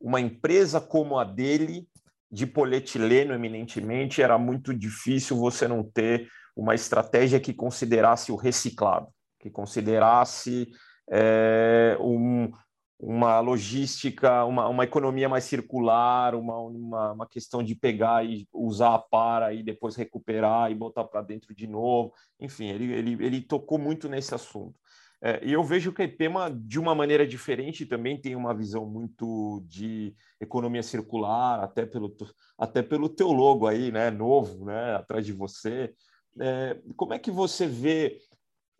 uma 0.00 0.20
empresa 0.20 0.80
como 0.80 1.18
a 1.18 1.24
dele, 1.24 1.86
de 2.30 2.46
polietileno 2.46 3.34
eminentemente, 3.34 4.22
era 4.22 4.38
muito 4.38 4.72
difícil 4.72 5.36
você 5.36 5.66
não 5.66 5.82
ter 5.82 6.28
uma 6.56 6.74
estratégia 6.74 7.40
que 7.40 7.52
considerasse 7.52 8.30
o 8.30 8.36
reciclado, 8.36 9.08
que 9.38 9.50
considerasse 9.50 10.68
é, 11.10 11.96
um, 12.00 12.52
uma 12.98 13.40
logística, 13.40 14.44
uma, 14.44 14.68
uma 14.68 14.84
economia 14.84 15.28
mais 15.28 15.44
circular, 15.44 16.34
uma, 16.34 16.58
uma, 16.60 17.12
uma, 17.12 17.26
questão 17.26 17.62
de 17.62 17.74
pegar 17.74 18.24
e 18.24 18.46
usar 18.52 18.94
a 18.94 18.98
para 18.98 19.54
e 19.54 19.62
depois 19.62 19.96
recuperar 19.96 20.70
e 20.70 20.74
botar 20.74 21.04
para 21.04 21.22
dentro 21.22 21.54
de 21.54 21.66
novo. 21.66 22.12
Enfim, 22.38 22.68
ele, 22.68 22.92
ele, 22.92 23.24
ele 23.24 23.40
tocou 23.40 23.78
muito 23.78 24.08
nesse 24.08 24.34
assunto. 24.34 24.78
É, 25.22 25.44
e 25.44 25.52
eu 25.52 25.62
vejo 25.62 25.92
que 25.92 26.00
a 26.00 26.04
IPEMA, 26.06 26.50
de 26.50 26.78
uma 26.78 26.94
maneira 26.94 27.26
diferente, 27.26 27.84
também 27.84 28.18
tem 28.18 28.34
uma 28.34 28.54
visão 28.54 28.86
muito 28.86 29.62
de 29.66 30.14
economia 30.40 30.82
circular, 30.82 31.62
até 31.62 31.84
pelo, 31.84 32.16
até 32.58 32.82
pelo 32.82 33.08
teu 33.08 33.30
logo 33.30 33.66
aí, 33.66 33.92
né, 33.92 34.10
novo, 34.10 34.64
né, 34.64 34.94
atrás 34.94 35.26
de 35.26 35.32
você. 35.32 35.94
É, 36.38 36.80
como 36.96 37.12
é 37.12 37.18
que 37.18 37.30
você 37.30 37.66
vê, 37.66 38.18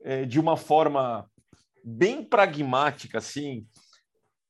é, 0.02 0.24
de 0.24 0.40
uma 0.40 0.56
forma 0.56 1.30
bem 1.84 2.24
pragmática, 2.24 3.18
assim, 3.18 3.66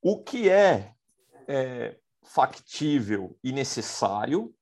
o 0.01 0.23
que 0.23 0.49
é, 0.49 0.93
é 1.49 1.97
factível 2.23 3.37
e 3.43 3.51
necessário 3.51 4.55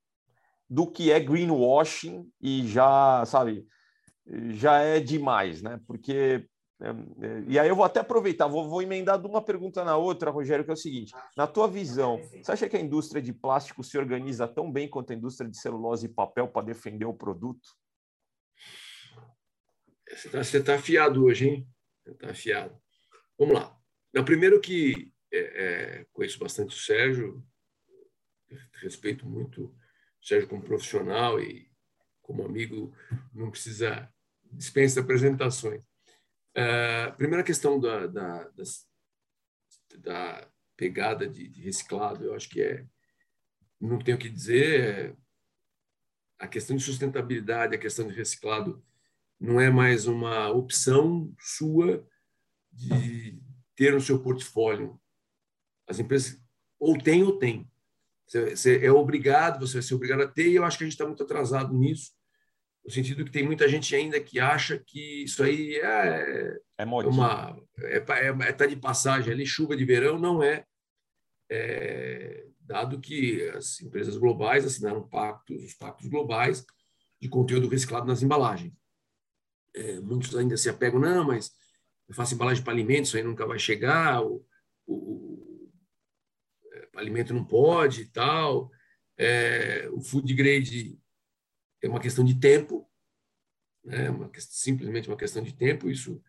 do 0.69 0.87
que 0.87 1.13
é 1.13 1.21
greenwashing 1.21 2.27
e 2.41 2.67
já, 2.67 3.23
sabe, 3.27 3.67
já 4.51 4.81
é 4.81 4.99
demais, 4.99 5.63
né? 5.63 5.81
Porque 5.87 6.47
e 7.49 7.59
aí 7.59 7.69
eu 7.69 7.75
vou 7.75 7.85
até 7.85 7.99
aproveitar, 8.01 8.47
vou, 8.47 8.69
vou, 8.69 8.81
emendar 8.81 9.21
de 9.21 9.27
uma 9.27 9.43
pergunta 9.43 9.85
na 9.85 9.97
outra, 9.97 10.31
Rogério, 10.31 10.65
que 10.65 10.71
é 10.71 10.75
o 10.75 10.77
seguinte: 10.77 11.13
na 11.37 11.47
tua 11.47 11.67
visão, 11.67 12.19
você 12.19 12.53
acha 12.53 12.69
que 12.69 12.77
a 12.77 12.81
indústria 12.81 13.21
de 13.21 13.33
plástico 13.33 13.83
se 13.83 13.99
organiza 13.99 14.47
tão 14.47 14.71
bem 14.71 14.89
quanto 14.89 15.13
a 15.13 15.17
indústria 15.17 15.51
de 15.51 15.59
celulose 15.59 16.07
e 16.07 16.09
papel 16.09 16.47
para 16.47 16.67
defender 16.67 17.05
o 17.05 17.13
produto? 17.13 17.69
Você 20.09 20.29
está 20.59 20.73
tá 20.73 20.79
afiado 20.79 21.25
hoje, 21.25 21.49
hein? 21.49 21.69
Você 22.05 22.13
está 22.13 22.31
afiado. 22.31 22.81
Vamos 23.37 23.55
lá. 23.55 23.77
Não, 24.15 24.25
primeiro 24.25 24.61
que 24.61 25.13
é, 25.33 25.39
é, 25.39 26.07
conheço 26.13 26.39
bastante 26.39 26.77
o 26.77 26.79
Sérgio, 26.79 27.45
respeito 28.75 29.27
muito 29.27 29.65
o 29.65 30.27
Sérgio 30.27 30.49
como 30.49 30.63
profissional 30.63 31.41
e 31.41 31.69
como 32.23 32.45
amigo, 32.45 32.95
não 33.33 33.51
precisa 33.51 34.13
dispensa 34.53 35.01
apresentações. 35.01 35.83
Uh, 36.59 37.17
primeira 37.17 37.45
questão 37.45 37.79
da, 37.79 38.09
da, 38.09 38.51
da 39.99 40.51
pegada 40.77 41.29
de, 41.29 41.49
de, 41.49 41.63
reciclado, 41.63 42.25
eu 42.25 42.35
acho 42.35 42.49
que 42.49 42.61
é, 42.61 42.85
não 43.81 44.01
tenho 44.01 44.17
o 44.17 44.21
que 44.21 44.29
dizer, 44.29 44.81
é, 44.81 45.17
a 46.37 46.49
questão 46.49 46.77
de 46.77 46.83
sustentabilidade, 46.83 47.77
a 47.77 47.79
questão 47.79 48.09
de 48.09 48.15
reciclado 48.15 48.85
não 49.39 49.61
é 49.61 49.71
mais 49.71 50.09
uma 50.09 50.51
opção 50.51 51.33
sua 51.39 52.05
de 52.73 53.41
ter 53.77 53.93
no 53.93 54.01
seu 54.01 54.21
portfólio 54.21 55.01
as 55.87 56.01
empresas 56.01 56.43
ou 56.79 56.99
tem 56.99 57.23
ou 57.23 57.39
tem. 57.39 57.71
Você 58.27 58.85
é 58.85 58.91
obrigado, 58.91 59.61
você 59.61 59.75
vai 59.75 59.83
ser 59.83 59.95
obrigado 59.95 60.23
a 60.23 60.29
ter, 60.29 60.49
e 60.49 60.57
eu 60.57 60.65
acho 60.65 60.77
que 60.77 60.85
a 60.85 60.87
gente 60.87 60.95
está 60.95 61.07
muito 61.07 61.23
atrasado 61.23 61.73
nisso, 61.73 62.18
no 62.89 62.93
sentido 62.93 63.23
que 63.23 63.31
tem 63.31 63.45
muita 63.45 63.69
gente 63.69 63.95
ainda 63.95 64.19
que 64.19 64.41
acha 64.41 64.79
que 64.79 65.25
isso 65.25 65.43
aí 65.43 65.77
é, 65.77 66.59
é 66.79 66.87
uma 66.87 67.55
é, 67.81 67.99
é, 67.99 68.29
é, 68.29 68.53
tá 68.55 68.65
de 68.65 68.77
passagem 68.77 69.31
ali, 69.31 69.45
chuva 69.45 69.77
de 69.77 69.85
verão, 69.85 70.19
não 70.19 70.43
é, 70.43 70.65
é, 71.51 72.47
dado 72.59 72.99
que 72.99 73.47
as 73.51 73.79
empresas 73.83 74.17
globais 74.17 74.65
assinaram 74.65 75.07
pactos, 75.07 75.63
os 75.63 75.75
pactos 75.75 76.09
globais 76.09 76.65
de 77.21 77.29
conteúdo 77.29 77.69
reciclado 77.69 78.07
nas 78.07 78.23
embalagens. 78.23 78.73
É, 79.77 80.01
muitos 80.01 80.35
ainda 80.35 80.57
se 80.57 80.71
apegam, 80.71 80.99
não, 80.99 81.27
mas 81.27 81.51
eu 82.09 82.15
faço 82.15 82.35
embalagem 82.35 82.65
para 82.65 82.73
alimentos, 82.73 83.09
isso 83.09 83.19
aí 83.19 83.23
nunca 83.23 83.47
vai 83.47 83.59
chegar, 83.59 84.23
o, 84.23 84.43
o, 84.87 85.71
alimento 86.97 87.35
não 87.35 87.45
pode 87.45 88.01
e 88.01 88.07
tal. 88.07 88.71
É, 89.19 89.91
o 89.93 90.01
food 90.01 90.33
grade 90.33 90.99
é 91.83 91.89
uma 91.89 92.01
questão 92.01 92.25
de 92.25 92.39
tempo, 92.39 92.89
né? 93.85 94.11
uma, 94.11 94.31
simplesmente 94.39 95.09
uma 95.09 95.17
questão 95.17 95.43
de 95.43 95.53
tempo. 95.53 95.91
Isso 95.91 96.23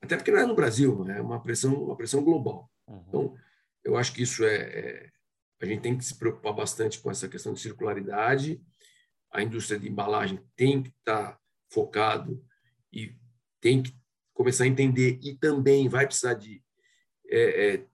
até 0.00 0.16
porque 0.16 0.32
não 0.32 0.38
é 0.40 0.46
no 0.46 0.54
Brasil, 0.54 1.08
é 1.08 1.20
uma 1.20 1.40
pressão, 1.40 1.74
uma 1.74 1.96
pressão 1.96 2.24
global. 2.24 2.70
Uhum. 2.88 3.04
Então, 3.08 3.36
eu 3.84 3.96
acho 3.96 4.12
que 4.12 4.22
isso 4.22 4.44
é, 4.44 4.56
é, 4.56 5.10
a 5.60 5.66
gente 5.66 5.80
tem 5.80 5.96
que 5.96 6.04
se 6.04 6.18
preocupar 6.18 6.52
bastante 6.52 7.00
com 7.00 7.10
essa 7.10 7.28
questão 7.28 7.52
de 7.52 7.60
circularidade. 7.60 8.60
A 9.30 9.42
indústria 9.42 9.78
de 9.78 9.88
embalagem 9.88 10.40
tem 10.56 10.82
que 10.82 10.90
estar 10.90 11.38
focado 11.70 12.44
e 12.92 13.16
tem 13.60 13.82
que 13.82 13.96
começar 14.34 14.64
a 14.64 14.66
entender 14.66 15.20
e 15.22 15.36
também 15.36 15.88
vai 15.88 16.04
precisar 16.04 16.34
de 16.34 16.62
é, 17.28 17.74
é, 17.74 17.86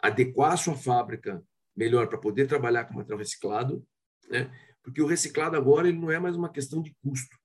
adequar 0.00 0.52
a 0.52 0.56
sua 0.56 0.76
fábrica 0.76 1.42
melhor 1.74 2.08
para 2.08 2.18
poder 2.18 2.46
trabalhar 2.46 2.84
com 2.84 2.94
material 2.94 3.18
reciclado, 3.18 3.86
né? 4.28 4.50
Porque 4.84 5.02
o 5.02 5.06
reciclado 5.06 5.56
agora 5.56 5.88
ele 5.88 5.98
não 5.98 6.10
é 6.10 6.20
mais 6.20 6.36
uma 6.36 6.52
questão 6.52 6.82
de 6.82 6.94
custo, 7.02 7.36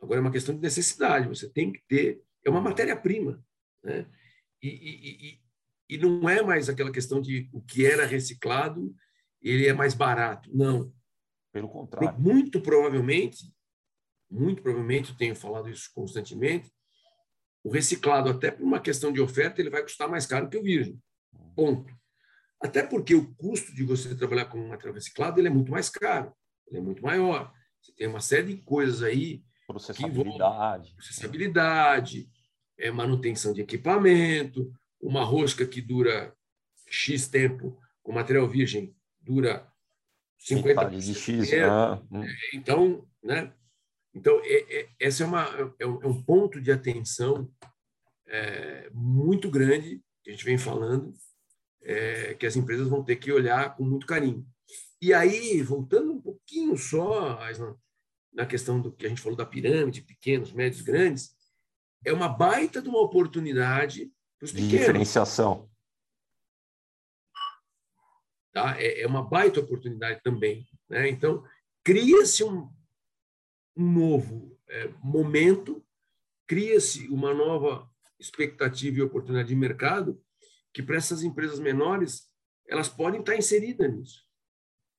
agora 0.00 0.20
é 0.20 0.22
uma 0.22 0.30
questão 0.30 0.54
de 0.54 0.60
necessidade. 0.60 1.28
Você 1.28 1.50
tem 1.50 1.72
que 1.72 1.82
ter, 1.88 2.22
é 2.44 2.48
uma 2.48 2.60
matéria-prima. 2.60 3.44
Né? 3.82 4.06
E, 4.62 4.68
e, 4.68 5.28
e, 5.28 5.40
e 5.90 5.98
não 5.98 6.28
é 6.28 6.40
mais 6.40 6.68
aquela 6.68 6.92
questão 6.92 7.20
de 7.20 7.50
o 7.52 7.60
que 7.60 7.84
era 7.84 8.06
reciclado, 8.06 8.94
ele 9.42 9.66
é 9.66 9.72
mais 9.72 9.94
barato. 9.94 10.48
Não. 10.54 10.92
Pelo 11.52 11.68
contrário. 11.68 12.18
Muito 12.20 12.60
provavelmente, 12.60 13.52
muito 14.30 14.62
provavelmente, 14.62 15.10
eu 15.10 15.16
tenho 15.16 15.34
falado 15.34 15.68
isso 15.68 15.90
constantemente, 15.92 16.70
o 17.64 17.70
reciclado, 17.70 18.30
até 18.30 18.50
por 18.50 18.62
uma 18.62 18.80
questão 18.80 19.12
de 19.12 19.20
oferta, 19.20 19.60
ele 19.60 19.70
vai 19.70 19.82
custar 19.82 20.08
mais 20.08 20.24
caro 20.24 20.48
que 20.48 20.56
o 20.56 20.62
virgem. 20.62 21.00
Ponto. 21.56 21.92
Até 22.60 22.82
porque 22.82 23.14
o 23.14 23.32
custo 23.34 23.74
de 23.74 23.84
você 23.84 24.14
trabalhar 24.14 24.46
com 24.46 24.58
um 24.58 24.68
material 24.68 24.94
reciclado 24.94 25.40
ele 25.40 25.48
é 25.48 25.50
muito 25.50 25.70
mais 25.70 25.88
caro, 25.88 26.32
ele 26.66 26.78
é 26.78 26.80
muito 26.80 27.02
maior. 27.02 27.52
Você 27.80 27.92
tem 27.92 28.08
uma 28.08 28.20
série 28.20 28.54
de 28.54 28.62
coisas 28.62 29.02
aí. 29.02 29.42
Processabilidade. 29.66 30.92
Processabilidade, 30.94 32.28
é, 32.78 32.90
manutenção 32.90 33.52
de 33.52 33.60
equipamento, 33.60 34.72
uma 35.00 35.24
rosca 35.24 35.66
que 35.66 35.80
dura 35.80 36.34
X 36.88 37.28
tempo, 37.28 37.78
com 38.02 38.12
material 38.12 38.48
virgem 38.48 38.94
dura 39.20 39.70
50 40.38 40.84
de 40.86 41.14
X. 41.14 41.52
Ah, 41.54 42.02
hum. 42.10 42.24
Então, 42.54 43.06
né? 43.22 43.52
Então, 44.14 44.40
é, 44.42 44.80
é, 44.80 44.88
esse 44.98 45.22
é, 45.22 45.26
uma, 45.26 45.44
é, 45.78 45.86
um, 45.86 46.02
é 46.02 46.06
um 46.06 46.22
ponto 46.22 46.60
de 46.60 46.72
atenção 46.72 47.48
é, 48.26 48.90
muito 48.92 49.50
grande 49.50 50.02
que 50.22 50.30
a 50.30 50.32
gente 50.32 50.44
vem 50.44 50.58
falando, 50.58 51.14
é, 51.82 52.34
que 52.34 52.46
as 52.46 52.56
empresas 52.56 52.88
vão 52.88 53.04
ter 53.04 53.16
que 53.16 53.32
olhar 53.32 53.76
com 53.76 53.84
muito 53.84 54.06
carinho. 54.06 54.46
E 55.00 55.14
aí, 55.14 55.62
voltando 55.62 56.12
um 56.12 56.20
pouquinho 56.20 56.76
só 56.76 57.38
na 58.32 58.44
questão 58.44 58.80
do 58.80 58.92
que 58.92 59.06
a 59.06 59.08
gente 59.08 59.20
falou 59.20 59.36
da 59.36 59.46
pirâmide, 59.46 60.02
pequenos, 60.02 60.52
médios, 60.52 60.82
grandes, 60.82 61.36
é 62.04 62.12
uma 62.12 62.28
baita 62.28 62.82
de 62.82 62.88
uma 62.88 63.00
oportunidade 63.00 64.12
para 64.38 64.46
os 64.46 64.52
pequenos. 64.52 64.72
Diferenciação. 64.72 65.70
Tá? 68.52 68.80
É, 68.80 69.02
é 69.02 69.06
uma 69.06 69.22
baita 69.22 69.60
oportunidade 69.60 70.20
também. 70.22 70.66
Né? 70.88 71.08
Então, 71.08 71.44
cria-se 71.84 72.42
um, 72.42 72.68
um 73.76 73.92
novo 73.92 74.58
é, 74.68 74.88
momento, 75.02 75.84
cria-se 76.46 77.08
uma 77.08 77.32
nova 77.32 77.88
expectativa 78.18 78.98
e 78.98 79.02
oportunidade 79.02 79.48
de 79.48 79.56
mercado 79.56 80.20
que 80.78 80.82
para 80.84 80.96
essas 80.96 81.24
empresas 81.24 81.58
menores 81.58 82.30
elas 82.68 82.88
podem 82.88 83.18
estar 83.18 83.34
inseridas 83.34 83.92
nisso. 83.92 84.24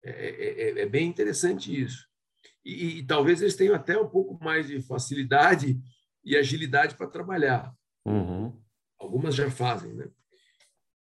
É, 0.03 0.09
é, 0.09 0.61
é, 0.61 0.79
é 0.81 0.85
bem 0.85 1.07
interessante 1.07 1.73
isso. 1.73 2.05
E, 2.65 2.99
e, 2.99 3.05
talvez 3.05 3.41
eles 3.41 3.55
tenham 3.55 3.73
até 3.73 3.97
um 3.97 4.09
pouco 4.09 4.37
mais 4.43 4.67
de 4.67 4.81
facilidade 4.81 5.79
e 6.21 6.35
agilidade 6.35 6.95
para 6.95 7.07
trabalhar. 7.07 7.73
Uhum. 8.05 8.61
Algumas 8.99 9.35
já 9.35 9.49
fazem, 9.49 9.93
né? 9.93 10.09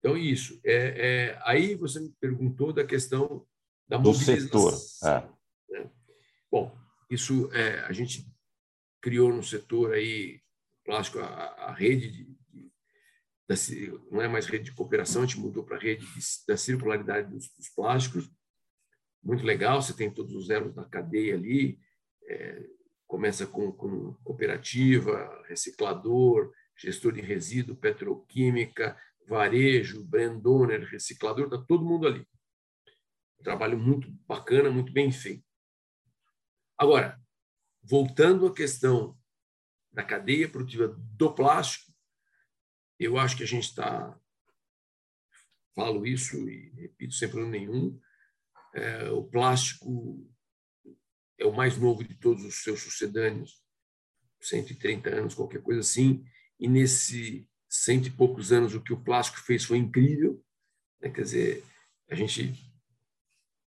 Então, 0.01 0.17
isso. 0.17 0.61
É, 0.64 0.75
é, 0.75 1.39
aí 1.45 1.77
você 1.77 2.01
me 2.01 2.12
perguntou 2.21 2.73
da 2.73 2.85
questão 2.85 3.47
da 3.87 3.99
Do 3.99 4.12
setor. 4.14 4.75
É. 5.05 5.29
Né? 5.71 5.91
Bom, 6.51 6.77
isso 7.09 7.49
é, 7.53 7.85
a 7.85 7.93
gente 7.93 8.27
criou 9.01 9.33
no 9.33 9.45
setor 9.45 9.93
aí 9.93 10.41
plástico 10.85 11.21
a, 11.21 11.69
a 11.69 11.73
rede 11.73 12.11
de, 12.11 12.25
de 12.25 12.36
da, 13.49 13.55
não 14.11 14.20
é 14.20 14.28
mais 14.28 14.47
rede 14.47 14.64
de 14.64 14.74
cooperação, 14.74 15.22
a 15.22 15.26
gente 15.26 15.38
mudou 15.38 15.64
para 15.64 15.76
a 15.76 15.80
rede 15.80 16.05
de, 16.05 16.20
da 16.49 16.57
circularidade 16.57 17.30
dos, 17.30 17.49
dos, 17.55 17.68
plásticos. 17.68 18.28
Muito 19.22 19.44
legal, 19.44 19.80
você 19.80 19.92
tem 19.92 20.12
todos 20.12 20.34
os 20.34 20.51
elos 20.51 20.74
da 20.74 20.84
cadeia 20.84 21.34
ali, 21.34 21.78
é, 22.24 22.66
começa 23.07 23.47
com, 23.47 23.70
com 23.72 24.14
cooperativa, 24.24 25.44
reciclador, 25.47 26.53
gestor 26.76 27.12
de 27.12 27.20
resíduo, 27.20 27.76
petroquímica, 27.76 28.97
varejo, 29.28 30.05
brand 30.05 30.44
owner, 30.44 30.84
reciclador, 30.84 31.44
está 31.44 31.59
todo 31.59 31.84
mundo 31.84 32.07
ali. 32.07 32.26
Trabalho 33.42 33.78
muito 33.78 34.11
bacana, 34.26 34.70
muito 34.70 34.92
bem 34.92 35.12
feito. 35.12 35.44
Agora, 36.76 37.20
voltando 37.82 38.47
à 38.47 38.53
questão 38.53 39.16
da 39.92 40.03
cadeia 40.03 40.49
produtiva 40.49 40.88
do 40.88 41.32
plástico, 41.32 41.95
eu 42.99 43.18
acho 43.18 43.36
que 43.36 43.42
a 43.42 43.47
gente 43.47 43.64
está, 43.64 44.18
falo 45.74 46.07
isso 46.07 46.49
e 46.49 46.70
repito 46.70 47.14
sem 47.14 47.28
problema 47.28 47.53
nenhum, 47.53 48.01
é, 48.74 49.11
o 49.11 49.24
plástico 49.24 50.28
é 51.38 51.44
o 51.44 51.53
mais 51.53 51.76
novo 51.76 52.03
de 52.03 52.14
todos 52.14 52.44
os 52.44 52.62
seus 52.62 52.80
sucedâneos, 52.80 53.62
130 54.40 55.11
anos, 55.11 55.34
qualquer 55.34 55.62
coisa 55.62 55.80
assim, 55.80 56.24
e 56.59 56.68
nesse 56.68 57.49
cento 57.68 58.07
e 58.07 58.11
poucos 58.11 58.53
anos 58.53 58.74
o 58.74 58.82
que 58.82 58.92
o 58.92 59.01
plástico 59.01 59.40
fez 59.40 59.64
foi 59.64 59.78
incrível, 59.78 60.42
né? 61.01 61.11
quer 61.11 61.22
dizer, 61.22 61.64
a 62.11 62.14
gente, 62.14 62.55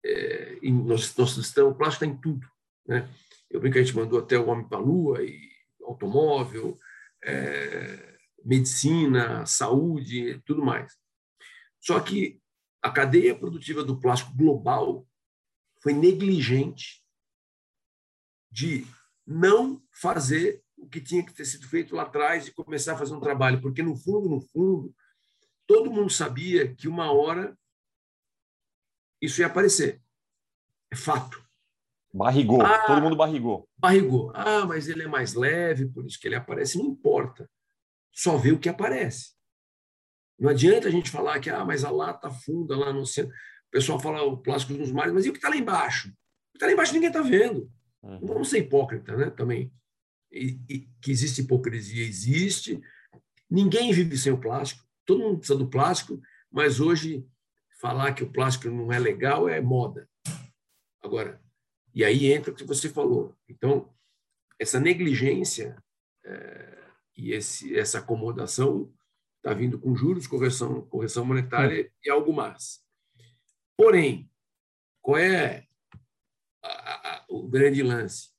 é, 0.04 0.58
nós, 0.62 1.16
nós 1.16 1.36
estamos, 1.36 1.72
o 1.72 1.74
plástico 1.74 2.04
está 2.04 2.06
em 2.06 2.20
tudo, 2.20 2.46
né? 2.86 3.08
Eu 3.50 3.60
brinco 3.60 3.74
que 3.74 3.78
a 3.78 3.84
gente 3.84 3.94
mandou 3.94 4.18
até 4.18 4.36
o 4.36 4.48
homem 4.48 4.66
para 4.66 4.78
a 4.78 4.80
lua, 4.80 5.22
e 5.22 5.48
automóvel, 5.84 6.78
é, 7.22 8.13
medicina, 8.44 9.46
saúde, 9.46 10.40
tudo 10.44 10.64
mais. 10.64 10.92
Só 11.80 11.98
que 12.00 12.40
a 12.82 12.90
cadeia 12.90 13.34
produtiva 13.34 13.82
do 13.82 13.98
plástico 13.98 14.36
global 14.36 15.06
foi 15.80 15.92
negligente 15.92 17.02
de 18.50 18.86
não 19.26 19.82
fazer 19.90 20.62
o 20.76 20.88
que 20.88 21.00
tinha 21.00 21.24
que 21.24 21.32
ter 21.32 21.44
sido 21.44 21.66
feito 21.66 21.94
lá 21.94 22.02
atrás 22.02 22.46
e 22.46 22.52
começar 22.52 22.92
a 22.92 22.98
fazer 22.98 23.14
um 23.14 23.20
trabalho, 23.20 23.60
porque 23.60 23.82
no 23.82 23.96
fundo, 23.96 24.28
no 24.28 24.40
fundo, 24.40 24.94
todo 25.66 25.90
mundo 25.90 26.10
sabia 26.10 26.74
que 26.74 26.86
uma 26.86 27.10
hora 27.10 27.56
isso 29.20 29.40
ia 29.40 29.46
aparecer. 29.46 30.02
É 30.90 30.96
fato. 30.96 31.42
Barrigou, 32.12 32.62
ah, 32.62 32.86
todo 32.86 33.02
mundo 33.02 33.16
barrigou. 33.16 33.68
Barrigou. 33.76 34.30
Ah, 34.34 34.64
mas 34.66 34.88
ele 34.88 35.02
é 35.02 35.08
mais 35.08 35.34
leve, 35.34 35.88
por 35.88 36.06
isso 36.06 36.20
que 36.20 36.28
ele 36.28 36.36
aparece. 36.36 36.78
Não 36.78 36.86
importa. 36.86 37.50
Só 38.14 38.36
vê 38.36 38.52
o 38.52 38.58
que 38.58 38.68
aparece. 38.68 39.34
Não 40.38 40.50
adianta 40.50 40.88
a 40.88 40.90
gente 40.90 41.10
falar 41.10 41.40
que 41.40 41.50
ah, 41.50 41.64
mas 41.64 41.84
a 41.84 41.90
lata 41.90 42.30
funda 42.30 42.76
lá 42.76 42.92
no 42.92 43.00
oceano. 43.00 43.30
O 43.30 43.70
pessoal 43.70 43.98
fala 43.98 44.22
o 44.22 44.38
plástico 44.38 44.72
nos 44.72 44.92
mares, 44.92 45.12
mas 45.12 45.26
e 45.26 45.30
o 45.30 45.32
que 45.32 45.38
está 45.38 45.48
lá 45.48 45.56
embaixo? 45.56 46.08
O 46.08 46.12
que 46.52 46.56
está 46.56 46.66
lá 46.66 46.72
embaixo 46.72 46.92
ninguém 46.92 47.08
está 47.08 47.22
vendo. 47.22 47.70
Uhum. 48.02 48.20
Não 48.20 48.28
vamos 48.28 48.50
ser 48.50 48.58
hipócrita, 48.58 49.16
né? 49.16 49.30
Também. 49.30 49.72
E, 50.30 50.60
e, 50.68 50.88
que 51.00 51.10
existe 51.10 51.42
hipocrisia, 51.42 52.04
existe. 52.04 52.80
Ninguém 53.50 53.92
vive 53.92 54.16
sem 54.16 54.32
o 54.32 54.40
plástico. 54.40 54.84
Todo 55.04 55.22
mundo 55.22 55.38
precisa 55.38 55.58
do 55.58 55.68
plástico, 55.68 56.20
mas 56.50 56.80
hoje 56.80 57.26
falar 57.80 58.14
que 58.14 58.24
o 58.24 58.30
plástico 58.30 58.68
não 58.68 58.92
é 58.92 58.98
legal 58.98 59.48
é 59.48 59.60
moda. 59.60 60.08
Agora, 61.02 61.40
e 61.94 62.04
aí 62.04 62.32
entra 62.32 62.50
o 62.50 62.54
que 62.54 62.64
você 62.64 62.88
falou. 62.88 63.36
Então, 63.48 63.92
essa 64.58 64.80
negligência 64.80 65.76
é, 66.24 66.73
e 67.16 67.32
esse, 67.32 67.76
essa 67.78 67.98
acomodação 67.98 68.92
está 69.36 69.52
vindo 69.52 69.78
com 69.78 69.94
juros, 69.94 70.26
correção, 70.26 70.82
correção 70.86 71.24
monetária 71.24 71.92
e 72.02 72.10
algo 72.10 72.32
mais. 72.32 72.82
Porém, 73.76 74.30
qual 75.02 75.18
é 75.18 75.66
a, 76.62 76.68
a, 76.68 77.24
o 77.28 77.46
grande 77.46 77.82
lance? 77.82 78.30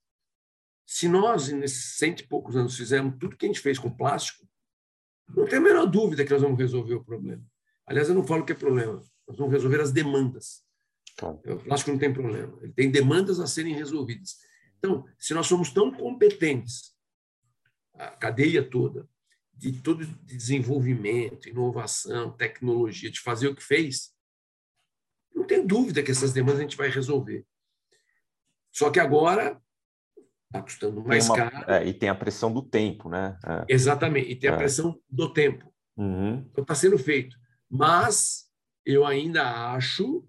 Se 0.86 1.08
nós, 1.08 1.50
nesses 1.50 1.98
cento 1.98 2.22
e 2.22 2.28
poucos 2.28 2.56
anos, 2.56 2.76
fizermos 2.76 3.18
tudo 3.20 3.38
que 3.38 3.46
a 3.46 3.50
gente 3.50 3.60
fez 3.60 3.78
com 3.78 3.90
plástico, 3.90 4.48
não 5.30 5.46
tem 5.46 5.60
a 5.60 5.62
menor 5.62 5.86
dúvida 5.86 6.24
que 6.24 6.32
nós 6.32 6.42
vamos 6.42 6.58
resolver 6.58 6.96
o 6.96 7.04
problema. 7.04 7.44
Aliás, 7.86 8.10
eu 8.10 8.16
não 8.16 8.26
falo 8.26 8.46
que 8.46 8.52
é 8.52 8.56
problema, 8.56 9.02
nós 9.28 9.38
vamos 9.38 9.54
resolver 9.54 9.82
as 9.82 9.92
demandas. 9.92 10.64
Claro. 11.18 11.40
O 11.46 11.64
plástico 11.64 11.92
não 11.92 12.00
tem 12.00 12.14
problema, 12.14 12.58
ele 12.62 12.74
tem 12.74 12.90
demandas 12.90 13.40
a 13.40 13.48
serem 13.48 13.74
resolvidas. 13.76 14.38
Então, 14.78 15.06
se 15.18 15.34
nós 15.34 15.48
somos 15.48 15.72
tão 15.72 15.92
competentes, 15.92 16.95
a 17.98 18.08
cadeia 18.12 18.64
toda, 18.64 19.08
de 19.54 19.82
todo 19.82 20.06
desenvolvimento, 20.24 21.48
inovação, 21.48 22.32
tecnologia, 22.32 23.10
de 23.10 23.20
fazer 23.20 23.48
o 23.48 23.56
que 23.56 23.64
fez, 23.64 24.14
não 25.34 25.46
tem 25.46 25.66
dúvida 25.66 26.04
que 26.04 26.12
essas 26.12 26.34
demandas 26.34 26.60
a 26.60 26.64
gente 26.64 26.78
vai 26.78 26.90
resolver. 26.90 27.46
Só 28.72 28.90
que 28.90 29.00
agora 29.00 29.62
está 30.48 30.62
custando 30.62 31.04
mais 31.04 31.28
uma, 31.28 31.36
caro. 31.36 31.72
É, 31.72 31.88
e 31.88 31.94
tem 31.94 32.10
a 32.10 32.16
pressão 32.16 32.52
do 32.52 32.62
tempo, 32.62 33.10
né? 33.10 33.38
É. 33.46 33.66
Exatamente, 33.74 34.32
e 34.32 34.36
tem 34.36 34.50
a 34.50 34.54
é. 34.54 34.58
pressão 34.58 35.00
do 35.10 35.32
tempo. 35.32 35.74
Uhum. 35.98 36.46
Então 36.52 36.62
está 36.62 36.76
sendo 36.76 36.98
feito. 36.98 37.38
Mas 37.70 38.50
eu 38.86 39.06
ainda 39.06 39.74
acho 39.74 40.28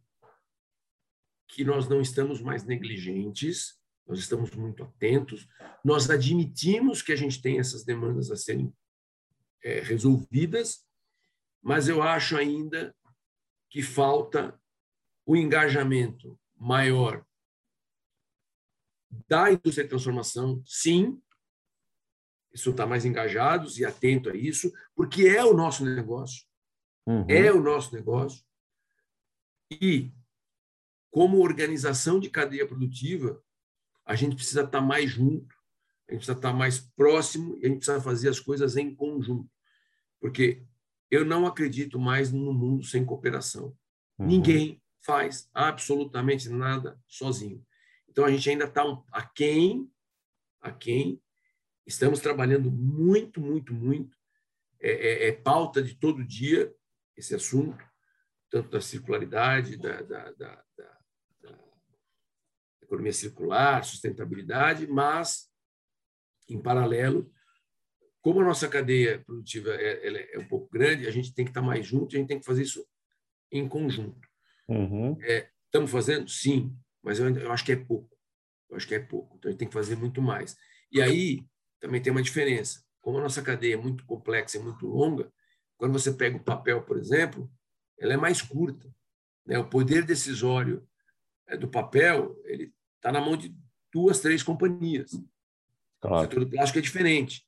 que 1.48 1.64
nós 1.64 1.88
não 1.88 2.00
estamos 2.00 2.40
mais 2.40 2.64
negligentes, 2.64 3.78
nós 4.06 4.18
estamos 4.18 4.50
muito 4.52 4.84
atentos, 4.84 5.48
nós 5.84 6.08
admitimos 6.08 7.02
que 7.02 7.12
a 7.12 7.16
gente 7.16 7.42
tem 7.42 7.58
essas 7.58 7.84
demandas 7.84 8.30
a 8.30 8.36
serem 8.36 8.72
é, 9.64 9.80
resolvidas, 9.80 10.86
mas 11.60 11.88
eu 11.88 12.02
acho 12.02 12.36
ainda 12.36 12.94
que 13.68 13.82
falta 13.82 14.58
o 15.26 15.34
engajamento 15.34 16.38
maior 16.54 17.26
da 19.28 19.50
indústria 19.50 19.84
de 19.84 19.90
transformação, 19.90 20.62
sim, 20.64 21.20
isso 22.52 22.70
está 22.70 22.86
mais 22.86 23.04
engajados 23.04 23.78
e 23.78 23.84
atento 23.84 24.30
a 24.30 24.36
isso, 24.36 24.72
porque 24.94 25.26
é 25.26 25.44
o 25.44 25.52
nosso 25.52 25.84
negócio, 25.84 26.46
uhum. 27.06 27.26
é 27.28 27.52
o 27.52 27.60
nosso 27.60 27.94
negócio. 27.94 28.44
E 29.70 30.12
como 31.10 31.42
organização 31.42 32.20
de 32.20 32.30
cadeia 32.30 32.66
produtiva, 32.66 33.42
a 34.06 34.14
gente 34.14 34.36
precisa 34.36 34.62
estar 34.62 34.80
mais 34.80 35.10
junto, 35.10 35.54
a 36.08 36.12
gente 36.12 36.20
precisa 36.20 36.38
estar 36.38 36.52
mais 36.52 36.78
próximo 36.78 37.56
e 37.56 37.66
a 37.66 37.68
gente 37.68 37.78
precisa 37.78 38.00
fazer 38.00 38.28
as 38.28 38.38
coisas 38.38 38.76
em 38.76 38.94
conjunto. 38.94 39.50
Porque 40.20 40.64
eu 41.10 41.24
não 41.24 41.44
acredito 41.44 41.98
mais 41.98 42.32
no 42.32 42.54
mundo 42.54 42.84
sem 42.84 43.04
cooperação. 43.04 43.76
Uhum. 44.16 44.26
Ninguém 44.26 44.80
faz 45.00 45.50
absolutamente 45.52 46.48
nada 46.48 46.98
sozinho. 47.08 47.64
Então 48.08 48.24
a 48.24 48.30
gente 48.30 48.48
ainda 48.48 48.64
está 48.64 48.84
um, 48.84 49.02
aquém, 49.10 49.90
aquém. 50.60 51.20
Estamos 51.84 52.20
trabalhando 52.20 52.70
muito, 52.70 53.40
muito, 53.40 53.74
muito. 53.74 54.16
É, 54.80 54.90
é, 54.90 55.28
é, 55.28 55.32
pauta 55.32 55.82
de 55.82 55.94
todo 55.94 56.24
dia 56.24 56.72
esse 57.16 57.34
assunto, 57.34 57.84
tanto 58.50 58.70
da 58.70 58.80
circularidade, 58.80 59.76
da, 59.76 60.02
da, 60.02 60.32
da, 60.32 60.64
da 60.76 60.95
economia 62.86 63.12
circular, 63.12 63.84
sustentabilidade, 63.84 64.86
mas, 64.86 65.50
em 66.48 66.60
paralelo, 66.60 67.30
como 68.20 68.40
a 68.40 68.44
nossa 68.44 68.68
cadeia 68.68 69.22
produtiva 69.24 69.70
é, 69.74 70.34
é, 70.34 70.38
um 70.38 70.48
pouco 70.48 70.68
grande, 70.70 71.06
a 71.06 71.10
gente 71.10 71.34
tem 71.34 71.44
que 71.44 71.50
estar 71.50 71.62
mais 71.62 71.86
junto, 71.86 72.16
a 72.16 72.18
gente 72.18 72.28
tem 72.28 72.40
que 72.40 72.46
fazer 72.46 72.62
isso 72.62 72.84
em 73.52 73.68
conjunto. 73.68 74.26
Uhum. 74.68 75.16
É, 75.22 75.48
estamos 75.66 75.90
fazendo? 75.90 76.28
Sim, 76.28 76.76
mas 77.02 77.20
eu, 77.20 77.28
eu 77.36 77.52
acho 77.52 77.64
que 77.64 77.72
é 77.72 77.76
pouco. 77.76 78.16
Eu 78.68 78.76
acho 78.76 78.88
que 78.88 78.94
é 78.94 78.98
pouco. 78.98 79.36
Então, 79.36 79.48
a 79.48 79.52
gente 79.52 79.58
tem 79.58 79.68
que 79.68 79.74
fazer 79.74 79.96
muito 79.96 80.20
mais. 80.20 80.56
E 80.90 81.00
aí, 81.00 81.46
também 81.78 82.02
tem 82.02 82.10
uma 82.10 82.22
diferença. 82.22 82.84
Como 83.00 83.18
a 83.18 83.22
nossa 83.22 83.42
cadeia 83.42 83.74
é 83.74 83.76
muito 83.76 84.04
complexa 84.04 84.58
e 84.58 84.60
muito 84.60 84.86
longa, 84.86 85.32
quando 85.76 85.92
você 85.92 86.12
pega 86.12 86.36
o 86.36 86.42
papel, 86.42 86.82
por 86.82 86.98
exemplo, 86.98 87.48
ela 87.98 88.14
é 88.14 88.16
mais 88.16 88.42
curta. 88.42 88.92
Né? 89.46 89.58
O 89.58 89.68
poder 89.68 90.04
decisório 90.04 90.86
é, 91.46 91.56
do 91.56 91.68
papel 91.68 92.36
ele 92.44 92.74
está 92.96 93.12
na 93.12 93.20
mão 93.20 93.36
de 93.36 93.54
duas, 93.92 94.20
três 94.20 94.42
companhias. 94.42 95.12
Claro. 96.00 96.16
O 96.16 96.28
setor 96.28 96.44
do 96.44 96.50
plástico 96.50 96.78
é 96.78 96.82
diferente. 96.82 97.46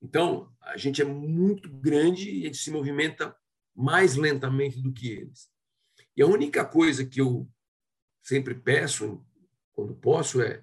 Então, 0.00 0.52
a 0.60 0.76
gente 0.76 1.00
é 1.00 1.04
muito 1.04 1.70
grande 1.70 2.30
e 2.30 2.42
a 2.42 2.46
gente 2.46 2.58
se 2.58 2.70
movimenta 2.70 3.36
mais 3.74 4.16
lentamente 4.16 4.80
do 4.80 4.92
que 4.92 5.08
eles. 5.08 5.50
E 6.16 6.22
a 6.22 6.26
única 6.26 6.64
coisa 6.64 7.06
que 7.06 7.20
eu 7.20 7.48
sempre 8.22 8.54
peço, 8.54 9.24
quando 9.72 9.94
posso, 9.94 10.42
é 10.42 10.62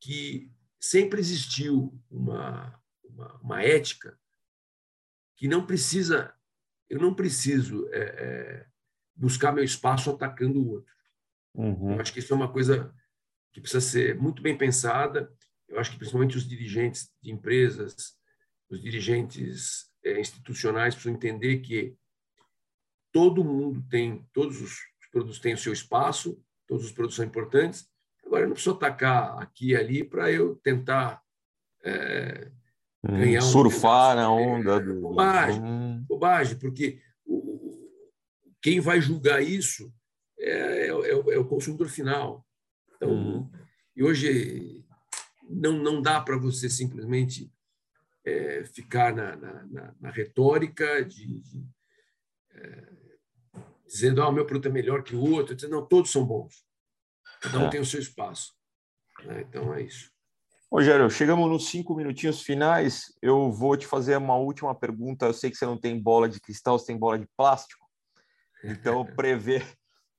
que 0.00 0.50
sempre 0.80 1.20
existiu 1.20 1.98
uma, 2.10 2.80
uma, 3.04 3.36
uma 3.38 3.62
ética 3.62 4.18
que 5.36 5.46
não 5.46 5.66
precisa, 5.66 6.34
eu 6.88 6.98
não 6.98 7.14
preciso 7.14 7.88
é, 7.92 7.98
é, 7.98 8.66
buscar 9.14 9.52
meu 9.52 9.64
espaço 9.64 10.10
atacando 10.10 10.60
o 10.60 10.70
outro. 10.70 10.95
Uhum. 11.56 11.94
Eu 11.94 12.00
acho 12.00 12.12
que 12.12 12.18
isso 12.18 12.32
é 12.32 12.36
uma 12.36 12.52
coisa 12.52 12.94
que 13.52 13.60
precisa 13.60 13.80
ser 13.80 14.14
muito 14.16 14.42
bem 14.42 14.56
pensada. 14.56 15.32
Eu 15.68 15.80
acho 15.80 15.90
que 15.90 15.98
principalmente 15.98 16.36
os 16.36 16.46
dirigentes 16.46 17.10
de 17.22 17.32
empresas, 17.32 18.16
os 18.68 18.80
dirigentes 18.80 19.90
é, 20.04 20.20
institucionais 20.20 20.94
precisam 20.94 21.16
entender 21.16 21.58
que 21.58 21.96
todo 23.12 23.44
mundo 23.44 23.82
tem, 23.88 24.28
todos 24.32 24.60
os 24.60 24.78
produtos 25.10 25.38
têm 25.38 25.54
o 25.54 25.58
seu 25.58 25.72
espaço, 25.72 26.38
todos 26.66 26.84
os 26.84 26.92
produtos 26.92 27.16
são 27.16 27.24
importantes. 27.24 27.88
Agora, 28.24 28.42
eu 28.42 28.48
não 28.48 28.54
preciso 28.54 28.74
atacar 28.74 29.40
aqui 29.42 29.70
e 29.70 29.76
ali 29.76 30.04
para 30.04 30.30
eu 30.30 30.56
tentar 30.56 31.22
é, 31.82 32.50
ganhar 33.02 33.38
um 33.38 33.46
Surfar 33.46 34.16
na 34.16 34.30
onda. 34.30 34.80
Do... 34.80 35.00
Bobagem, 35.00 35.62
hum. 35.62 36.04
bobagem, 36.06 36.58
porque 36.58 37.00
o, 37.24 37.88
quem 38.60 38.80
vai 38.80 39.00
julgar 39.00 39.42
isso 39.42 39.92
é, 40.46 40.86
é, 40.86 40.88
é, 40.88 40.90
é, 40.90 41.38
o 41.38 41.44
consumidor 41.44 41.88
final. 41.88 42.46
Então, 42.94 43.10
uhum. 43.10 43.50
E 43.94 44.02
hoje 44.02 44.84
não, 45.48 45.72
não 45.72 46.02
dá 46.02 46.20
para 46.20 46.36
você 46.36 46.68
simplesmente 46.68 47.50
é, 48.24 48.64
ficar 48.64 49.14
na, 49.14 49.36
na, 49.36 49.64
na, 49.64 49.94
na, 50.00 50.10
retórica 50.10 51.04
de, 51.04 51.40
de 51.40 51.66
é, 52.52 52.92
dizendo 53.86 54.22
ah, 54.22 54.28
o 54.28 54.32
meu 54.32 54.44
produto 54.44 54.68
é 54.68 54.72
melhor 54.72 55.02
que 55.02 55.14
o 55.14 55.32
outro, 55.32 55.54
dizendo, 55.54 55.76
não, 55.76 55.86
todos 55.86 56.10
são 56.10 56.24
bons. 56.24 56.64
Cada 57.40 57.58
um 57.58 57.66
é. 57.66 57.70
tem 57.70 57.80
o 57.80 57.86
seu 57.86 58.00
espaço. 58.00 58.54
Né? 59.24 59.42
Então 59.48 59.74
é 59.74 59.82
isso. 59.82 60.10
Rogério, 60.70 61.08
chegamos 61.08 61.48
nos 61.48 61.68
cinco 61.68 61.94
minutinhos 61.94 62.42
finais. 62.42 63.16
Eu 63.22 63.52
vou 63.52 63.76
te 63.76 63.86
fazer 63.86 64.16
uma 64.16 64.36
última 64.36 64.74
pergunta. 64.74 65.26
Eu 65.26 65.32
sei 65.32 65.50
que 65.50 65.56
você 65.56 65.64
não 65.64 65.78
tem 65.78 66.00
bola 66.00 66.28
de 66.28 66.40
cristal, 66.40 66.78
você 66.78 66.86
tem 66.86 66.98
bola 66.98 67.18
de 67.18 67.26
plástico. 67.36 67.86
Então, 68.64 69.06
prever, 69.14 69.64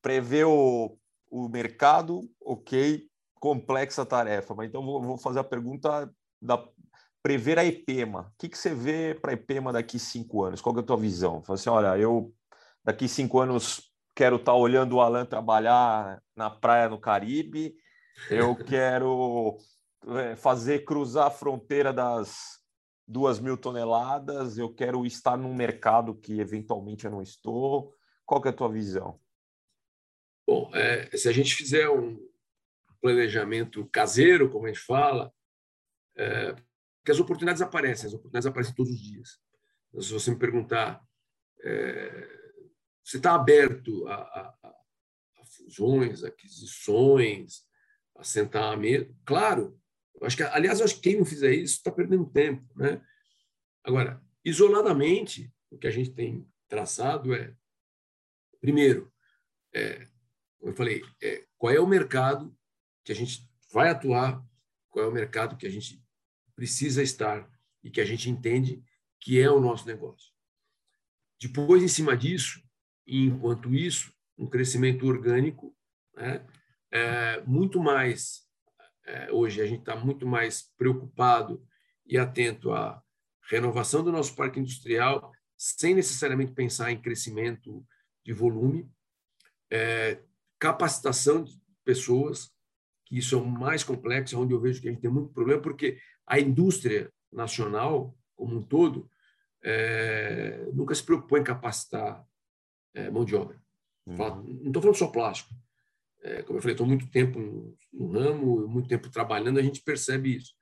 prever 0.01 0.45
o, 0.45 0.97
o 1.29 1.49
mercado, 1.49 2.21
ok, 2.41 3.07
complexa 3.39 4.05
tarefa. 4.05 4.53
Mas 4.55 4.69
então 4.69 4.85
vou, 4.85 5.01
vou 5.01 5.17
fazer 5.17 5.39
a 5.39 5.43
pergunta 5.43 6.11
da 6.41 6.63
prever 7.21 7.59
a 7.59 7.65
EPEMA. 7.65 8.31
O 8.33 8.37
que, 8.37 8.47
que 8.47 8.57
você 8.57 8.73
vê 8.73 9.13
para 9.13 9.31
a 9.31 9.33
EPEMA 9.33 9.73
daqui 9.73 9.99
cinco 9.99 10.43
anos? 10.43 10.61
Qual 10.61 10.75
é 10.77 10.79
a 10.79 10.83
tua 10.83 10.95
visão? 10.95 11.43
Fala 11.43 11.59
assim, 11.59 11.69
olha, 11.69 11.97
eu 11.97 12.33
daqui 12.83 13.07
cinco 13.07 13.39
anos 13.39 13.91
quero 14.15 14.37
estar 14.37 14.53
tá 14.53 14.57
olhando 14.57 14.95
o 14.95 15.01
Alan 15.01 15.25
trabalhar 15.25 16.21
na 16.35 16.49
praia 16.49 16.87
no 16.87 16.99
Caribe, 16.99 17.75
eu 18.29 18.55
quero 18.63 19.57
é, 20.07 20.37
fazer 20.37 20.85
cruzar 20.85 21.27
a 21.27 21.31
fronteira 21.31 21.91
das 21.91 22.59
duas 23.05 23.39
mil 23.39 23.57
toneladas, 23.57 24.57
eu 24.57 24.73
quero 24.73 25.05
estar 25.05 25.37
num 25.37 25.53
mercado 25.53 26.15
que 26.15 26.39
eventualmente 26.39 27.05
eu 27.05 27.11
não 27.11 27.21
estou. 27.21 27.93
Qual 28.25 28.41
que 28.41 28.47
é 28.47 28.51
a 28.51 28.55
tua 28.55 28.69
visão? 28.69 29.19
Bom, 30.47 30.71
é, 30.73 31.15
se 31.17 31.27
a 31.27 31.33
gente 31.33 31.53
fizer 31.53 31.89
um 31.89 32.25
planejamento 33.01 33.85
caseiro, 33.87 34.49
como 34.49 34.65
a 34.65 34.69
gente 34.69 34.79
fala, 34.79 35.33
é, 36.15 36.55
que 37.03 37.11
as 37.11 37.19
oportunidades 37.19 37.61
aparecem, 37.61 38.07
as 38.07 38.13
oportunidades 38.13 38.45
aparecem 38.45 38.73
todos 38.73 38.93
os 38.93 38.99
dias. 38.99 39.39
Então, 39.89 40.01
se 40.01 40.13
você 40.13 40.31
me 40.31 40.39
perguntar, 40.39 41.05
é, 41.61 42.29
você 43.03 43.17
está 43.17 43.35
aberto 43.35 44.07
a, 44.07 44.15
a, 44.15 44.57
a, 45.39 45.45
fusões, 45.45 46.23
aquisições, 46.23 47.65
a 48.15 48.23
sentar 48.23 48.73
à 48.73 48.77
mesa? 48.77 49.13
Claro. 49.25 49.77
Eu 50.15 50.25
acho 50.25 50.37
que, 50.37 50.43
aliás, 50.43 50.79
eu 50.79 50.85
acho 50.85 50.95
que 50.95 51.01
quem 51.01 51.17
não 51.17 51.25
fizer 51.25 51.53
isso 51.53 51.75
está 51.75 51.91
perdendo 51.91 52.25
tempo, 52.25 52.65
né? 52.75 53.05
Agora, 53.83 54.21
isoladamente, 54.43 55.53
o 55.69 55.77
que 55.77 55.87
a 55.87 55.91
gente 55.91 56.11
tem 56.11 56.49
traçado 56.69 57.33
é, 57.33 57.53
primeiro, 58.59 59.11
é, 59.73 60.06
eu 60.67 60.73
falei, 60.73 61.01
é, 61.23 61.45
qual 61.57 61.73
é 61.73 61.79
o 61.79 61.87
mercado 61.87 62.53
que 63.03 63.11
a 63.13 63.15
gente 63.15 63.49
vai 63.71 63.89
atuar, 63.89 64.43
qual 64.89 65.05
é 65.05 65.07
o 65.07 65.13
mercado 65.13 65.55
que 65.55 65.65
a 65.65 65.69
gente 65.69 66.03
precisa 66.53 67.01
estar 67.01 67.49
e 67.81 67.89
que 67.89 68.01
a 68.01 68.05
gente 68.05 68.29
entende 68.29 68.83
que 69.21 69.39
é 69.39 69.49
o 69.49 69.61
nosso 69.61 69.87
negócio. 69.87 70.33
Depois, 71.39 71.81
em 71.81 71.87
cima 71.87 72.17
disso, 72.17 72.61
e 73.05 73.23
enquanto 73.25 73.73
isso, 73.73 74.13
um 74.37 74.45
crescimento 74.45 75.07
orgânico, 75.07 75.73
né, 76.13 76.45
é, 76.91 77.41
muito 77.43 77.79
mais. 77.79 78.45
É, 79.05 79.31
hoje, 79.31 79.61
a 79.61 79.65
gente 79.65 79.79
está 79.79 79.95
muito 79.95 80.27
mais 80.27 80.73
preocupado 80.77 81.65
e 82.05 82.17
atento 82.17 82.73
à 82.73 83.01
renovação 83.49 84.03
do 84.03 84.11
nosso 84.11 84.35
parque 84.35 84.59
industrial, 84.59 85.31
sem 85.55 85.95
necessariamente 85.95 86.51
pensar 86.51 86.91
em 86.91 87.01
crescimento 87.01 87.85
de 88.25 88.33
volume, 88.33 88.91
é, 89.71 90.21
capacitação 90.59 91.43
de 91.43 91.59
pessoas, 91.83 92.51
que 93.05 93.17
isso 93.17 93.35
é 93.35 93.37
o 93.37 93.45
mais 93.45 93.83
complexo, 93.83 94.35
é 94.35 94.37
onde 94.37 94.53
eu 94.53 94.59
vejo 94.59 94.81
que 94.81 94.87
a 94.87 94.91
gente 94.91 95.01
tem 95.01 95.11
muito 95.11 95.33
problema, 95.33 95.61
porque 95.61 95.99
a 96.25 96.39
indústria 96.39 97.11
nacional, 97.31 98.15
como 98.35 98.57
um 98.57 98.63
todo, 98.63 99.09
é, 99.63 100.69
nunca 100.73 100.93
se 100.93 101.03
preocupou 101.03 101.37
em 101.37 101.43
capacitar 101.43 102.25
é, 102.93 103.09
mão 103.09 103.23
de 103.23 103.35
obra. 103.35 103.61
Uhum. 104.05 104.15
Não 104.15 104.67
estou 104.67 104.81
falando 104.81 104.97
só 104.97 105.07
plástico. 105.07 105.53
É, 106.21 106.41
como 106.43 106.57
eu 106.57 106.61
falei, 106.61 106.73
estou 106.73 106.87
muito 106.87 107.09
tempo 107.09 107.39
no, 107.39 107.77
no, 107.93 108.11
ramo, 108.11 108.67
muito 108.67 108.89
tempo 108.89 109.09
trabalhando, 109.09 109.59
a 109.59 109.63
gente 109.63 109.81
percebe 109.81 110.35
isso. 110.35 110.53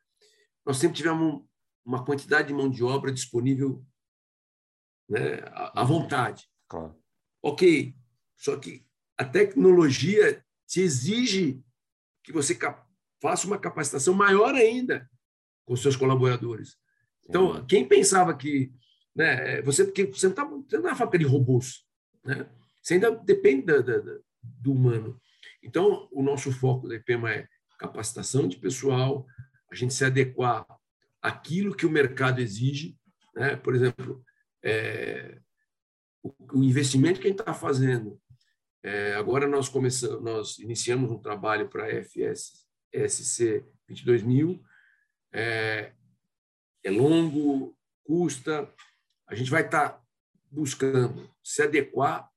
Nós 0.66 0.78
sempre 0.78 0.98
tivemos 0.98 1.44
uma 1.84 2.04
quantidade 2.04 2.48
de 2.48 2.54
mão 2.54 2.70
de 2.70 2.84
obra 2.84 3.12
disponível 3.12 3.86
né, 5.08 5.40
à, 5.52 5.82
à 5.82 5.84
vontade. 5.84 6.50
Claro. 6.68 6.96
Ok, 7.42 7.96
só 8.36 8.58
que 8.58 8.86
a 9.18 9.24
tecnologia 9.24 10.44
te 10.68 10.82
exige 10.82 11.62
que 12.24 12.32
você 12.32 12.58
faça 13.22 13.48
uma 13.48 13.58
capacitação 13.58 14.14
maior 14.14 14.56
ainda 14.56 15.10
com 15.66 15.76
seus 15.76 15.96
colaboradores. 15.96 16.78
Então, 17.28 17.66
quem 17.66 17.88
pensava 17.88 18.36
que 18.36 18.72
né, 19.16 19.62
você 19.62 19.86
porque 19.86 20.06
você 20.06 20.28
não 20.28 20.60
está 20.60 20.78
é 20.78 20.80
uma 20.80 20.96
fábrica 20.96 21.20
de 21.20 21.32
robôs, 21.32 21.86
né? 22.24 22.50
Você 22.82 22.96
ainda 22.96 23.12
depende 23.12 23.66
da, 23.66 23.80
da, 23.80 24.00
do 24.44 24.72
humano. 24.72 25.20
Então, 25.64 26.08
o 26.12 26.22
nosso 26.22 26.52
foco 26.52 26.88
da 26.88 26.96
IPEMA 26.96 27.32
é 27.32 27.48
capacitação 27.80 28.48
de 28.48 28.58
pessoal, 28.58 29.26
a 29.72 29.76
gente 29.76 29.94
se 29.94 30.06
adequar 30.06 30.66
àquilo 31.22 31.76
que 31.76 31.86
o 31.86 31.90
mercado 31.90 32.40
exige. 32.40 32.96
Né? 33.36 33.56
Por 33.56 33.74
exemplo, 33.74 34.24
é, 34.64 35.40
o, 36.22 36.32
o 36.54 36.64
investimento 36.64 37.20
que 37.20 37.28
a 37.28 37.30
gente 37.30 37.40
está 37.40 37.54
fazendo 37.54 38.22
É, 38.86 39.16
agora 39.16 39.48
nós 39.48 39.68
começamos, 39.68 40.22
nós 40.22 40.60
iniciamos 40.60 41.10
um 41.10 41.18
trabalho 41.18 41.68
para 41.68 41.88
a 41.88 42.04
FSC 42.04 43.66
22000. 43.88 44.64
É, 45.34 45.92
é 46.84 46.92
longo, 46.92 47.76
custa. 48.04 48.72
A 49.26 49.34
gente 49.34 49.50
vai 49.50 49.66
estar 49.66 49.90
tá 49.90 50.02
buscando 50.52 51.28
se 51.44 51.64
adequar 51.64 52.30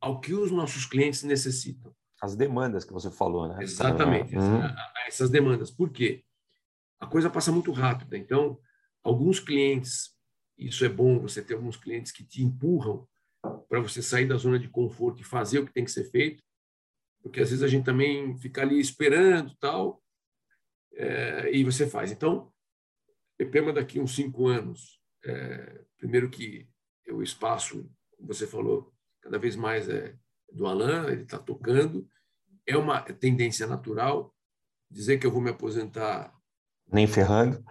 ao 0.00 0.20
que 0.20 0.34
os 0.34 0.50
nossos 0.50 0.84
clientes 0.84 1.22
necessitam. 1.22 1.94
As 2.20 2.34
demandas 2.34 2.84
que 2.84 2.92
você 2.92 3.08
falou, 3.08 3.46
né? 3.46 3.62
Exatamente, 3.62 4.36
uhum. 4.36 4.62
essas 5.06 5.30
demandas. 5.30 5.70
Por 5.70 5.90
quê? 5.90 6.24
A 6.98 7.06
coisa 7.06 7.30
passa 7.30 7.52
muito 7.52 7.70
rápida. 7.70 8.18
Então, 8.18 8.58
alguns 9.00 9.38
clientes, 9.38 10.10
isso 10.58 10.84
é 10.84 10.88
bom, 10.88 11.20
você 11.20 11.40
ter 11.40 11.54
alguns 11.54 11.76
clientes 11.76 12.10
que 12.10 12.24
te 12.24 12.42
empurram 12.42 13.06
para 13.68 13.80
você 13.80 14.02
sair 14.02 14.26
da 14.26 14.36
zona 14.36 14.58
de 14.58 14.68
conforto 14.68 15.20
e 15.20 15.24
fazer 15.24 15.58
o 15.58 15.66
que 15.66 15.72
tem 15.72 15.84
que 15.84 15.90
ser 15.90 16.10
feito, 16.10 16.42
porque 17.22 17.40
às 17.40 17.50
vezes 17.50 17.62
a 17.62 17.68
gente 17.68 17.84
também 17.84 18.36
fica 18.38 18.62
ali 18.62 18.78
esperando 18.78 19.54
tal, 19.56 20.02
é, 20.94 21.50
e 21.52 21.64
você 21.64 21.86
faz. 21.86 22.12
Então, 22.12 22.52
EPEMA 23.38 23.72
daqui 23.72 23.98
uns 23.98 24.14
cinco 24.14 24.46
anos, 24.46 25.00
é, 25.24 25.84
primeiro 25.98 26.30
que 26.30 26.68
o 27.10 27.22
espaço, 27.22 27.90
como 28.16 28.32
você 28.32 28.46
falou, 28.46 28.92
cada 29.20 29.38
vez 29.38 29.56
mais 29.56 29.88
é 29.88 30.14
do 30.52 30.66
Alan, 30.66 31.10
ele 31.10 31.22
está 31.22 31.38
tocando, 31.38 32.08
é 32.66 32.76
uma 32.76 33.00
tendência 33.00 33.66
natural. 33.66 34.34
Dizer 34.90 35.18
que 35.18 35.26
eu 35.26 35.30
vou 35.30 35.40
me 35.40 35.50
aposentar. 35.50 36.32
Nem 36.92 37.06
ferrando? 37.06 37.64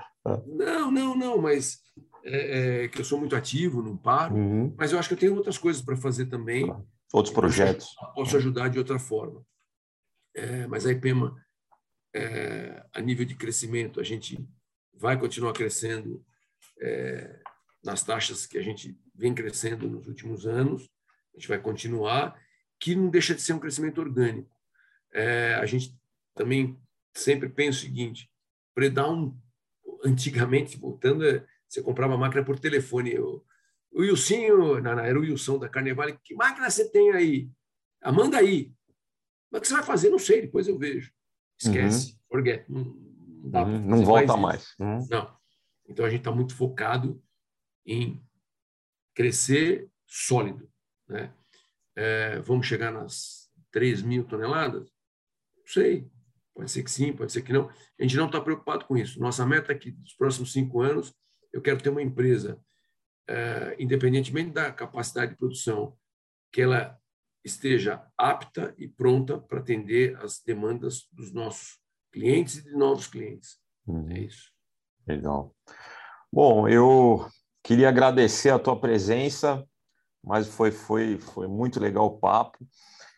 Não, 0.46 0.92
não, 0.92 1.16
não, 1.16 1.38
mas 1.38 1.80
é, 2.24 2.84
é, 2.84 2.88
que 2.88 3.02
eu 3.02 3.06
sou 3.06 3.20
muito 3.20 3.36
ativo, 3.36 3.82
não 3.82 3.98
paro, 3.98 4.36
uhum. 4.36 4.74
mas 4.78 4.92
eu 4.92 5.00
acho 5.00 5.10
que 5.10 5.14
eu 5.14 5.20
tenho 5.20 5.36
outras 5.36 5.58
coisas 5.58 5.82
para 5.82 5.98
fazer 5.98 6.28
também. 6.28 6.74
Outros 7.12 7.34
projetos. 7.34 7.94
Posso 8.16 8.38
ajudar 8.38 8.70
de 8.70 8.80
outra 8.80 8.98
forma. 8.98 9.46
É, 10.34 10.66
mas 10.68 10.86
a 10.86 10.92
IPEMA, 10.92 11.36
é, 12.14 12.84
a 12.94 13.02
nível 13.02 13.26
de 13.26 13.36
crescimento, 13.36 14.00
a 14.00 14.04
gente 14.04 14.44
vai 14.94 15.20
continuar 15.20 15.54
crescendo 15.54 16.26
é, 16.82 17.40
nas 17.84 18.04
taxas 18.04 18.46
que 18.46 18.58
a 18.58 18.62
gente 18.62 18.98
vem 19.14 19.34
crescendo 19.34 19.88
nos 19.88 20.08
últimos 20.08 20.48
anos, 20.48 20.90
a 21.36 21.40
gente 21.40 21.48
vai 21.48 21.60
continuar, 21.60 22.40
que 22.80 22.96
não 22.96 23.10
deixa 23.10 23.36
de 23.36 23.42
ser 23.42 23.54
um 23.54 23.60
crescimento 23.60 24.00
orgânico. 24.00 24.50
É, 25.12 25.56
a 25.56 25.66
gente 25.66 25.96
também 26.34 26.80
sempre 27.14 27.50
pensa 27.50 27.80
o 27.80 27.82
seguinte, 27.82 28.30
para 28.74 28.90
dar 28.90 29.12
um 29.12 29.38
antigamente, 30.04 30.78
voltando, 30.78 31.24
você 31.74 31.82
comprava 31.82 32.18
máquina 32.18 32.46
por 32.46 32.60
telefone. 32.60 33.18
O, 33.18 33.44
o 33.92 34.02
Wilsinho, 34.02 34.80
não, 34.80 34.96
não, 34.96 35.04
era 35.04 35.18
o 35.18 35.22
Wilson 35.22 35.58
da 35.58 35.68
Carnevale, 35.68 36.20
que 36.24 36.36
máquina 36.36 36.70
você 36.70 36.90
tem 36.90 37.12
aí? 37.12 37.50
Ah, 38.02 38.12
manda 38.12 38.38
aí. 38.38 38.72
Mas 39.52 39.60
o 39.60 39.62
que 39.62 39.68
você 39.68 39.74
vai 39.74 39.84
fazer? 39.84 40.10
Não 40.10 40.20
sei, 40.20 40.42
depois 40.42 40.68
eu 40.68 40.78
vejo. 40.78 41.12
Esquece, 41.60 42.12
uhum. 42.12 42.18
forget. 42.30 42.66
Não, 42.70 42.84
não, 42.84 43.50
dá 43.50 43.64
uhum. 43.64 43.80
não 43.82 44.06
volta 44.06 44.38
mais. 44.38 44.76
Uhum. 44.80 45.08
Não. 45.10 45.38
Então 45.88 46.06
a 46.06 46.10
gente 46.10 46.20
está 46.20 46.32
muito 46.32 46.56
focado 46.56 47.22
em 47.86 48.24
crescer 49.16 49.90
sólido. 50.08 50.70
Né? 51.08 51.34
É, 51.96 52.40
vamos 52.40 52.68
chegar 52.68 52.92
nas 52.92 53.50
3 53.72 54.02
mil 54.02 54.24
toneladas? 54.26 54.90
Não 55.58 55.66
sei. 55.66 56.10
Pode 56.54 56.70
ser 56.70 56.84
que 56.84 56.92
sim, 56.92 57.14
pode 57.14 57.32
ser 57.32 57.42
que 57.42 57.52
não. 57.52 57.68
A 58.00 58.04
gente 58.04 58.16
não 58.16 58.28
está 58.28 58.40
preocupado 58.40 58.86
com 58.86 58.96
isso. 58.96 59.20
Nossa 59.20 59.46
meta 59.46 59.72
é 59.72 59.76
que 59.76 59.92
nos 59.92 60.14
próximos 60.14 60.52
cinco 60.52 60.82
anos 60.82 61.14
eu 61.54 61.62
quero 61.62 61.82
ter 61.82 61.90
uma 61.90 62.02
empresa, 62.02 62.60
é, 63.30 63.76
independentemente 63.80 64.52
da 64.52 64.72
capacidade 64.72 65.32
de 65.32 65.38
produção, 65.38 65.96
que 66.52 66.62
ela 66.62 67.00
esteja 67.44 68.06
apta 68.18 68.74
e 68.78 68.88
pronta 68.88 69.38
para 69.38 69.60
atender 69.60 70.18
as 70.18 70.42
demandas 70.42 71.08
dos 71.12 71.32
nossos 71.32 71.80
clientes 72.12 72.58
e 72.58 72.64
de 72.64 72.72
novos 72.72 73.08
clientes. 73.08 73.60
Uhum. 73.86 74.10
É 74.12 74.20
isso. 74.20 74.52
Legal. 75.08 75.56
Bom, 76.32 76.68
eu 76.68 77.28
queria 77.62 77.90
agradecer 77.90 78.50
a 78.50 78.60
tua 78.60 78.80
presença, 78.80 79.64
mas 80.24 80.48
foi, 80.48 80.72
foi, 80.72 81.18
foi 81.18 81.48
muito 81.48 81.80
legal 81.80 82.06
o 82.06 82.18
papo. 82.18 82.66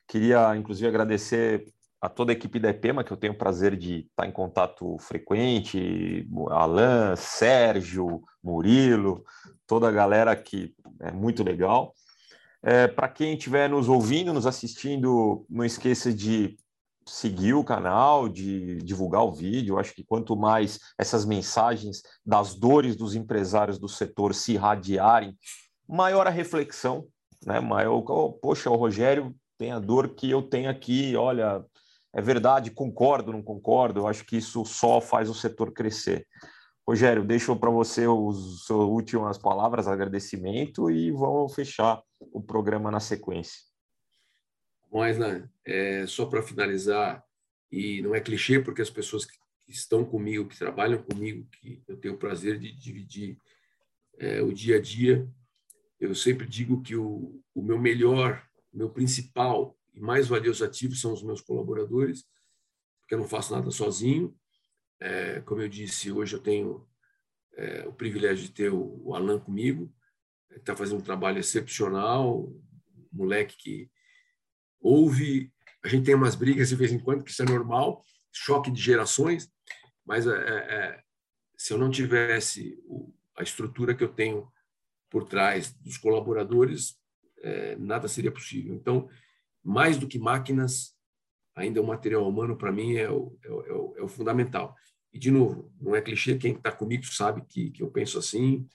Queria, 0.07 0.55
inclusive, 0.55 0.87
agradecer 0.87 1.71
a 2.01 2.09
toda 2.09 2.31
a 2.31 2.33
equipe 2.33 2.59
da 2.59 2.69
EPEMA, 2.69 3.03
que 3.03 3.11
eu 3.11 3.17
tenho 3.17 3.33
o 3.33 3.37
prazer 3.37 3.75
de 3.75 4.01
estar 4.01 4.27
em 4.27 4.31
contato 4.31 4.97
frequente, 4.99 6.27
Alan, 6.51 7.15
Sérgio, 7.15 8.21
Murilo, 8.43 9.23
toda 9.65 9.87
a 9.87 9.91
galera 9.91 10.35
que 10.35 10.73
é 11.01 11.11
muito 11.11 11.43
legal. 11.43 11.93
É, 12.61 12.87
Para 12.87 13.07
quem 13.07 13.33
estiver 13.33 13.69
nos 13.69 13.89
ouvindo, 13.89 14.33
nos 14.33 14.45
assistindo, 14.45 15.45
não 15.49 15.65
esqueça 15.65 16.13
de 16.13 16.57
seguir 17.07 17.53
o 17.53 17.63
canal, 17.63 18.27
de 18.27 18.77
divulgar 18.77 19.23
o 19.23 19.31
vídeo. 19.31 19.73
Eu 19.73 19.79
acho 19.79 19.93
que 19.93 20.03
quanto 20.03 20.35
mais 20.35 20.79
essas 20.97 21.25
mensagens 21.25 22.01
das 22.25 22.55
dores 22.55 22.95
dos 22.95 23.15
empresários 23.15 23.77
do 23.77 23.87
setor 23.87 24.33
se 24.33 24.53
irradiarem, 24.53 25.37
maior 25.87 26.25
a 26.25 26.31
reflexão, 26.31 27.07
né? 27.45 27.59
Maior, 27.59 28.03
oh, 28.07 28.33
poxa, 28.33 28.69
o 28.69 28.75
Rogério 28.75 29.35
tem 29.57 29.71
a 29.71 29.79
dor 29.79 30.09
que 30.09 30.29
eu 30.29 30.41
tenho 30.41 30.69
aqui, 30.69 31.15
olha, 31.15 31.63
é 32.15 32.21
verdade, 32.21 32.71
concordo, 32.71 33.33
não 33.33 33.43
concordo, 33.43 33.99
eu 33.99 34.07
acho 34.07 34.25
que 34.25 34.37
isso 34.37 34.63
só 34.63 35.01
faz 35.01 35.29
o 35.29 35.33
setor 35.33 35.73
crescer. 35.73 36.25
Rogério, 36.87 37.25
deixo 37.25 37.53
para 37.57 37.69
você 37.69 38.03
as 38.03 38.63
suas 38.63 38.87
últimas 38.87 39.37
palavras, 39.37 39.85
agradecimento 39.85 40.89
e 40.89 41.11
vamos 41.11 41.53
fechar 41.53 42.01
o 42.19 42.41
programa 42.41 42.89
na 42.89 43.01
sequência. 43.01 43.59
Bom, 44.89 45.01
Aislan, 45.01 45.49
é, 45.65 46.05
só 46.07 46.25
para 46.25 46.41
finalizar, 46.41 47.21
e 47.69 48.01
não 48.01 48.15
é 48.15 48.21
clichê, 48.21 48.61
porque 48.61 48.81
as 48.81 48.89
pessoas 48.89 49.25
que 49.25 49.35
estão 49.67 50.05
comigo, 50.05 50.47
que 50.47 50.57
trabalham 50.57 51.03
comigo, 51.03 51.45
que 51.51 51.83
eu 51.85 51.97
tenho 51.97 52.13
o 52.13 52.17
prazer 52.17 52.57
de 52.57 52.71
dividir 52.71 53.37
é, 54.17 54.41
o 54.41 54.53
dia 54.53 54.77
a 54.77 54.81
dia, 54.81 55.27
eu 55.99 56.15
sempre 56.15 56.47
digo 56.47 56.81
que 56.81 56.95
o, 56.95 57.41
o 57.53 57.61
meu 57.61 57.77
melhor, 57.77 58.41
o 58.71 58.77
meu 58.77 58.89
principal 58.89 59.75
e 59.95 59.99
mais 59.99 60.27
valioso 60.27 60.63
ativo 60.63 60.95
são 60.95 61.13
os 61.13 61.23
meus 61.23 61.41
colaboradores, 61.41 62.25
porque 63.01 63.15
eu 63.15 63.19
não 63.19 63.27
faço 63.27 63.53
nada 63.53 63.71
sozinho. 63.71 64.35
É, 64.99 65.41
como 65.41 65.61
eu 65.61 65.69
disse, 65.69 66.11
hoje 66.11 66.35
eu 66.35 66.41
tenho 66.41 66.87
é, 67.55 67.87
o 67.87 67.93
privilégio 67.93 68.45
de 68.45 68.51
ter 68.51 68.71
o, 68.71 69.01
o 69.03 69.15
Alan 69.15 69.39
comigo, 69.39 69.93
está 70.51 70.75
fazendo 70.75 70.99
um 70.99 71.03
trabalho 71.03 71.39
excepcional, 71.39 72.53
moleque 73.11 73.57
que 73.57 73.91
ouve, 74.79 75.51
a 75.83 75.87
gente 75.87 76.05
tem 76.05 76.15
umas 76.15 76.35
brigas 76.35 76.69
de 76.69 76.75
vez 76.75 76.91
em 76.91 76.99
quando, 76.99 77.23
que 77.23 77.31
isso 77.31 77.41
é 77.41 77.45
normal, 77.45 78.03
choque 78.31 78.69
de 78.71 78.81
gerações, 78.81 79.49
mas 80.05 80.27
é, 80.27 80.31
é, 80.31 80.75
é 80.75 81.03
se 81.57 81.73
eu 81.73 81.77
não 81.77 81.89
tivesse 81.89 82.77
o, 82.85 83.13
a 83.37 83.43
estrutura 83.43 83.95
que 83.95 84.03
eu 84.03 84.09
tenho 84.09 84.51
por 85.09 85.25
trás 85.25 85.71
dos 85.73 85.97
colaboradores, 85.97 86.99
é, 87.41 87.75
nada 87.77 88.07
seria 88.07 88.31
possível. 88.31 88.73
Então, 88.73 89.09
mais 89.65 89.97
do 89.97 90.07
que 90.07 90.19
máquinas, 90.19 90.95
ainda 91.55 91.81
o 91.81 91.87
material 91.87 92.29
humano, 92.29 92.55
para 92.55 92.71
mim, 92.71 92.95
é 92.95 93.09
o, 93.09 93.35
é, 93.43 93.49
o, 93.49 93.95
é 93.97 94.03
o, 94.03 94.07
fundamental. 94.07 94.75
E, 95.11 95.17
de 95.17 95.31
novo, 95.31 95.73
não 95.81 95.95
é 95.95 96.01
clichê, 96.01 96.37
quem 96.37 96.53
está 96.53 96.71
comigo 96.71 97.03
sabe 97.05 97.41
que, 97.47 97.71
que 97.71 97.81
eu 97.81 97.89
penso 97.89 98.19
assim, 98.19 98.67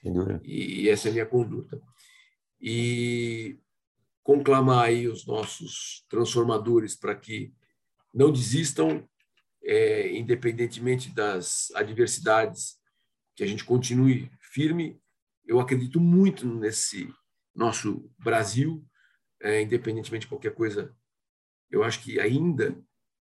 e, 0.43 0.81
e, 0.81 0.89
essa 0.89 1.07
é 1.07 1.11
a 1.11 1.13
minha 1.13 1.25
conduta. 1.25 1.81
E 2.59 3.57
conclamar 4.21 4.85
aí 4.85 5.07
os 5.07 5.25
nossos 5.25 6.05
transformadores 6.09 6.95
para 6.95 7.15
que 7.15 7.53
não 8.13 8.31
desistam, 8.31 9.07
é, 9.63 10.15
independentemente 10.17 11.13
das 11.13 11.71
adversidades, 11.73 12.77
que 13.35 13.43
a 13.43 13.47
gente 13.47 13.63
continue 13.63 14.29
firme. 14.39 14.99
Eu 15.45 15.59
acredito 15.59 15.99
muito 15.99 16.45
nesse 16.45 17.09
nosso 17.55 18.09
Brasil, 18.19 18.83
é, 19.41 19.61
independentemente 19.61 20.21
de 20.21 20.29
qualquer 20.29 20.53
coisa, 20.53 20.95
eu 21.69 21.83
acho 21.83 22.01
que 22.01 22.19
ainda, 22.19 22.77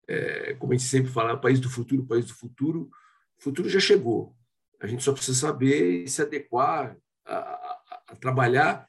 é, 0.07 0.53
como 0.55 0.73
a 0.73 0.77
gente 0.77 0.87
sempre 0.87 1.11
fala, 1.11 1.37
país 1.37 1.59
do 1.59 1.69
futuro, 1.69 2.05
país 2.05 2.25
do 2.25 2.33
futuro, 2.33 2.89
o 3.37 3.41
futuro 3.41 3.69
já 3.69 3.79
chegou. 3.79 4.35
A 4.79 4.87
gente 4.87 5.03
só 5.03 5.13
precisa 5.13 5.37
saber 5.37 6.07
se 6.07 6.21
adequar 6.21 6.97
a, 7.25 7.35
a, 7.35 8.03
a 8.09 8.15
trabalhar 8.15 8.87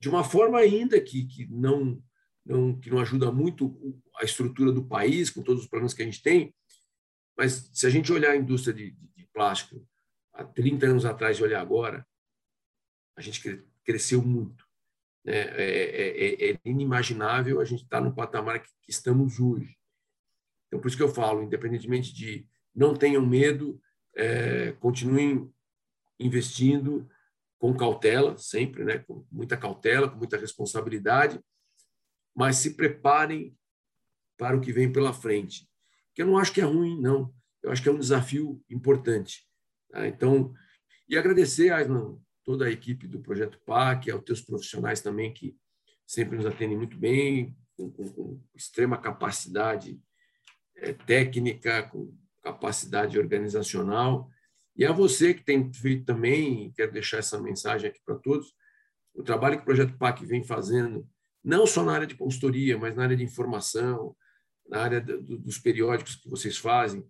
de 0.00 0.08
uma 0.08 0.22
forma 0.22 0.58
ainda 0.58 1.00
que, 1.00 1.24
que 1.26 1.46
não 1.50 2.02
não, 2.44 2.78
que 2.78 2.90
não 2.90 2.98
ajuda 2.98 3.32
muito 3.32 4.02
a 4.16 4.24
estrutura 4.24 4.70
do 4.70 4.84
país, 4.84 5.30
com 5.30 5.42
todos 5.42 5.62
os 5.62 5.68
problemas 5.68 5.94
que 5.94 6.02
a 6.02 6.04
gente 6.04 6.22
tem. 6.22 6.54
Mas 7.36 7.70
se 7.72 7.86
a 7.86 7.90
gente 7.90 8.12
olhar 8.12 8.32
a 8.32 8.36
indústria 8.36 8.74
de, 8.74 8.90
de, 8.90 9.08
de 9.08 9.26
plástico 9.32 9.86
há 10.32 10.44
30 10.44 10.86
anos 10.86 11.04
atrás 11.04 11.38
e 11.38 11.42
olhar 11.42 11.60
agora, 11.60 12.06
a 13.16 13.22
gente 13.22 13.64
cresceu 13.82 14.22
muito. 14.22 14.63
Né? 15.24 15.32
É, 15.34 15.40
é, 15.40 16.50
é, 16.50 16.52
é 16.52 16.58
inimaginável 16.64 17.60
a 17.60 17.64
gente 17.64 17.84
estar 17.84 18.00
no 18.00 18.14
patamar 18.14 18.60
que, 18.60 18.68
que 18.82 18.90
estamos 18.90 19.40
hoje. 19.40 19.76
Então, 20.66 20.80
por 20.80 20.88
isso 20.88 20.96
que 20.96 21.02
eu 21.02 21.12
falo, 21.12 21.42
independentemente 21.42 22.12
de 22.12 22.46
não 22.74 22.94
tenham 22.94 23.24
medo, 23.24 23.80
é, 24.16 24.72
continuem 24.72 25.50
investindo 26.18 27.08
com 27.58 27.74
cautela, 27.74 28.36
sempre, 28.36 28.84
né? 28.84 28.98
com 28.98 29.24
muita 29.30 29.56
cautela, 29.56 30.08
com 30.08 30.18
muita 30.18 30.36
responsabilidade, 30.36 31.40
mas 32.34 32.56
se 32.56 32.74
preparem 32.74 33.56
para 34.36 34.56
o 34.56 34.60
que 34.60 34.72
vem 34.72 34.92
pela 34.92 35.12
frente. 35.12 35.68
Que 36.14 36.22
eu 36.22 36.26
não 36.26 36.36
acho 36.36 36.52
que 36.52 36.60
é 36.60 36.64
ruim, 36.64 37.00
não. 37.00 37.32
Eu 37.62 37.70
acho 37.70 37.82
que 37.82 37.88
é 37.88 37.92
um 37.92 37.98
desafio 37.98 38.62
importante. 38.68 39.46
Tá? 39.90 40.06
Então, 40.06 40.52
e 41.08 41.16
agradecer, 41.16 41.72
Aislan, 41.72 42.18
toda 42.44 42.66
a 42.66 42.70
equipe 42.70 43.06
do 43.06 43.20
Projeto 43.20 43.58
PAC, 43.64 44.10
aos 44.10 44.22
teus 44.22 44.40
profissionais 44.40 45.00
também 45.00 45.32
que 45.32 45.56
sempre 46.06 46.36
nos 46.36 46.46
atendem 46.46 46.76
muito 46.76 46.98
bem, 46.98 47.56
com, 47.76 47.90
com, 47.90 48.08
com 48.10 48.40
extrema 48.54 48.98
capacidade 48.98 50.00
é, 50.76 50.92
técnica, 50.92 51.84
com 51.84 52.14
capacidade 52.42 53.18
organizacional. 53.18 54.28
E 54.76 54.84
a 54.84 54.92
você 54.92 55.32
que 55.32 55.42
tem 55.42 55.72
feito 55.72 56.04
também, 56.04 56.72
quero 56.72 56.92
deixar 56.92 57.18
essa 57.18 57.40
mensagem 57.40 57.88
aqui 57.88 58.00
para 58.04 58.16
todos, 58.16 58.54
o 59.14 59.22
trabalho 59.22 59.56
que 59.56 59.62
o 59.62 59.66
Projeto 59.66 59.96
PAC 59.96 60.26
vem 60.26 60.42
fazendo, 60.42 61.08
não 61.42 61.66
só 61.66 61.84
na 61.84 61.92
área 61.92 62.06
de 62.06 62.16
consultoria, 62.16 62.76
mas 62.76 62.96
na 62.96 63.04
área 63.04 63.16
de 63.16 63.22
informação, 63.22 64.14
na 64.68 64.82
área 64.82 65.00
do, 65.00 65.38
dos 65.38 65.58
periódicos 65.58 66.16
que 66.16 66.28
vocês 66.28 66.56
fazem, 66.56 67.06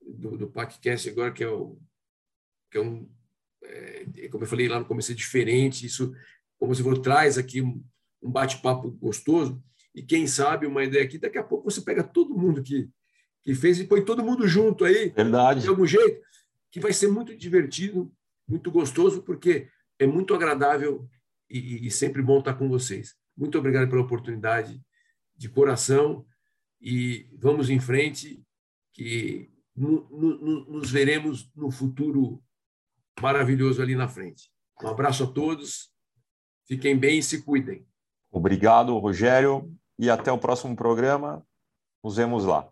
do, 0.00 0.36
do 0.36 0.48
PACcast 0.48 1.08
agora, 1.10 1.32
que 1.32 1.44
é, 1.44 1.48
o, 1.48 1.78
que 2.70 2.78
é 2.78 2.80
um, 2.80 3.08
é, 3.64 4.28
como 4.30 4.44
eu 4.44 4.48
falei 4.48 4.68
lá 4.68 4.78
no 4.78 4.86
começo, 4.86 5.12
é 5.12 5.14
diferente, 5.14 5.86
isso, 5.86 6.12
como 6.58 6.74
você 6.74 6.82
falou, 6.82 7.00
traz 7.00 7.38
aqui 7.38 7.62
um, 7.62 7.82
um 8.22 8.30
bate-papo 8.30 8.90
gostoso, 8.90 9.62
e 9.94 10.02
quem 10.02 10.26
sabe 10.26 10.66
uma 10.66 10.84
ideia 10.84 11.04
aqui, 11.04 11.18
daqui 11.18 11.38
a 11.38 11.44
pouco 11.44 11.70
você 11.70 11.80
pega 11.80 12.02
todo 12.02 12.36
mundo 12.36 12.62
que, 12.62 12.88
que 13.42 13.54
fez 13.54 13.78
e 13.78 13.84
põe 13.84 14.04
todo 14.04 14.24
mundo 14.24 14.46
junto 14.46 14.84
aí, 14.84 15.10
Verdade. 15.10 15.62
de 15.62 15.68
algum 15.68 15.86
jeito, 15.86 16.20
que 16.70 16.80
vai 16.80 16.92
ser 16.92 17.08
muito 17.08 17.36
divertido, 17.36 18.12
muito 18.48 18.70
gostoso, 18.70 19.22
porque 19.22 19.68
é 19.98 20.06
muito 20.06 20.34
agradável 20.34 21.08
e, 21.48 21.86
e 21.86 21.90
sempre 21.90 22.22
bom 22.22 22.38
estar 22.38 22.54
com 22.54 22.68
vocês. 22.68 23.14
Muito 23.36 23.58
obrigado 23.58 23.88
pela 23.88 24.02
oportunidade, 24.02 24.80
de 25.36 25.48
coração, 25.48 26.24
e 26.80 27.28
vamos 27.38 27.70
em 27.70 27.80
frente, 27.80 28.42
que 28.92 29.50
no, 29.74 30.08
no, 30.10 30.64
nos 30.70 30.90
veremos 30.90 31.50
no 31.54 31.70
futuro 31.70 32.42
maravilhoso 33.20 33.82
ali 33.82 33.94
na 33.94 34.08
frente. 34.08 34.50
Um 34.82 34.88
abraço 34.88 35.24
a 35.24 35.26
todos, 35.26 35.92
fiquem 36.66 36.96
bem 36.96 37.18
e 37.18 37.22
se 37.22 37.42
cuidem. 37.42 37.86
Obrigado, 38.30 38.96
Rogério, 38.98 39.70
e 39.98 40.08
até 40.08 40.32
o 40.32 40.38
próximo 40.38 40.74
programa. 40.74 41.46
Nos 42.02 42.16
vemos 42.16 42.44
lá. 42.44 42.71